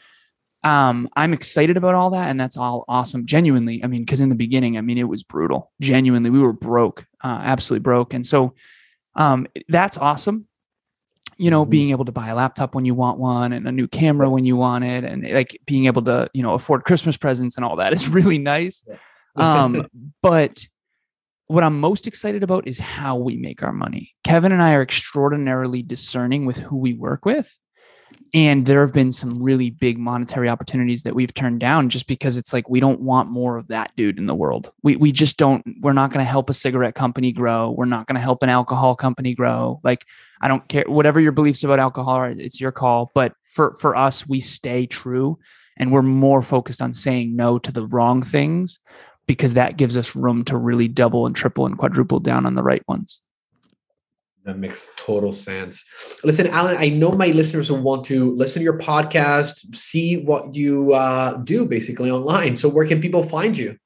Um, 0.62 1.08
I'm 1.16 1.32
excited 1.32 1.76
about 1.76 1.94
all 1.94 2.10
that, 2.10 2.28
and 2.28 2.38
that's 2.38 2.56
all 2.56 2.84
awesome. 2.88 3.24
Genuinely, 3.24 3.82
I 3.82 3.86
mean, 3.86 4.04
because 4.04 4.20
in 4.20 4.28
the 4.28 4.34
beginning, 4.34 4.76
I 4.76 4.80
mean, 4.80 4.98
it 4.98 5.04
was 5.08 5.22
brutal. 5.22 5.72
Genuinely, 5.80 6.30
we 6.30 6.40
were 6.40 6.52
broke, 6.52 7.06
uh, 7.22 7.40
absolutely 7.42 7.84
broke, 7.84 8.12
and 8.12 8.26
so 8.26 8.54
um, 9.14 9.46
that's 9.68 9.96
awesome 9.96 10.48
you 11.38 11.50
know, 11.50 11.62
mm-hmm. 11.62 11.70
being 11.70 11.90
able 11.90 12.04
to 12.04 12.12
buy 12.12 12.28
a 12.28 12.34
laptop 12.34 12.74
when 12.74 12.84
you 12.84 12.94
want 12.94 13.18
one 13.18 13.52
and 13.52 13.66
a 13.68 13.72
new 13.72 13.86
camera 13.86 14.28
when 14.28 14.44
you 14.44 14.56
want 14.56 14.84
it 14.84 15.04
and 15.04 15.28
like 15.30 15.60
being 15.66 15.86
able 15.86 16.02
to, 16.02 16.28
you 16.32 16.42
know, 16.42 16.54
afford 16.54 16.84
Christmas 16.84 17.16
presents 17.16 17.56
and 17.56 17.64
all 17.64 17.76
that 17.76 17.92
is 17.92 18.08
really 18.10 18.38
nice. 18.38 18.84
Um, 19.36 19.86
but 20.22 20.66
what 21.48 21.62
I'm 21.62 21.78
most 21.78 22.06
excited 22.06 22.42
about 22.42 22.66
is 22.66 22.78
how 22.78 23.16
we 23.16 23.36
make 23.36 23.62
our 23.62 23.72
money. 23.72 24.14
Kevin 24.24 24.52
and 24.52 24.62
I 24.62 24.74
are 24.74 24.82
extraordinarily 24.82 25.82
discerning 25.82 26.44
with 26.44 26.56
who 26.56 26.76
we 26.76 26.94
work 26.94 27.24
with 27.24 27.56
and 28.34 28.66
there 28.66 28.80
have 28.80 28.92
been 28.92 29.12
some 29.12 29.42
really 29.42 29.70
big 29.70 29.98
monetary 29.98 30.48
opportunities 30.48 31.02
that 31.02 31.14
we've 31.14 31.34
turned 31.34 31.60
down 31.60 31.88
just 31.88 32.06
because 32.06 32.36
it's 32.36 32.52
like 32.52 32.68
we 32.68 32.80
don't 32.80 33.00
want 33.00 33.30
more 33.30 33.56
of 33.56 33.68
that 33.68 33.94
dude 33.96 34.18
in 34.18 34.26
the 34.26 34.34
world. 34.34 34.72
We 34.82 34.96
we 34.96 35.12
just 35.12 35.36
don't 35.36 35.64
we're 35.80 35.92
not 35.92 36.10
going 36.10 36.24
to 36.24 36.30
help 36.30 36.50
a 36.50 36.54
cigarette 36.54 36.94
company 36.94 37.32
grow. 37.32 37.70
We're 37.70 37.84
not 37.84 38.06
going 38.06 38.16
to 38.16 38.22
help 38.22 38.42
an 38.42 38.48
alcohol 38.48 38.96
company 38.96 39.34
grow. 39.34 39.80
Like 39.84 40.04
I 40.40 40.48
don't 40.48 40.66
care 40.68 40.84
whatever 40.86 41.20
your 41.20 41.32
beliefs 41.32 41.64
about 41.64 41.78
alcohol 41.78 42.14
are, 42.14 42.30
it's 42.30 42.60
your 42.60 42.72
call, 42.72 43.10
but 43.14 43.32
for 43.44 43.74
for 43.74 43.96
us 43.96 44.26
we 44.26 44.40
stay 44.40 44.86
true 44.86 45.38
and 45.76 45.92
we're 45.92 46.02
more 46.02 46.42
focused 46.42 46.82
on 46.82 46.94
saying 46.94 47.36
no 47.36 47.58
to 47.58 47.72
the 47.72 47.86
wrong 47.86 48.22
things 48.22 48.80
because 49.26 49.54
that 49.54 49.76
gives 49.76 49.96
us 49.96 50.16
room 50.16 50.44
to 50.44 50.56
really 50.56 50.88
double 50.88 51.26
and 51.26 51.34
triple 51.34 51.66
and 51.66 51.76
quadruple 51.76 52.20
down 52.20 52.46
on 52.46 52.54
the 52.54 52.62
right 52.62 52.82
ones. 52.88 53.20
That 54.44 54.58
makes 54.58 54.88
total 54.96 55.32
sense. 55.32 55.84
Listen, 56.22 56.46
Alan, 56.46 56.76
I 56.76 56.88
know 56.88 57.10
my 57.10 57.28
listeners 57.28 57.68
will 57.68 57.82
want 57.82 58.06
to 58.06 58.32
listen 58.36 58.60
to 58.60 58.64
your 58.64 58.78
podcast, 58.78 59.74
see 59.74 60.18
what 60.18 60.54
you 60.54 60.94
uh, 60.94 61.38
do 61.38 61.66
basically 61.66 62.12
online. 62.12 62.54
So, 62.54 62.68
where 62.68 62.86
can 62.86 63.00
people 63.00 63.24
find 63.24 63.58
you? 63.58 63.76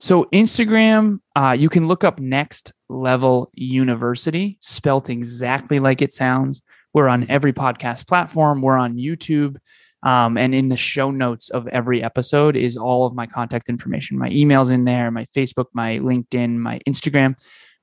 So, 0.00 0.24
Instagram, 0.32 1.20
uh, 1.36 1.56
you 1.56 1.68
can 1.68 1.86
look 1.86 2.02
up 2.02 2.18
Next 2.18 2.72
Level 2.88 3.52
University, 3.54 4.58
spelt 4.60 5.08
exactly 5.08 5.78
like 5.78 6.02
it 6.02 6.12
sounds. 6.12 6.62
We're 6.92 7.08
on 7.08 7.26
every 7.28 7.52
podcast 7.52 8.08
platform, 8.08 8.60
we're 8.60 8.76
on 8.76 8.96
YouTube. 8.96 9.58
Um, 10.02 10.36
and 10.36 10.54
in 10.54 10.68
the 10.68 10.76
show 10.76 11.10
notes 11.10 11.48
of 11.50 11.68
every 11.68 12.02
episode 12.02 12.56
is 12.56 12.76
all 12.76 13.06
of 13.06 13.14
my 13.14 13.26
contact 13.26 13.68
information. 13.68 14.18
My 14.18 14.30
email's 14.30 14.70
in 14.70 14.84
there, 14.84 15.10
my 15.10 15.26
Facebook, 15.36 15.66
my 15.72 15.98
LinkedIn, 15.98 16.56
my 16.56 16.80
Instagram 16.88 17.36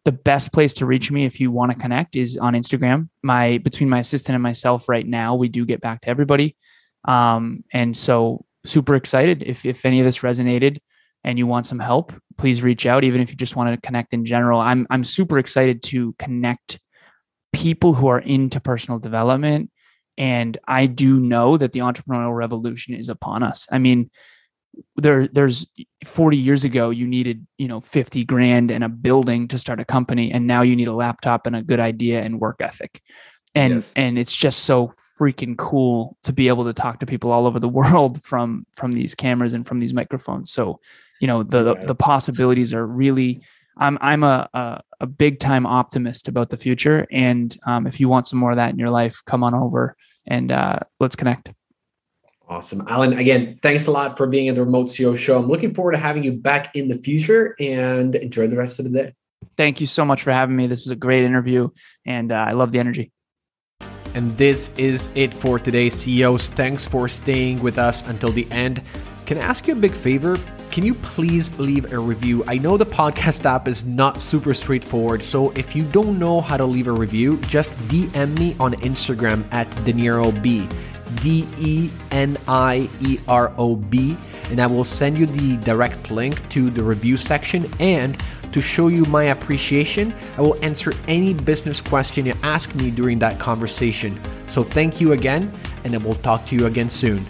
the 0.05 0.11
best 0.11 0.53
place 0.53 0.73
to 0.75 0.85
reach 0.85 1.11
me 1.11 1.25
if 1.25 1.39
you 1.39 1.51
want 1.51 1.71
to 1.71 1.77
connect 1.77 2.15
is 2.15 2.37
on 2.37 2.53
Instagram. 2.53 3.09
My 3.21 3.57
between 3.59 3.89
my 3.89 3.99
assistant 3.99 4.33
and 4.33 4.43
myself 4.43 4.87
right 4.87 5.05
now, 5.05 5.35
we 5.35 5.49
do 5.49 5.65
get 5.65 5.81
back 5.81 6.01
to 6.01 6.09
everybody. 6.09 6.55
Um, 7.05 7.63
and 7.73 7.95
so 7.95 8.45
super 8.65 8.95
excited 8.95 9.43
if 9.43 9.65
if 9.65 9.85
any 9.85 9.99
of 9.99 10.05
this 10.05 10.19
resonated 10.19 10.79
and 11.23 11.37
you 11.37 11.47
want 11.47 11.65
some 11.65 11.79
help, 11.79 12.13
please 12.37 12.63
reach 12.63 12.85
out. 12.85 13.03
Even 13.03 13.21
if 13.21 13.29
you 13.29 13.35
just 13.35 13.55
want 13.55 13.73
to 13.73 13.87
connect 13.87 14.13
in 14.13 14.25
general, 14.25 14.59
I'm 14.59 14.87
I'm 14.89 15.03
super 15.03 15.37
excited 15.37 15.83
to 15.83 16.15
connect 16.17 16.79
people 17.51 17.93
who 17.93 18.07
are 18.07 18.19
into 18.19 18.59
personal 18.59 18.99
development. 18.99 19.69
And 20.19 20.57
I 20.67 20.85
do 20.85 21.19
know 21.19 21.57
that 21.57 21.71
the 21.71 21.79
entrepreneurial 21.79 22.35
revolution 22.35 22.93
is 22.93 23.07
upon 23.09 23.41
us. 23.41 23.67
I 23.71 23.79
mean, 23.79 24.11
there 24.95 25.27
there's 25.27 25.65
40 26.05 26.37
years 26.37 26.63
ago 26.63 26.89
you 26.89 27.07
needed 27.07 27.45
you 27.57 27.67
know 27.67 27.81
50 27.81 28.23
grand 28.25 28.69
and 28.69 28.83
a 28.83 28.89
building 28.89 29.47
to 29.47 29.57
start 29.57 29.79
a 29.79 29.85
company 29.85 30.31
and 30.31 30.45
now 30.45 30.61
you 30.61 30.75
need 30.75 30.87
a 30.87 30.93
laptop 30.93 31.47
and 31.47 31.55
a 31.55 31.63
good 31.63 31.79
idea 31.79 32.21
and 32.21 32.39
work 32.39 32.61
ethic. 32.61 33.01
And 33.55 33.75
yes. 33.75 33.93
and 33.95 34.19
it's 34.19 34.35
just 34.35 34.59
so 34.65 34.91
freaking 35.19 35.57
cool 35.57 36.17
to 36.23 36.31
be 36.31 36.47
able 36.49 36.65
to 36.65 36.73
talk 36.73 36.99
to 36.99 37.05
people 37.05 37.31
all 37.31 37.47
over 37.47 37.59
the 37.59 37.69
world 37.79 38.23
from 38.23 38.65
from 38.73 38.91
these 38.91 39.15
cameras 39.15 39.53
and 39.53 39.65
from 39.65 39.79
these 39.79 39.93
microphones. 39.93 40.51
So 40.51 40.79
you 41.19 41.27
know 41.27 41.43
the 41.43 41.63
the, 41.63 41.75
the 41.87 41.95
possibilities 41.95 42.73
are 42.73 42.85
really 42.85 43.41
i'm 43.77 43.97
i'm 44.01 44.23
a, 44.23 44.49
a, 44.53 44.81
a 45.01 45.07
big 45.07 45.39
time 45.39 45.65
optimist 45.65 46.27
about 46.27 46.49
the 46.49 46.57
future. 46.57 47.07
And 47.11 47.55
um, 47.65 47.87
if 47.87 47.99
you 47.99 48.09
want 48.09 48.27
some 48.27 48.39
more 48.39 48.51
of 48.51 48.57
that 48.57 48.71
in 48.71 48.79
your 48.79 48.89
life 48.89 49.21
come 49.25 49.43
on 49.43 49.53
over 49.53 49.95
and 50.29 50.51
uh, 50.51 50.79
let's 50.99 51.15
connect 51.15 51.51
Awesome. 52.49 52.83
Alan, 52.87 53.13
again, 53.13 53.55
thanks 53.61 53.85
a 53.85 53.91
lot 53.91 54.17
for 54.17 54.25
being 54.25 54.49
at 54.49 54.55
the 54.55 54.63
Remote 54.63 54.87
CEO 54.87 55.15
show. 55.15 55.37
I'm 55.37 55.47
looking 55.47 55.75
forward 55.75 55.91
to 55.91 55.99
having 55.99 56.23
you 56.23 56.31
back 56.31 56.75
in 56.75 56.87
the 56.87 56.95
future 56.95 57.55
and 57.59 58.15
enjoy 58.15 58.47
the 58.47 58.57
rest 58.57 58.79
of 58.79 58.85
the 58.85 58.91
day. 58.91 59.13
Thank 59.55 59.79
you 59.79 59.85
so 59.85 60.03
much 60.03 60.23
for 60.23 60.31
having 60.31 60.55
me. 60.55 60.65
This 60.65 60.83
was 60.83 60.91
a 60.91 60.95
great 60.95 61.23
interview 61.23 61.69
and 62.05 62.31
uh, 62.31 62.45
I 62.47 62.53
love 62.53 62.71
the 62.71 62.79
energy. 62.79 63.11
And 64.15 64.31
this 64.31 64.75
is 64.79 65.11
it 65.13 65.31
for 65.31 65.59
today, 65.59 65.89
CEOs. 65.89 66.49
Thanks 66.49 66.87
for 66.87 67.07
staying 67.07 67.61
with 67.61 67.77
us 67.77 68.07
until 68.07 68.31
the 68.31 68.49
end. 68.49 68.81
Can 69.27 69.37
I 69.37 69.41
ask 69.41 69.67
you 69.67 69.73
a 69.73 69.77
big 69.77 69.93
favor? 69.93 70.39
Can 70.71 70.85
you 70.85 70.93
please 70.93 71.57
leave 71.57 71.91
a 71.91 71.99
review? 71.99 72.43
I 72.47 72.59
know 72.59 72.77
the 72.77 72.85
podcast 72.85 73.43
app 73.45 73.67
is 73.67 73.85
not 73.85 74.21
super 74.21 74.53
straightforward, 74.53 75.23
so 75.23 75.49
if 75.51 75.75
you 75.75 75.83
don't 75.83 76.19
know 76.19 76.41
how 76.41 76.57
to 76.57 76.65
leave 76.65 76.87
a 76.87 76.91
review, 76.91 77.37
just 77.47 77.71
DM 77.87 78.37
me 78.37 78.55
on 78.59 78.73
Instagram 78.75 79.51
at 79.51 79.67
DeNieroB. 79.83 80.71
D 81.23 81.47
E 81.57 81.89
N 82.11 82.37
I 82.47 82.87
E 83.01 83.17
R 83.27 83.51
O 83.57 83.75
B, 83.75 84.15
and 84.51 84.59
I 84.59 84.67
will 84.67 84.83
send 84.83 85.17
you 85.17 85.25
the 85.25 85.57
direct 85.57 86.11
link 86.11 86.47
to 86.49 86.69
the 86.69 86.83
review 86.83 87.17
section. 87.17 87.69
And 87.79 88.15
to 88.53 88.61
show 88.61 88.89
you 88.89 89.05
my 89.05 89.25
appreciation, 89.25 90.13
I 90.37 90.41
will 90.41 90.63
answer 90.63 90.93
any 91.07 91.33
business 91.33 91.81
question 91.81 92.27
you 92.27 92.35
ask 92.43 92.75
me 92.75 92.91
during 92.91 93.17
that 93.19 93.39
conversation. 93.39 94.19
So 94.45 94.63
thank 94.63 95.01
you 95.01 95.13
again, 95.13 95.51
and 95.83 95.95
I 95.95 95.97
will 95.97 96.15
talk 96.15 96.45
to 96.45 96.55
you 96.55 96.67
again 96.67 96.91
soon. 96.91 97.25